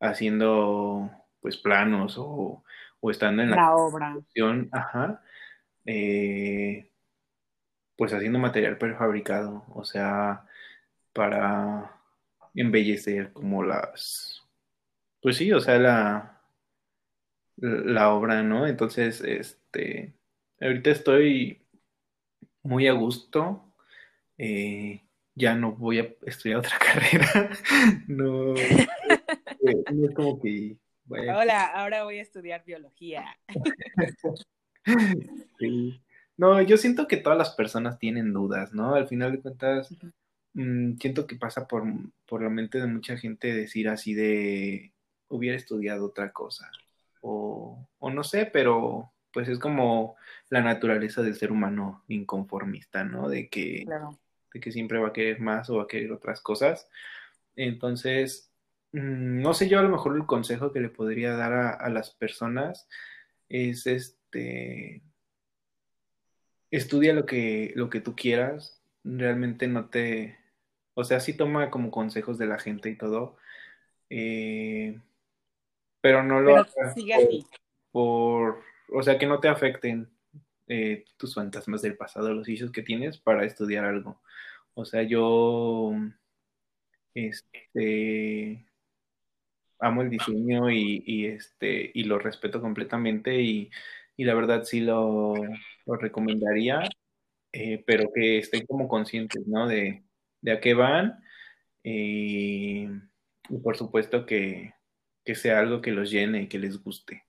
haciendo 0.00 1.10
pues 1.40 1.56
planos 1.56 2.16
o, 2.18 2.62
estando 3.10 3.42
en 3.42 3.50
la, 3.50 3.76
obra. 3.76 4.18
Ajá, 4.72 5.22
eh, 5.84 6.90
pues 7.96 8.12
haciendo 8.12 8.38
material 8.40 8.78
prefabricado, 8.78 9.64
o 9.72 9.84
sea, 9.84 10.44
para 11.12 12.00
embellecer 12.54 13.32
como 13.32 13.62
las, 13.62 14.44
pues 15.22 15.36
sí, 15.36 15.52
o 15.52 15.60
sea, 15.60 15.78
la, 15.78 16.42
la 17.56 18.10
obra, 18.12 18.42
¿no? 18.42 18.66
Entonces, 18.66 19.20
este, 19.20 20.14
ahorita 20.60 20.90
estoy 20.90 21.66
muy 22.62 22.88
a 22.88 22.92
gusto. 22.92 23.72
Eh, 24.38 25.05
ya 25.36 25.54
no 25.54 25.72
voy 25.72 26.00
a 26.00 26.14
estudiar 26.22 26.58
otra 26.58 26.76
carrera. 26.78 27.50
no, 28.08 28.54
no 29.92 30.06
es 30.08 30.14
como 30.14 30.40
que 30.40 30.76
Hola, 31.08 31.66
ahora 31.66 32.02
voy 32.02 32.18
a 32.18 32.22
estudiar 32.22 32.64
biología. 32.64 33.38
sí. 35.60 36.02
No, 36.36 36.60
yo 36.62 36.76
siento 36.76 37.06
que 37.06 37.16
todas 37.16 37.38
las 37.38 37.50
personas 37.50 38.00
tienen 38.00 38.32
dudas, 38.32 38.72
¿no? 38.72 38.96
Al 38.96 39.06
final 39.06 39.30
de 39.30 39.40
cuentas, 39.40 39.94
mm, 40.54 40.96
siento 40.96 41.28
que 41.28 41.36
pasa 41.36 41.68
por, 41.68 41.84
por 42.26 42.42
la 42.42 42.50
mente 42.50 42.80
de 42.80 42.88
mucha 42.88 43.16
gente 43.16 43.54
decir 43.54 43.88
así 43.88 44.14
de 44.14 44.92
hubiera 45.28 45.56
estudiado 45.56 46.06
otra 46.06 46.32
cosa 46.32 46.68
o, 47.20 48.10
no 48.12 48.24
sé, 48.24 48.46
pero 48.46 49.12
pues 49.32 49.48
es 49.48 49.58
como 49.58 50.16
la 50.48 50.62
naturaleza 50.62 51.22
del 51.22 51.34
ser 51.34 51.52
humano 51.52 52.04
inconformista, 52.08 53.04
¿no? 53.04 53.28
De 53.28 53.48
que, 53.48 53.84
de 54.56 54.60
que 54.60 54.72
siempre 54.72 54.98
va 54.98 55.08
a 55.08 55.12
querer 55.12 55.40
más 55.40 55.68
o 55.70 55.76
va 55.76 55.84
a 55.84 55.86
querer 55.86 56.12
otras 56.12 56.40
cosas. 56.40 56.88
Entonces, 57.56 58.50
mm, 58.92 59.42
no 59.42 59.54
sé 59.54 59.68
yo 59.68 59.78
a 59.78 59.82
lo 59.82 59.90
mejor 59.90 60.16
el 60.16 60.26
consejo 60.26 60.72
que 60.72 60.80
le 60.80 60.88
podría 60.88 61.36
dar 61.36 61.52
a, 61.52 61.88
las 61.90 62.10
personas 62.14 62.88
es 63.48 63.86
este 63.86 65.02
estudia 66.70 67.12
lo 67.14 67.26
que, 67.26 67.72
lo 67.76 67.90
que 67.90 68.00
tú 68.00 68.16
quieras, 68.16 68.82
realmente 69.04 69.68
no 69.68 69.88
te, 69.88 70.36
o 70.94 71.04
sea, 71.04 71.20
sí 71.20 71.34
toma 71.34 71.70
como 71.70 71.90
consejos 71.90 72.38
de 72.38 72.46
la 72.46 72.58
gente 72.58 72.90
y 72.90 72.96
todo, 72.96 73.36
eh, 74.10 75.00
pero 76.00 76.22
no 76.22 76.40
lo 76.40 76.56
hagas 76.56 76.74
por, 77.92 78.62
o 78.92 79.02
sea, 79.02 79.16
que 79.16 79.26
no 79.26 79.40
te 79.40 79.48
afecten 79.48 80.10
eh, 80.68 81.04
tus 81.16 81.34
fantasmas 81.34 81.82
del 81.82 81.96
pasado, 81.96 82.34
los 82.34 82.48
hijos 82.48 82.72
que 82.72 82.82
tienes 82.82 83.18
para 83.18 83.44
estudiar 83.44 83.84
algo. 83.84 84.20
O 84.74 84.84
sea, 84.84 85.02
yo 85.02 85.92
este 87.14 88.66
amo 89.78 90.02
el 90.02 90.10
diseño 90.10 90.70
y, 90.70 91.26
este 91.26 91.90
y 91.94 92.04
lo 92.04 92.18
respeto 92.18 92.60
completamente 92.60 93.40
y, 93.42 93.70
la 94.18 94.34
verdad 94.34 94.64
sí 94.64 94.80
lo, 94.80 95.34
recomendaría, 95.86 96.82
eh, 97.52 97.82
pero 97.86 98.10
que 98.14 98.38
estén 98.38 98.66
como 98.66 98.88
conscientes, 98.88 99.46
¿no? 99.46 99.66
De, 99.68 100.02
a 100.50 100.60
qué 100.60 100.74
van 100.74 101.20
y 101.82 102.86
por 103.62 103.76
supuesto 103.76 104.26
que, 104.26 104.74
que 105.26 105.34
sea 105.34 105.58
algo 105.58 105.82
que 105.82 105.92
los 105.92 106.10
llene 106.10 106.42
y 106.42 106.48
que 106.48 106.58
les 106.58 106.82
guste. 106.82 107.24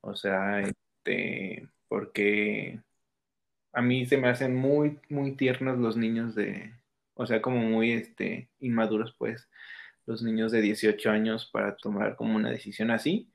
O 0.00 0.14
sea, 0.16 0.60
este, 0.60 1.68
porque 1.90 2.80
a 3.72 3.82
mí 3.82 4.06
se 4.06 4.16
me 4.16 4.28
hacen 4.28 4.54
muy, 4.54 5.00
muy 5.08 5.32
tiernos 5.32 5.76
los 5.76 5.96
niños 5.96 6.36
de, 6.36 6.72
o 7.14 7.26
sea, 7.26 7.42
como 7.42 7.58
muy, 7.58 7.90
este, 7.90 8.48
inmaduros, 8.60 9.12
pues, 9.18 9.48
los 10.06 10.22
niños 10.22 10.52
de 10.52 10.60
18 10.60 11.10
años 11.10 11.50
para 11.52 11.76
tomar 11.76 12.14
como 12.14 12.36
una 12.36 12.48
decisión 12.48 12.92
así. 12.92 13.28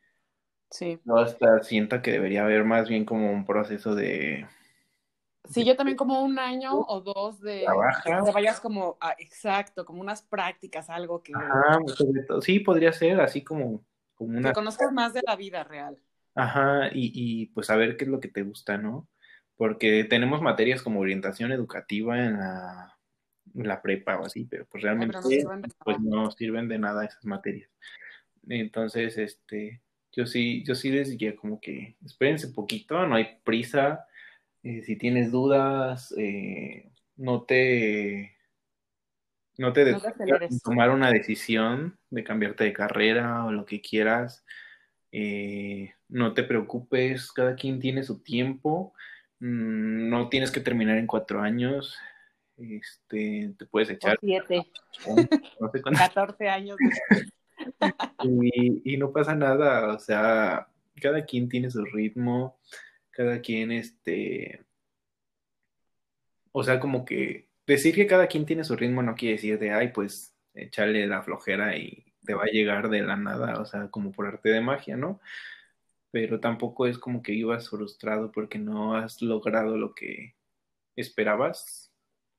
Sí. 0.72 1.02
No, 1.04 1.18
hasta 1.18 1.64
siento 1.64 2.02
que 2.02 2.14
debería 2.14 2.46
haber 2.46 2.64
más 2.64 2.88
bien 2.88 3.04
como 3.04 3.30
un 3.30 3.46
proceso 3.46 3.94
de... 3.94 4.48
Sí, 5.50 5.66
yo 5.66 5.76
también 5.76 5.98
como 5.98 6.24
un 6.24 6.40
año 6.40 6.80
o 6.80 7.02
dos 7.02 7.42
de... 7.42 7.64
Trabaja. 7.66 8.24
Que 8.26 8.32
vayas 8.32 8.62
como, 8.62 8.98
exacto, 9.20 9.84
como 9.84 10.00
unas 10.00 10.22
prácticas, 10.22 10.90
algo 10.90 11.22
que... 11.22 11.34
Ajá, 11.36 11.80
sí, 12.42 12.62
podría 12.62 12.94
ser 12.94 13.20
así 13.20 13.44
como 13.44 13.84
que 14.18 14.54
conozcas 14.54 14.94
más 14.94 15.14
de 15.14 15.22
la 15.28 15.36
vida 15.36 15.66
real. 15.66 16.00
Ajá, 16.36 16.90
y, 16.94 17.12
y 17.14 17.46
pues 17.48 17.68
saber 17.68 17.98
qué 17.98 18.04
es 18.04 18.12
lo 18.12 18.20
que 18.20 18.28
te 18.28 18.44
gusta, 18.44 18.78
¿no? 18.78 19.08
porque 19.58 20.04
tenemos 20.04 20.42
materias 20.42 20.82
como 20.82 21.00
orientación 21.00 21.52
educativa 21.52 22.18
en 22.26 22.34
la, 22.34 22.98
la 23.54 23.82
prepa 23.82 24.20
o 24.20 24.26
así, 24.26 24.46
pero 24.46 24.66
pues 24.66 24.84
realmente 24.84 25.18
pues 25.84 26.00
no 26.00 26.32
sirven 26.32 26.68
de 26.68 26.80
nada 26.80 27.06
esas 27.06 27.26
materias. 27.26 27.70
Entonces, 28.48 29.18
este, 29.18 29.82
yo 30.12 30.26
sí, 30.26 30.64
yo 30.66 30.76
sí 30.76 30.92
les 30.92 31.10
diría 31.10 31.36
como 31.36 31.60
que 31.60 31.96
espérense 32.06 32.50
poquito, 32.50 33.08
no 33.08 33.16
hay 33.16 33.40
prisa. 33.44 34.06
Eh, 34.62 34.82
si 34.84 34.98
tienes 34.98 35.32
dudas, 35.32 36.14
eh, 36.18 36.92
no 37.16 37.44
te 37.44 38.34
no 39.58 39.72
te, 39.72 39.90
no 39.94 40.02
tomar 40.62 40.90
una 40.90 41.12
decisión 41.12 41.98
de 42.10 42.26
cambiarte 42.26 42.66
de 42.66 42.74
carrera 42.74 43.46
o 43.46 43.52
lo 43.54 43.66
que 43.66 43.80
quieras. 43.80 44.44
Eh, 45.14 45.95
no 46.10 46.34
te 46.34 46.44
preocupes, 46.44 47.32
cada 47.32 47.56
quien 47.56 47.80
tiene 47.80 48.04
su 48.04 48.22
tiempo. 48.22 48.94
Mm, 49.40 50.10
no 50.10 50.30
tienes 50.30 50.52
que 50.52 50.62
terminar 50.62 50.98
en 50.98 51.08
cuatro 51.08 51.42
años. 51.42 51.98
Este, 52.58 53.54
te 53.58 53.66
puedes 53.66 53.90
echar. 53.90 54.18
siete. 54.22 54.66
No 55.60 55.70
sé 55.72 55.82
14 55.82 56.50
años. 56.50 56.78
y, 58.24 58.94
y 58.94 58.98
no 58.98 59.12
pasa 59.12 59.36
nada, 59.36 59.94
o 59.94 60.00
sea, 60.00 60.68
cada 61.02 61.26
quien 61.26 61.50
tiene 61.50 61.70
su 61.70 61.84
ritmo, 61.86 62.60
cada 63.12 63.42
quien, 63.42 63.72
este, 63.72 64.66
o 66.52 66.64
sea, 66.64 66.80
como 66.80 67.06
que 67.06 67.50
decir 67.68 67.96
que 67.96 68.08
cada 68.08 68.28
quien 68.28 68.46
tiene 68.46 68.64
su 68.64 68.76
ritmo 68.76 69.02
no 69.02 69.16
quiere 69.16 69.36
decir 69.36 69.60
de, 69.60 69.72
ay, 69.72 69.90
pues 69.90 70.36
echarle 70.54 71.06
la 71.08 71.22
flojera 71.22 71.76
y 71.78 72.06
te 72.26 72.34
va 72.34 72.44
a 72.44 72.52
llegar 72.52 72.90
de 72.90 73.02
la 73.02 73.18
nada, 73.18 73.60
o 73.60 73.66
sea, 73.66 73.90
como 73.90 74.12
por 74.12 74.28
arte 74.28 74.50
de 74.50 74.62
magia, 74.62 74.98
¿no? 74.98 75.20
Pero 76.16 76.40
tampoco 76.40 76.88
es 76.88 76.98
como 76.98 77.22
que 77.22 77.34
ibas 77.34 77.68
frustrado 77.68 78.32
porque 78.32 78.58
no 78.58 78.96
has 78.96 79.22
logrado 79.22 79.76
lo 79.76 79.94
que 79.94 80.38
esperabas. 80.96 81.92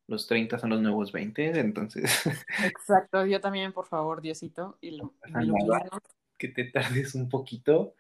Los 0.07 0.27
30 0.29 0.59
son 0.59 0.71
los 0.71 0.81
nuevos 0.81 1.13
20, 1.13 1.61
entonces. 1.61 2.05
Exacto, 2.65 3.27
yo 3.27 3.39
también, 3.39 3.75
por 3.75 3.85
favor, 3.85 4.23
Diosito, 4.23 4.79
y 4.81 4.93
lo, 4.93 5.13
que 6.39 6.49
te 6.49 6.65
tardes 6.65 7.15
un 7.15 7.29
poquito 7.29 7.95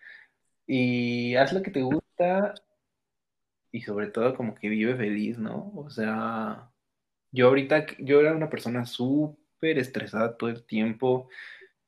y 0.66 1.34
haz 1.34 1.52
lo 1.52 1.60
que 1.60 1.70
te 1.70 1.82
gusta 1.82 2.54
y 3.70 3.82
sobre 3.82 4.06
todo 4.06 4.34
como 4.34 4.54
que 4.54 4.70
vive 4.70 4.96
feliz, 4.96 5.36
¿no? 5.36 5.74
O 5.76 5.90
sea, 5.90 6.70
yo 7.32 7.48
ahorita, 7.48 7.84
yo 7.98 8.20
era 8.20 8.34
una 8.34 8.48
persona 8.48 8.86
súper 8.86 9.78
estresada 9.78 10.38
todo 10.38 10.48
el 10.48 10.64
tiempo, 10.64 11.28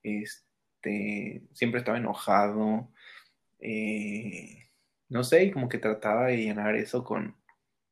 este, 0.02 1.48
siempre 1.54 1.78
estaba 1.78 1.96
enojado, 1.96 2.92
eh, 3.60 4.70
no 5.08 5.24
sé, 5.24 5.44
y 5.44 5.50
como 5.52 5.68
que 5.68 5.78
trataba 5.78 6.26
de 6.26 6.36
llenar 6.38 6.76
eso 6.76 7.04
con, 7.04 7.36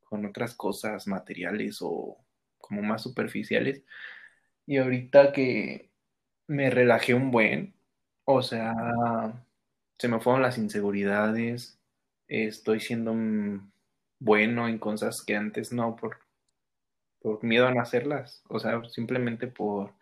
con 0.04 0.24
otras 0.26 0.54
cosas 0.54 1.06
materiales 1.06 1.78
o 1.82 2.18
como 2.58 2.82
más 2.82 3.02
superficiales. 3.02 3.84
Y 4.66 4.78
ahorita 4.78 5.32
que 5.32 5.90
me 6.48 6.70
relajé 6.70 7.14
un 7.14 7.30
buen, 7.30 7.74
o 8.24 8.42
sea, 8.42 8.74
se 9.98 10.08
me 10.08 10.20
fueron 10.20 10.42
las 10.42 10.58
inseguridades, 10.58 11.80
estoy 12.28 12.80
siendo 12.80 13.14
bueno 14.18 14.68
en 14.68 14.78
cosas 14.78 15.22
que 15.26 15.36
antes 15.36 15.72
no, 15.72 15.96
por, 15.96 16.18
por 17.20 17.42
miedo 17.44 17.66
a 17.66 17.74
no 17.74 17.80
hacerlas, 17.80 18.42
o 18.48 18.58
sea, 18.60 18.82
simplemente 18.90 19.46
por, 19.46 19.94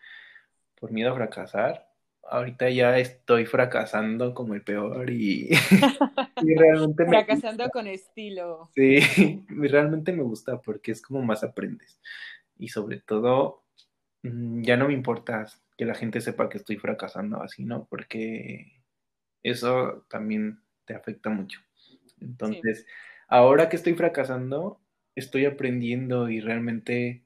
por 0.76 0.92
miedo 0.92 1.12
a 1.12 1.16
fracasar. 1.16 1.93
Ahorita 2.30 2.70
ya 2.70 2.98
estoy 2.98 3.46
fracasando 3.46 4.34
como 4.34 4.54
el 4.54 4.62
peor 4.62 5.10
y, 5.10 5.50
realmente 6.36 7.06
Fracasando 7.06 7.68
con 7.70 7.86
estilo. 7.86 8.70
Sí, 8.74 8.98
realmente 9.48 10.12
me 10.12 10.22
gusta 10.22 10.60
porque 10.60 10.92
es 10.92 11.02
como 11.02 11.22
más 11.22 11.44
aprendes. 11.44 12.00
Y 12.58 12.68
sobre 12.68 13.00
todo, 13.00 13.64
mm, 14.22 14.62
ya 14.62 14.76
no 14.76 14.88
me 14.88 14.94
importa 14.94 15.46
que 15.76 15.84
la 15.84 15.94
gente 15.94 16.20
sepa 16.20 16.48
que 16.48 16.58
estoy 16.58 16.76
fracasando 16.76 17.42
así, 17.42 17.64
¿no? 17.64 17.86
Porque 17.86 18.80
eso 19.42 20.06
también 20.08 20.60
te 20.86 20.94
afecta 20.94 21.30
mucho. 21.30 21.60
Entonces, 22.20 22.86
ahora 23.28 23.68
que 23.68 23.76
estoy 23.76 23.94
fracasando, 23.94 24.80
estoy 25.14 25.46
aprendiendo 25.46 26.28
y 26.30 26.40
realmente 26.40 27.24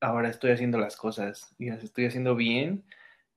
ahora 0.00 0.28
estoy 0.28 0.52
haciendo 0.52 0.78
las 0.78 0.96
cosas 0.96 1.54
y 1.58 1.70
las 1.70 1.82
estoy 1.82 2.06
haciendo 2.06 2.34
bien 2.34 2.84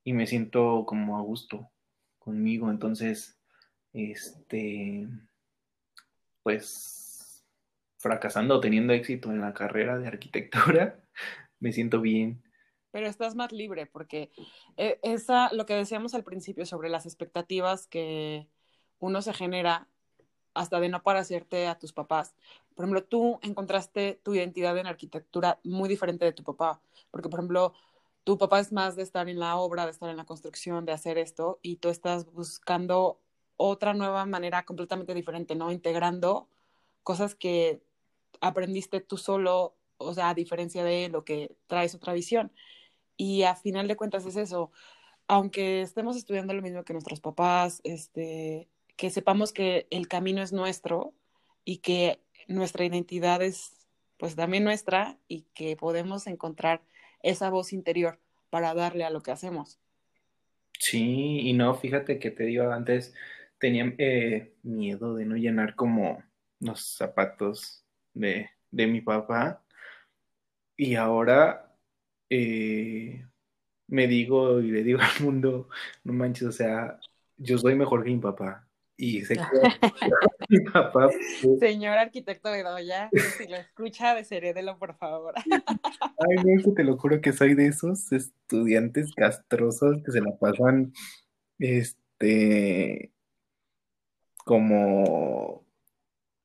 y 0.04 0.14
me 0.14 0.28
siento 0.28 0.86
como 0.86 1.18
a 1.18 1.22
gusto 1.22 1.72
conmigo. 2.20 2.70
Entonces, 2.70 3.40
este, 3.94 5.08
pues, 6.44 7.46
fracasando 7.98 8.58
o 8.58 8.60
teniendo 8.60 8.94
éxito 8.94 9.32
en 9.32 9.42
la 9.42 9.54
carrera 9.54 9.98
de 9.98 10.08
arquitectura, 10.08 11.00
me 11.60 11.72
siento 11.72 12.02
bien. 12.02 12.44
Pero 12.92 13.08
estás 13.08 13.36
más 13.36 13.52
libre 13.52 13.86
porque 13.86 14.32
eh, 14.76 15.00
esa, 15.02 15.54
lo 15.54 15.66
que 15.66 15.76
decíamos 15.76 16.14
al 16.14 16.24
principio 16.24 16.66
sobre 16.66 16.90
las 16.90 17.06
expectativas 17.06 17.88
que 17.88 18.48
uno 19.00 19.22
se 19.22 19.34
genera 19.34 19.88
hasta 20.54 20.80
de 20.82 20.90
no 20.90 21.02
parecerte 21.02 21.68
a 21.68 21.80
tus 21.80 21.94
papás. 21.94 22.36
Por 22.76 22.86
ejemplo, 22.86 23.04
tú 23.04 23.40
encontraste 23.42 24.20
tu 24.24 24.36
identidad 24.36 24.78
en 24.78 24.88
arquitectura 24.88 25.60
muy 25.64 25.88
diferente 25.88 26.26
de 26.26 26.34
tu 26.34 26.44
papá, 26.44 26.82
porque 27.10 27.30
por 27.30 27.40
ejemplo, 27.40 27.74
tu 28.24 28.38
papá 28.38 28.60
es 28.60 28.72
más 28.72 28.96
de 28.96 29.04
estar 29.04 29.28
en 29.30 29.40
la 29.40 29.56
obra, 29.58 29.86
de 29.86 29.92
estar 29.92 30.10
en 30.10 30.18
la 30.18 30.26
construcción, 30.26 30.86
de 30.86 30.92
hacer 30.92 31.18
esto, 31.18 31.60
y 31.62 31.78
tú 31.78 31.90
estás 31.90 32.26
buscando 32.32 33.20
otra 33.58 33.94
nueva 33.94 34.26
manera 34.26 34.64
completamente 34.64 35.14
diferente, 35.14 35.56
¿no? 35.56 35.72
Integrando 35.72 36.48
cosas 37.04 37.36
que 37.36 37.82
aprendiste 38.42 39.02
tú 39.02 39.18
solo, 39.18 39.76
o 39.98 40.14
sea, 40.14 40.30
a 40.30 40.34
diferencia 40.34 40.84
de 40.84 41.10
lo 41.10 41.24
que 41.24 41.56
traes 41.68 41.96
otra 41.96 42.14
visión. 42.14 42.52
Y 43.18 43.44
a 43.44 43.56
final 43.56 43.88
de 43.88 43.96
cuentas 43.96 44.26
es 44.26 44.36
eso, 44.36 44.72
aunque 45.28 45.82
estemos 45.82 46.18
estudiando 46.18 46.54
lo 46.54 46.62
mismo 46.62 46.84
que 46.84 46.94
nuestros 46.94 47.20
papás, 47.22 47.82
este, 47.84 48.68
que 48.98 49.10
sepamos 49.10 49.54
que 49.54 49.88
el 49.90 50.08
camino 50.08 50.42
es 50.42 50.54
nuestro 50.54 51.14
y 51.64 51.78
que 51.78 52.20
nuestra 52.48 52.86
identidad 52.86 53.42
es 53.42 53.88
pues 54.18 54.36
también 54.36 54.64
nuestra 54.64 55.18
y 55.28 55.44
que 55.54 55.76
podemos 55.76 56.28
encontrar 56.28 56.84
esa 57.24 57.50
voz 57.50 57.74
interior 57.74 58.20
para 58.50 58.74
darle 58.74 59.04
a 59.06 59.10
lo 59.10 59.22
que 59.22 59.32
hacemos. 59.32 59.80
Sí, 60.80 61.42
y 61.42 61.54
no, 61.54 61.76
fíjate 61.76 62.20
que 62.20 62.32
te 62.32 62.44
digo, 62.46 62.72
antes 62.72 63.14
tenía 63.60 63.94
eh, 63.98 64.54
miedo 64.64 65.16
de 65.16 65.26
no 65.26 65.36
llenar 65.36 65.76
como 65.76 66.24
los 66.60 66.82
zapatos 66.98 67.86
de, 68.14 68.50
de 68.72 68.88
mi 68.88 69.02
papá 69.02 69.64
y 70.76 70.96
ahora 70.96 71.76
eh, 72.30 73.26
me 73.88 74.08
digo 74.08 74.62
y 74.62 74.72
le 74.72 74.84
digo 74.84 75.00
al 75.02 75.26
mundo, 75.26 75.70
no 76.04 76.14
manches, 76.14 76.48
o 76.48 76.52
sea, 76.52 77.00
yo 77.38 77.58
soy 77.58 77.76
mejor 77.76 78.04
que 78.04 78.12
mi 78.12 78.20
papá 78.20 78.68
y 79.02 79.26
se 79.26 79.36
mi 80.50 80.60
papá. 80.72 81.10
Pues, 81.42 81.60
Señor 81.60 81.98
arquitecto 81.98 82.52
Bedoya, 82.52 83.10
si 83.36 83.48
lo 83.48 83.58
escucha, 83.58 84.14
desherédelo, 84.14 84.78
por 84.78 84.96
favor. 84.96 85.34
Ay, 85.38 86.36
no, 86.44 86.74
te 86.74 86.84
lo 86.84 86.98
juro 86.98 87.20
que 87.20 87.34
soy 87.34 87.56
de 87.56 87.66
esos 87.66 88.12
estudiantes 88.12 89.12
castrosos 89.16 90.04
que 90.06 90.12
se 90.12 90.22
la 90.22 90.38
pasan, 90.38 90.94
este, 91.58 93.12
como, 94.46 95.66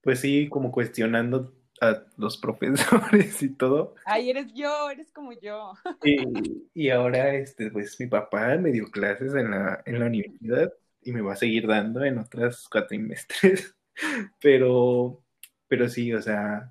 pues 0.01 0.21
sí, 0.21 0.49
como 0.49 0.73
cuestionando 0.73 1.53
a 1.83 2.05
los 2.17 2.39
profesores 2.39 3.43
y 3.43 3.51
todo. 3.51 3.97
Ay, 4.07 4.31
eres 4.31 4.55
yo, 4.55 4.89
eres 4.89 5.13
como 5.13 5.33
yo. 5.33 5.75
Y, 6.03 6.71
y 6.73 6.89
ahora, 6.89 7.35
este, 7.35 7.71
pues 7.71 8.01
mi 8.01 8.07
papá 8.07 8.57
me 8.57 8.73
dio 8.73 8.87
clases 8.91 9.35
en 9.35 9.51
la, 9.51 9.83
en 9.85 9.99
la 9.99 10.07
universidad 10.07 10.73
y 11.07 11.13
me 11.13 11.23
va 11.23 11.35
a 11.35 11.37
seguir 11.37 11.67
dando 11.67 12.05
en 12.05 12.19
otras 12.19 12.69
cuatrimestres. 12.69 13.75
Pero, 14.43 15.25
pero 15.69 15.89
sí, 15.89 16.13
o 16.13 16.21
sea, 16.21 16.71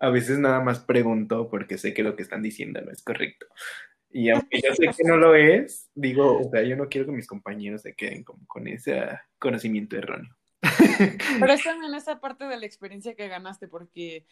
a 0.00 0.10
veces 0.10 0.40
nada 0.40 0.60
más 0.60 0.80
pregunto 0.80 1.48
porque 1.48 1.78
sé 1.78 1.94
que 1.94 2.02
lo 2.02 2.16
que 2.16 2.24
están 2.24 2.42
diciendo 2.42 2.80
no 2.80 2.90
es 2.90 3.04
correcto. 3.04 3.46
Y 4.10 4.30
aunque 4.30 4.60
yo 4.60 4.74
sé 4.74 4.88
que 4.88 5.04
no 5.04 5.16
lo 5.16 5.36
es, 5.36 5.88
digo, 5.94 6.40
o 6.40 6.50
sea, 6.50 6.64
yo 6.64 6.74
no 6.74 6.88
quiero 6.88 7.06
que 7.06 7.12
mis 7.12 7.28
compañeros 7.28 7.82
se 7.82 7.94
queden 7.94 8.24
como 8.24 8.44
con 8.48 8.66
ese 8.66 9.00
conocimiento 9.38 9.96
erróneo. 9.96 10.36
Pero 11.40 11.52
es 11.52 11.62
también 11.62 11.94
esa 11.94 12.18
parte 12.18 12.46
de 12.46 12.56
la 12.58 12.66
experiencia 12.66 13.14
que 13.14 13.28
ganaste, 13.28 13.68
porque 13.68 14.26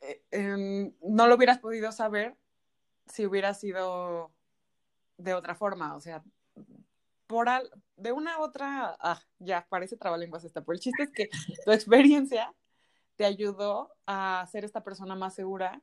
eh, 0.00 0.22
em, 0.32 0.92
no 1.00 1.28
lo 1.28 1.36
hubieras 1.36 1.58
podido 1.58 1.92
saber 1.92 2.34
si 3.06 3.24
hubiera 3.24 3.54
sido 3.54 4.32
de 5.16 5.34
otra 5.34 5.54
forma. 5.54 5.94
O 5.94 6.00
sea, 6.00 6.24
por 7.26 7.48
de 7.96 8.12
una 8.12 8.38
otra, 8.40 8.96
ah, 9.00 9.20
ya 9.38 9.66
parece 9.68 9.96
trabalenguas 9.96 10.44
esta, 10.44 10.60
pero 10.62 10.74
el 10.74 10.80
chiste 10.80 11.02
es 11.02 11.10
que 11.10 11.28
tu 11.64 11.72
experiencia 11.72 12.52
te 13.16 13.24
ayudó 13.24 13.92
a 14.06 14.46
ser 14.50 14.64
esta 14.64 14.84
persona 14.84 15.14
más 15.14 15.34
segura 15.34 15.82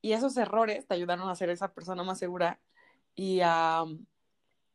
y 0.00 0.12
esos 0.12 0.36
errores 0.36 0.86
te 0.86 0.94
ayudaron 0.94 1.28
a 1.28 1.34
ser 1.34 1.50
esa 1.50 1.72
persona 1.72 2.02
más 2.04 2.18
segura 2.18 2.60
y 3.14 3.40
a 3.42 3.82
um, 3.82 4.04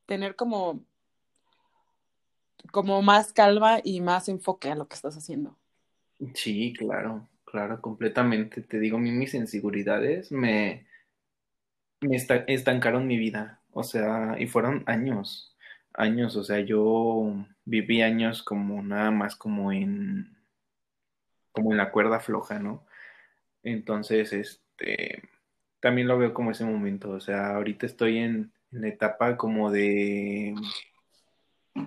tener 0.05 0.35
como 0.35 0.83
como 2.71 3.01
más 3.01 3.33
calma 3.33 3.79
y 3.83 4.01
más 4.01 4.29
enfoque 4.29 4.69
a 4.69 4.75
lo 4.75 4.87
que 4.87 4.95
estás 4.95 5.17
haciendo. 5.17 5.57
Sí, 6.35 6.73
claro, 6.77 7.27
claro, 7.43 7.81
completamente. 7.81 8.61
Te 8.61 8.79
digo, 8.79 8.97
mis 8.97 9.33
inseguridades 9.33 10.31
me, 10.31 10.87
me 12.01 12.15
estancaron 12.47 13.07
mi 13.07 13.17
vida. 13.17 13.61
O 13.71 13.83
sea, 13.83 14.35
y 14.37 14.47
fueron 14.47 14.83
años, 14.85 15.50
años. 15.93 16.35
O 16.35 16.43
sea, 16.43 16.59
yo 16.61 17.33
viví 17.65 18.01
años 18.01 18.43
como 18.43 18.81
nada 18.83 19.11
más 19.11 19.35
como 19.35 19.71
en, 19.71 20.37
como 21.51 21.71
en 21.71 21.77
la 21.77 21.91
cuerda 21.91 22.19
floja, 22.19 22.59
¿no? 22.59 22.85
Entonces, 23.63 24.33
este, 24.33 25.23
también 25.79 26.07
lo 26.07 26.17
veo 26.17 26.33
como 26.33 26.51
ese 26.51 26.65
momento. 26.65 27.11
O 27.11 27.19
sea, 27.19 27.55
ahorita 27.55 27.85
estoy 27.85 28.17
en, 28.19 28.51
en 28.71 28.81
la 28.81 28.87
etapa 28.87 29.37
como 29.37 29.71
de 29.71 30.55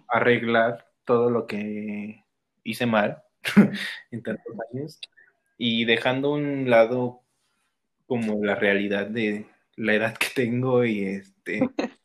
arreglar 0.09 0.87
todo 1.05 1.31
lo 1.31 1.47
que 1.47 2.25
hice 2.63 2.87
mal 2.87 3.23
en 4.11 4.23
tantos 4.23 4.55
años 4.73 5.01
y 5.59 5.85
dejando 5.85 6.33
un 6.33 6.69
lado 6.71 7.21
como 8.07 8.45
la 8.45 8.55
realidad 8.55 9.07
de 9.07 9.47
la 9.77 9.95
edad 9.95 10.17
que 10.17 10.29
tengo 10.35 10.85
y 10.85 11.05
este 11.05 11.61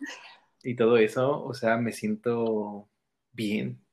y 0.64 0.76
todo 0.76 0.98
eso, 0.98 1.44
o 1.44 1.54
sea, 1.54 1.78
me 1.78 1.92
siento 1.92 2.90
bien. 3.32 3.84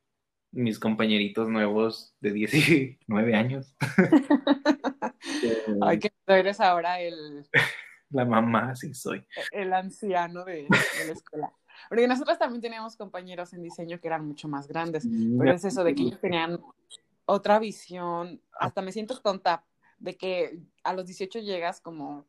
Mis 0.53 0.79
compañeritos 0.79 1.49
nuevos 1.49 2.15
de 2.21 2.33
19 2.33 3.35
años. 3.35 3.77
Ay, 5.83 5.99
que 5.99 6.11
eres 6.27 6.61
ahora 6.61 7.01
el... 7.01 7.47
La 8.11 8.25
mamá, 8.25 8.77
sí 8.77 8.95
soy. 8.95 9.27
El 9.51 9.73
anciano 9.73 10.45
de, 10.45 10.63
de 10.63 11.07
la 11.07 11.13
escuela. 11.13 11.53
Porque 11.89 12.07
nosotros 12.07 12.39
también 12.39 12.63
teníamos 12.63 12.97
compañeros 12.97 13.53
en 13.53 13.63
diseño 13.63 14.01
que 14.01 14.07
eran 14.07 14.25
mucho 14.25 14.49
más 14.49 14.69
grandes, 14.69 15.07
pero 15.39 15.53
es 15.53 15.65
eso 15.65 15.83
de 15.83 15.95
que 15.95 16.03
ellos 16.03 16.21
tenían 16.21 16.61
otra 17.27 17.59
visión, 17.59 18.41
hasta 18.59 18.81
me 18.81 18.93
siento 18.93 19.21
tonta 19.21 19.65
de 19.99 20.17
que 20.17 20.59
a 20.85 20.95
los 20.95 21.07
18 21.07 21.41
llegas 21.41 21.81
como 21.81 22.25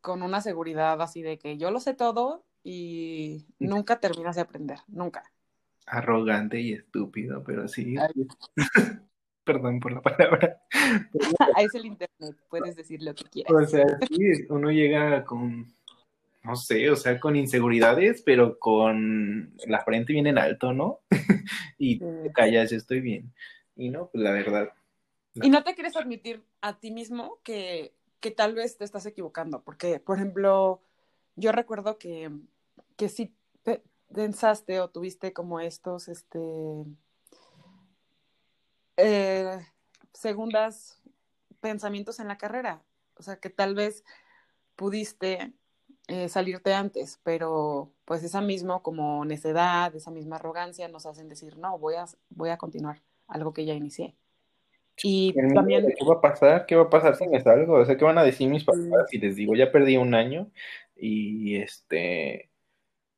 con 0.00 0.22
una 0.22 0.40
seguridad 0.40 1.00
así 1.02 1.22
de 1.22 1.38
que 1.38 1.58
yo 1.58 1.70
lo 1.70 1.80
sé 1.80 1.94
todo 1.94 2.44
y 2.68 3.46
nunca 3.60 4.00
terminas 4.00 4.34
de 4.34 4.42
aprender, 4.42 4.80
nunca. 4.88 5.22
Arrogante 5.86 6.60
y 6.60 6.72
estúpido, 6.72 7.44
pero 7.44 7.68
sí. 7.68 7.94
Perdón 9.44 9.78
por 9.78 9.92
la 9.92 10.02
palabra. 10.02 10.60
Ahí 11.54 11.66
es 11.66 11.74
el 11.76 11.86
internet, 11.86 12.36
puedes 12.50 12.74
decir 12.74 13.00
lo 13.04 13.14
que 13.14 13.22
quieras. 13.26 13.52
O 13.52 13.64
sea, 13.64 13.86
sí, 14.10 14.46
uno 14.48 14.72
llega 14.72 15.24
con 15.24 15.72
no 16.42 16.56
sé, 16.56 16.90
o 16.90 16.96
sea, 16.96 17.20
con 17.20 17.36
inseguridades, 17.36 18.22
pero 18.22 18.58
con 18.58 19.54
la 19.66 19.84
frente 19.84 20.12
bien 20.12 20.26
en 20.26 20.38
alto, 20.38 20.72
¿no? 20.72 21.00
y 21.78 22.00
te 22.00 22.32
callas, 22.32 22.72
estoy 22.72 23.00
bien. 23.00 23.32
Y 23.76 23.90
no, 23.90 24.08
pues 24.08 24.24
la 24.24 24.32
verdad. 24.32 24.72
Y 25.34 25.50
no 25.50 25.62
te 25.62 25.74
quieres 25.74 25.96
admitir 25.96 26.42
a 26.62 26.80
ti 26.80 26.90
mismo 26.90 27.38
que, 27.44 27.94
que 28.18 28.32
tal 28.32 28.54
vez 28.54 28.76
te 28.76 28.84
estás 28.84 29.06
equivocando, 29.06 29.62
porque, 29.62 30.00
por 30.00 30.16
ejemplo, 30.16 30.82
yo 31.36 31.52
recuerdo 31.52 31.98
que, 31.98 32.30
que 32.96 33.08
sí 33.08 33.34
pensaste 34.14 34.80
o 34.80 34.88
tuviste 34.88 35.32
como 35.32 35.60
estos, 35.60 36.08
este, 36.08 36.40
eh, 38.96 39.58
segundas 40.12 41.00
pensamientos 41.60 42.20
en 42.20 42.28
la 42.28 42.38
carrera, 42.38 42.82
o 43.16 43.22
sea, 43.22 43.36
que 43.36 43.50
tal 43.50 43.74
vez 43.74 44.04
pudiste 44.76 45.52
eh, 46.08 46.28
salirte 46.28 46.72
antes, 46.72 47.20
pero 47.22 47.92
pues 48.04 48.22
esa 48.22 48.40
misma 48.40 48.80
como 48.80 49.24
necedad, 49.24 49.94
esa 49.94 50.10
misma 50.10 50.36
arrogancia 50.36 50.88
nos 50.88 51.06
hacen 51.06 51.28
decir, 51.28 51.58
no, 51.58 51.78
voy 51.78 51.94
a, 51.96 52.04
voy 52.30 52.50
a 52.50 52.58
continuar 52.58 53.02
algo 53.26 53.52
que 53.52 53.64
ya 53.64 53.74
inicié. 53.74 54.14
Y 55.02 55.34
también... 55.52 55.86
¿Qué 55.86 56.04
va 56.06 56.14
a 56.14 56.20
pasar? 56.20 56.64
¿Qué 56.64 56.74
va 56.74 56.84
a 56.84 56.90
pasar 56.90 57.16
si 57.16 57.26
me 57.28 57.42
salgo? 57.42 57.74
O 57.74 57.84
sea, 57.84 57.98
¿qué 57.98 58.04
van 58.04 58.16
a 58.16 58.24
decir 58.24 58.48
mis 58.48 58.64
papás 58.64 59.10
si 59.10 59.18
les 59.18 59.36
digo, 59.36 59.54
ya 59.54 59.70
perdí 59.70 59.98
un 59.98 60.14
año 60.14 60.50
y 60.94 61.56
este 61.56 62.50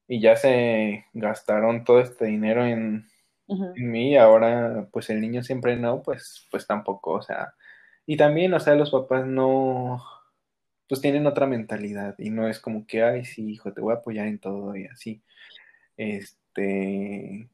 y 0.08 0.20
ya 0.20 0.34
se 0.36 1.04
gastaron 1.12 1.84
todo 1.84 2.00
este 2.00 2.24
dinero 2.24 2.66
en, 2.66 3.06
en 3.46 3.90
mí 3.90 4.12
y 4.12 4.16
ahora 4.16 4.88
pues 4.90 5.10
el 5.10 5.20
niño 5.20 5.42
siempre 5.42 5.76
no, 5.76 6.02
pues 6.02 6.48
pues 6.50 6.66
tampoco, 6.66 7.12
o 7.12 7.22
sea, 7.22 7.54
y 8.06 8.16
también, 8.16 8.54
o 8.54 8.60
sea, 8.60 8.74
los 8.74 8.90
papás 8.90 9.26
no 9.26 10.02
pues 10.88 11.02
tienen 11.02 11.26
otra 11.26 11.46
mentalidad 11.46 12.14
y 12.18 12.30
no 12.30 12.48
es 12.48 12.58
como 12.58 12.86
que, 12.86 13.02
ay, 13.02 13.26
sí, 13.26 13.50
hijo, 13.50 13.72
te 13.74 13.82
voy 13.82 13.92
a 13.92 13.98
apoyar 13.98 14.26
en 14.26 14.38
todo 14.38 14.74
y 14.74 14.86
así. 14.86 15.22
Este, 15.98 17.50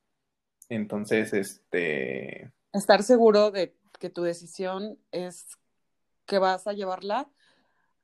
entonces, 0.68 1.32
este... 1.32 2.52
Estar 2.72 3.02
seguro 3.02 3.50
de 3.50 3.74
que 3.98 4.10
tu 4.10 4.22
decisión 4.22 4.98
es 5.10 5.58
que 6.26 6.38
vas 6.38 6.68
a 6.68 6.72
llevarla 6.72 7.28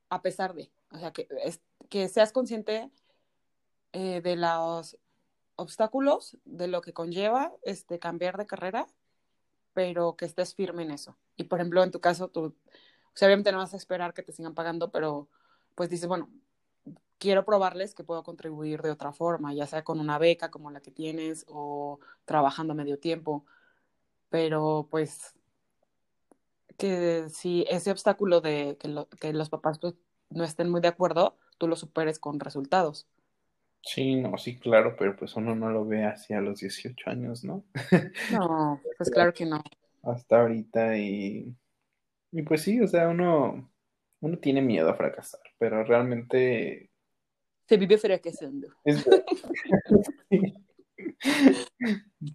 a 0.09 0.21
pesar 0.21 0.53
de, 0.53 0.69
o 0.91 0.97
sea, 0.97 1.11
que, 1.11 1.29
que 1.89 2.09
seas 2.09 2.33
consciente 2.33 2.91
eh, 3.93 4.21
de 4.21 4.35
los 4.35 4.97
obstáculos, 5.55 6.37
de 6.45 6.67
lo 6.67 6.81
que 6.81 6.93
conlleva 6.93 7.53
este, 7.63 7.99
cambiar 7.99 8.37
de 8.37 8.47
carrera, 8.47 8.87
pero 9.73 10.15
que 10.15 10.25
estés 10.25 10.55
firme 10.55 10.83
en 10.83 10.91
eso. 10.91 11.17
Y 11.37 11.45
por 11.45 11.59
ejemplo, 11.59 11.83
en 11.83 11.91
tu 11.91 11.99
caso, 11.99 12.29
tú 12.29 12.55
o 13.13 13.17
sea, 13.17 13.27
obviamente 13.27 13.51
no 13.51 13.57
vas 13.57 13.73
a 13.73 13.77
esperar 13.77 14.13
que 14.13 14.23
te 14.23 14.31
sigan 14.31 14.53
pagando, 14.53 14.91
pero 14.91 15.27
pues 15.75 15.89
dices, 15.89 16.07
bueno, 16.07 16.29
quiero 17.17 17.45
probarles 17.45 17.93
que 17.93 18.03
puedo 18.03 18.23
contribuir 18.23 18.81
de 18.81 18.91
otra 18.91 19.11
forma, 19.13 19.53
ya 19.53 19.67
sea 19.67 19.83
con 19.83 19.99
una 19.99 20.17
beca 20.17 20.49
como 20.51 20.71
la 20.71 20.81
que 20.81 20.91
tienes 20.91 21.45
o 21.47 21.99
trabajando 22.25 22.73
medio 22.73 22.99
tiempo. 22.99 23.45
Pero 24.29 24.87
pues 24.89 25.35
que 26.77 27.29
si 27.29 27.65
ese 27.69 27.91
obstáculo 27.91 28.41
de 28.41 28.77
que, 28.79 29.05
que 29.19 29.33
los 29.33 29.49
papás 29.49 29.79
pues, 29.79 29.95
no 30.29 30.43
estén 30.43 30.69
muy 30.69 30.81
de 30.81 30.87
acuerdo, 30.87 31.37
tú 31.57 31.67
lo 31.67 31.75
superes 31.75 32.19
con 32.19 32.39
resultados. 32.39 33.07
Sí, 33.83 34.15
no, 34.15 34.37
sí, 34.37 34.57
claro, 34.59 34.95
pero 34.97 35.15
pues 35.15 35.35
uno 35.35 35.55
no 35.55 35.71
lo 35.71 35.85
ve 35.85 36.05
hacia 36.05 36.39
los 36.39 36.59
18 36.59 37.09
años, 37.09 37.43
¿no? 37.43 37.65
No, 38.31 38.81
pues 38.97 39.09
claro 39.09 39.33
que 39.33 39.45
no. 39.45 39.63
Hasta 40.03 40.41
ahorita 40.41 40.97
y 40.97 41.55
y 42.31 42.43
pues 42.43 42.61
sí, 42.61 42.79
o 42.79 42.87
sea, 42.87 43.09
uno, 43.09 43.69
uno 44.21 44.37
tiene 44.39 44.61
miedo 44.61 44.89
a 44.89 44.95
fracasar, 44.95 45.41
pero 45.57 45.83
realmente... 45.83 46.89
Se 47.67 47.77
vive 47.77 47.97
fracasando. 47.97 48.69
Es... 48.85 49.05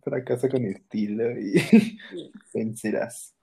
Fracasa 0.03 0.49
con 0.49 0.65
estilo 0.67 1.39
y 1.39 1.55
vencerás. 2.55 3.35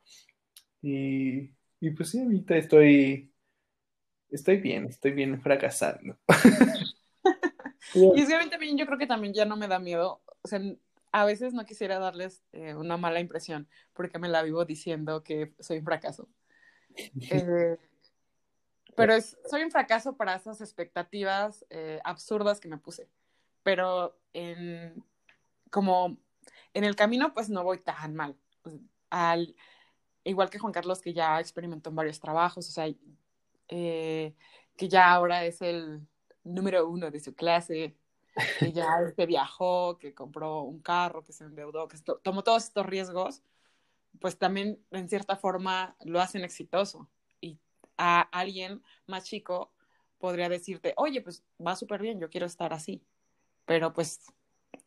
Y, 0.81 1.51
y 1.79 1.89
pues 1.91 2.09
sí, 2.09 2.19
ahorita 2.21 2.55
estoy, 2.57 3.31
estoy 4.29 4.57
bien, 4.57 4.85
estoy 4.85 5.11
bien 5.11 5.41
fracasando. 5.41 6.17
Y 7.93 8.21
es 8.21 8.27
que 8.27 8.49
también 8.49 8.77
yo 8.77 8.85
creo 8.85 8.97
que 8.97 9.07
también 9.07 9.33
ya 9.33 9.45
no 9.45 9.55
me 9.55 9.67
da 9.67 9.79
miedo. 9.79 10.21
O 10.41 10.47
sea, 10.47 10.59
a 11.11 11.25
veces 11.25 11.53
no 11.53 11.65
quisiera 11.65 11.99
darles 11.99 12.43
eh, 12.51 12.75
una 12.75 12.97
mala 12.97 13.19
impresión 13.19 13.67
porque 13.93 14.19
me 14.19 14.29
la 14.29 14.41
vivo 14.41 14.65
diciendo 14.65 15.23
que 15.23 15.53
soy 15.59 15.79
un 15.79 15.85
fracaso. 15.85 16.27
Eh, 17.31 17.77
pero 18.95 19.13
es, 19.15 19.35
soy 19.49 19.63
un 19.63 19.71
fracaso 19.71 20.15
para 20.15 20.35
esas 20.35 20.61
expectativas 20.61 21.65
eh, 21.71 21.99
absurdas 22.03 22.59
que 22.59 22.67
me 22.67 22.77
puse. 22.77 23.09
Pero 23.63 24.15
en, 24.33 25.03
como 25.71 26.17
en 26.73 26.83
el 26.83 26.95
camino, 26.95 27.33
pues 27.33 27.49
no 27.49 27.63
voy 27.63 27.79
tan 27.79 28.15
mal. 28.15 28.37
Al, 29.09 29.55
igual 30.23 30.49
que 30.49 30.59
Juan 30.59 30.73
Carlos, 30.73 31.01
que 31.01 31.13
ya 31.13 31.39
experimentó 31.39 31.89
en 31.89 31.95
varios 31.95 32.19
trabajos, 32.19 32.67
o 32.67 32.71
sea, 32.71 32.87
eh, 33.69 34.35
que 34.75 34.89
ya 34.89 35.11
ahora 35.11 35.45
es 35.45 35.61
el 35.61 36.01
número 36.43 36.87
uno 36.87 37.11
de 37.11 37.19
su 37.19 37.33
clase, 37.35 37.95
que 38.59 38.71
ya 38.71 38.87
este 39.07 39.25
viajó, 39.25 39.97
que 39.97 40.13
compró 40.13 40.61
un 40.61 40.79
carro, 40.81 41.23
que 41.23 41.33
se 41.33 41.43
endeudó, 41.45 41.87
que 41.87 41.97
tomó 42.21 42.43
todos 42.43 42.65
estos 42.65 42.85
riesgos 42.85 43.43
pues 44.19 44.37
también 44.37 44.79
en 44.91 45.09
cierta 45.09 45.35
forma 45.35 45.95
lo 46.03 46.21
hacen 46.21 46.43
exitoso. 46.43 47.09
Y 47.41 47.59
a 47.97 48.21
alguien 48.21 48.81
más 49.07 49.25
chico 49.25 49.71
podría 50.17 50.49
decirte, 50.49 50.93
oye, 50.97 51.21
pues 51.21 51.43
va 51.65 51.75
súper 51.75 52.01
bien, 52.01 52.19
yo 52.19 52.29
quiero 52.29 52.45
estar 52.45 52.73
así. 52.73 53.03
Pero 53.65 53.93
pues 53.93 54.21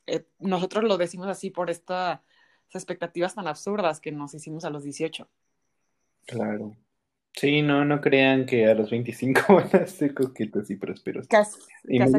eh, 0.07 0.27
nosotros 0.39 0.85
lo 0.85 0.97
decimos 0.97 1.29
así 1.29 1.51
por 1.51 1.71
estas 1.71 2.21
expectativas 2.73 3.35
tan 3.35 3.47
absurdas 3.47 4.01
que 4.01 4.13
nos 4.13 4.35
hicimos 4.35 4.65
a 4.65 4.71
los 4.71 4.85
18. 4.85 5.29
Claro. 6.27 6.77
Sí, 7.37 7.61
no, 7.61 7.85
no 7.85 8.01
crean 8.01 8.47
que 8.47 8.65
a 8.65 8.75
los 8.75 8.91
25 8.91 9.41
van 9.55 9.83
a 9.83 9.87
ser 9.87 10.15
coquetos 10.15 10.71
y 10.71 10.77
prósperos. 10.77 11.29
Casi. 11.29 11.61
y 11.85 11.99
casa 11.99 12.19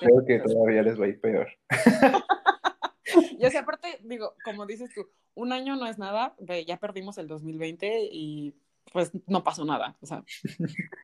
Creo 0.00 0.24
que 0.24 0.38
todavía 0.40 0.82
les 0.82 0.98
va 0.98 1.04
a 1.04 1.08
ir 1.08 1.20
peor. 1.20 1.48
y 3.38 3.44
así 3.44 3.58
aparte, 3.58 3.98
digo, 4.02 4.34
como 4.42 4.64
dices 4.64 4.90
tú, 4.94 5.06
un 5.34 5.52
año 5.52 5.76
no 5.76 5.86
es 5.86 5.98
nada, 5.98 6.34
ya 6.66 6.78
perdimos 6.78 7.18
el 7.18 7.28
2020 7.28 8.08
y 8.10 8.54
pues 8.90 9.12
no 9.26 9.44
pasó 9.44 9.64
nada, 9.64 9.96
o 10.00 10.06
sea. 10.06 10.24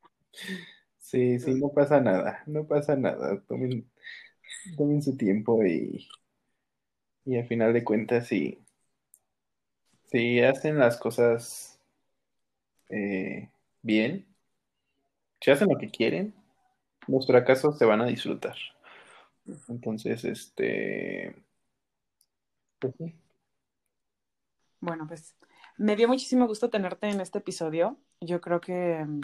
Sí, 1.01 1.39
sí, 1.39 1.55
no 1.55 1.71
pasa 1.71 2.03
nada, 2.03 2.43
no 2.45 2.67
pasa 2.67 2.95
nada. 2.95 3.41
Tomen, 3.49 3.91
tomen 4.77 5.03
su 5.03 5.17
tiempo 5.17 5.65
y, 5.65 6.07
y 7.25 7.39
al 7.39 7.47
final 7.47 7.73
de 7.73 7.83
cuentas, 7.83 8.27
si, 8.27 8.59
si 10.05 10.41
hacen 10.41 10.79
las 10.79 10.99
cosas 10.99 11.78
eh, 12.89 13.51
bien, 13.83 14.27
si 15.41 15.51
hacen 15.51 15.69
lo 15.69 15.79
que 15.79 15.91
quieren, 15.91 16.35
los 17.07 17.27
fracasos 17.27 17.79
se 17.79 17.85
van 17.85 18.01
a 18.01 18.07
disfrutar. 18.07 18.57
Entonces, 19.69 20.25
este, 20.25 21.35
pues 22.79 22.95
Bueno, 24.81 25.07
pues 25.07 25.35
me 25.77 25.97
dio 25.97 26.09
muchísimo 26.09 26.47
gusto 26.47 26.71
tenerte 26.71 27.09
en 27.09 27.21
este 27.21 27.39
episodio. 27.39 27.97
Yo 28.21 28.41
creo 28.41 28.61
que 28.61 29.05
mm, 29.05 29.21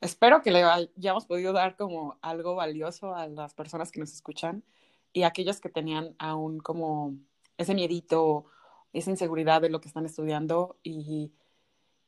espero 0.00 0.42
que 0.42 0.50
le 0.50 0.62
hayamos 0.62 1.26
podido 1.26 1.52
dar 1.52 1.76
como 1.76 2.18
algo 2.22 2.54
valioso 2.54 3.14
a 3.14 3.26
las 3.26 3.54
personas 3.54 3.90
que 3.92 4.00
nos 4.00 4.12
escuchan 4.12 4.64
y 5.12 5.22
a 5.22 5.28
aquellos 5.28 5.60
que 5.60 5.68
tenían 5.68 6.14
aún 6.18 6.60
como 6.60 7.16
ese 7.58 7.74
miedito, 7.74 8.46
esa 8.92 9.10
inseguridad 9.10 9.60
de 9.60 9.70
lo 9.70 9.80
que 9.80 9.88
están 9.88 10.06
estudiando 10.06 10.78
y 10.82 11.32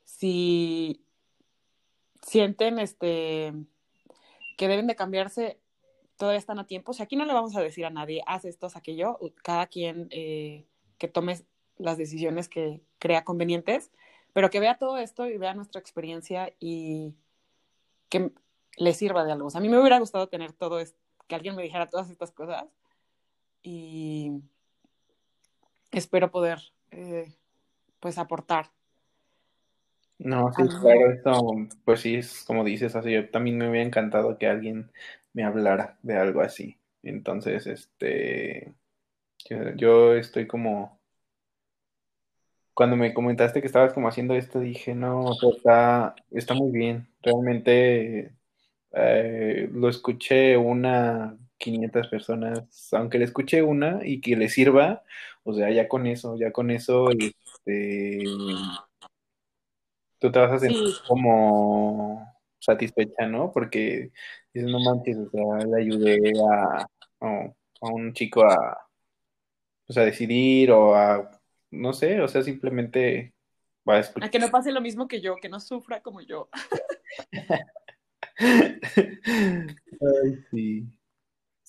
si 0.05 1.05
sienten 2.23 2.79
este 2.79 3.53
que 4.57 4.69
deben 4.69 4.87
de 4.87 4.97
cambiarse, 4.97 5.61
todavía 6.17 6.39
están 6.39 6.59
a 6.59 6.67
tiempo. 6.67 6.93
O 6.93 6.95
sea, 6.95 7.05
aquí 7.05 7.17
no 7.17 7.25
le 7.25 7.33
vamos 7.33 7.57
a 7.57 7.61
decir 7.61 7.85
a 7.85 7.91
nadie, 7.91 8.23
haz 8.27 8.45
esto, 8.45 8.67
haz 8.67 8.77
aquello, 8.77 9.19
cada 9.43 9.67
quien 9.67 10.09
eh, 10.11 10.67
que 10.99 11.09
tome 11.09 11.41
las 11.79 11.99
decisiones 11.99 12.49
que 12.49 12.81
crea 12.99 13.25
convenientes, 13.25 13.91
pero 14.33 14.51
que 14.51 14.61
vea 14.61 14.79
todo 14.79 14.99
esto 14.99 15.27
y 15.27 15.37
vea 15.37 15.55
nuestra 15.55 15.81
experiencia 15.81 16.55
y 16.61 17.15
que 18.09 18.31
le 18.77 18.95
sirva 18.95 19.25
de 19.25 19.33
algo. 19.33 19.49
A 19.53 19.61
mí 19.61 19.69
me 19.69 19.79
hubiera 19.79 19.99
gustado 19.99 20.29
tener 20.29 20.53
todo 20.53 20.79
esto, 20.79 20.99
que 21.27 21.35
alguien 21.35 21.57
me 21.57 21.63
dijera 21.63 21.91
todas 21.91 22.11
estas 22.11 22.31
cosas 22.31 22.67
y 23.63 24.33
espero 25.91 26.31
poder, 26.31 26.61
eh, 26.91 27.35
pues, 28.01 28.19
aportar. 28.19 28.71
No, 30.25 30.53
sí, 30.53 30.62
claro, 30.81 31.12
eso, 31.12 31.57
pues 31.85 32.01
sí, 32.01 32.16
es 32.16 32.45
como 32.45 32.64
dices, 32.64 32.95
así, 32.95 33.12
yo 33.12 33.29
también 33.31 33.59
me 33.59 33.68
hubiera 33.68 33.87
encantado 33.87 34.39
que 34.39 34.47
alguien 34.47 34.91
me 35.33 35.45
hablara 35.45 35.99
de 36.03 36.16
algo 36.16 36.41
así. 36.41 36.79
Entonces, 37.03 37.66
este, 37.66 38.73
yo 39.77 40.14
estoy 40.14 40.47
como 40.47 41.01
cuando 42.75 42.97
me 42.97 43.12
comentaste 43.12 43.61
que 43.61 43.66
estabas 43.66 43.93
como 43.93 44.09
haciendo 44.09 44.35
esto, 44.35 44.61
dije, 44.61 44.95
no, 44.95 45.33
está, 45.55 46.14
está 46.31 46.55
muy 46.55 46.70
bien. 46.70 47.09
Realmente 47.23 48.33
eh, 48.93 49.68
lo 49.73 49.89
escuché 49.89 50.57
una 50.57 51.37
500 51.59 52.09
personas, 52.09 52.93
aunque 52.93 53.18
le 53.18 53.25
escuché 53.25 53.62
una 53.62 54.01
y 54.05 54.20
que 54.20 54.37
le 54.37 54.49
sirva, 54.49 55.03
o 55.45 55.55
sea, 55.55 55.70
ya 55.70 55.89
con 55.89 56.07
eso, 56.07 56.37
ya 56.37 56.51
con 56.51 56.70
eso, 56.70 57.11
este, 57.11 58.25
tú 60.23 60.31
te 60.31 60.39
vas 60.39 60.53
a 60.53 60.59
sentir 60.61 60.95
como 61.09 62.33
satisfecha, 62.61 63.27
¿no? 63.27 63.51
Porque 63.53 64.12
dices, 64.55 64.70
no 64.70 64.79
manches, 64.79 65.18
o 65.18 65.29
sea, 65.31 65.66
le 65.66 65.83
ayudé 65.83 66.33
a, 66.49 66.87
a 67.20 67.87
un 67.93 68.12
chico 68.12 68.45
a, 68.45 68.79
pues 69.85 69.99
a 69.99 70.05
decidir 70.05 70.70
o 70.70 70.95
a 70.95 71.29
no 71.73 71.93
sé, 71.93 72.20
o 72.20 72.29
sea, 72.29 72.43
simplemente 72.43 73.35
va 73.89 73.97
a 73.97 73.99
escuchar. 73.99 74.29
A 74.29 74.31
que 74.31 74.39
no 74.39 74.49
pase 74.51 74.70
lo 74.70 74.81
mismo 74.81 75.09
que 75.09 75.20
yo, 75.20 75.35
que 75.43 75.49
no 75.49 75.59
sufra 75.59 76.03
como 76.03 76.20
yo. 76.20 76.49
Ay, 78.39 78.79
sí. 80.53 80.87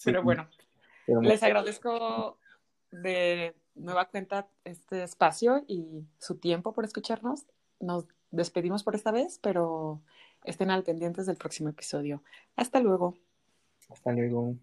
Pero 0.05 0.21
bueno, 0.21 0.47
les 1.07 1.41
agradezco 1.41 2.37
de 2.91 3.55
nueva 3.73 4.09
cuenta 4.09 4.47
este 4.63 5.01
espacio 5.01 5.63
y 5.67 6.05
su 6.19 6.37
tiempo 6.37 6.73
por 6.73 6.85
escucharnos. 6.85 7.47
Nos 7.79 8.05
despedimos 8.33 8.83
por 8.83 8.95
esta 8.95 9.11
vez, 9.11 9.39
pero 9.41 10.01
estén 10.43 10.71
al 10.71 10.83
pendientes 10.83 11.25
del 11.25 11.37
próximo 11.37 11.69
episodio. 11.69 12.23
Hasta 12.55 12.79
luego. 12.79 13.17
Hasta 13.89 14.11
luego. 14.11 14.57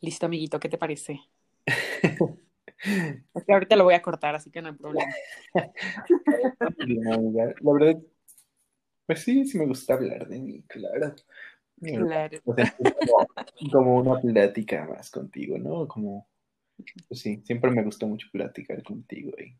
Listo, 0.00 0.26
amiguito, 0.26 0.58
¿qué 0.60 0.68
te 0.68 0.78
parece? 0.78 1.20
Es 3.34 3.44
que 3.46 3.52
ahorita 3.52 3.76
lo 3.76 3.84
voy 3.84 3.94
a 3.94 4.02
cortar, 4.02 4.34
así 4.34 4.50
que 4.50 4.60
no 4.60 4.68
hay 4.68 4.74
problema. 4.74 5.10
La 6.76 7.72
verdad, 7.72 7.98
pues 9.06 9.22
sí, 9.22 9.46
sí 9.46 9.58
me 9.58 9.66
gusta 9.66 9.94
hablar 9.94 10.28
de 10.28 10.38
mí, 10.38 10.62
claro. 10.64 11.14
Claro. 11.80 12.38
como, 13.72 13.96
una 13.96 14.20
plática 14.20 14.86
más 14.86 15.10
contigo, 15.10 15.56
¿no? 15.56 15.88
Como, 15.88 16.28
pues 17.08 17.20
sí, 17.20 17.42
siempre 17.44 17.70
me 17.70 17.82
gustó 17.82 18.06
mucho 18.06 18.28
platicar 18.30 18.82
contigo 18.82 19.32
y 19.38 19.56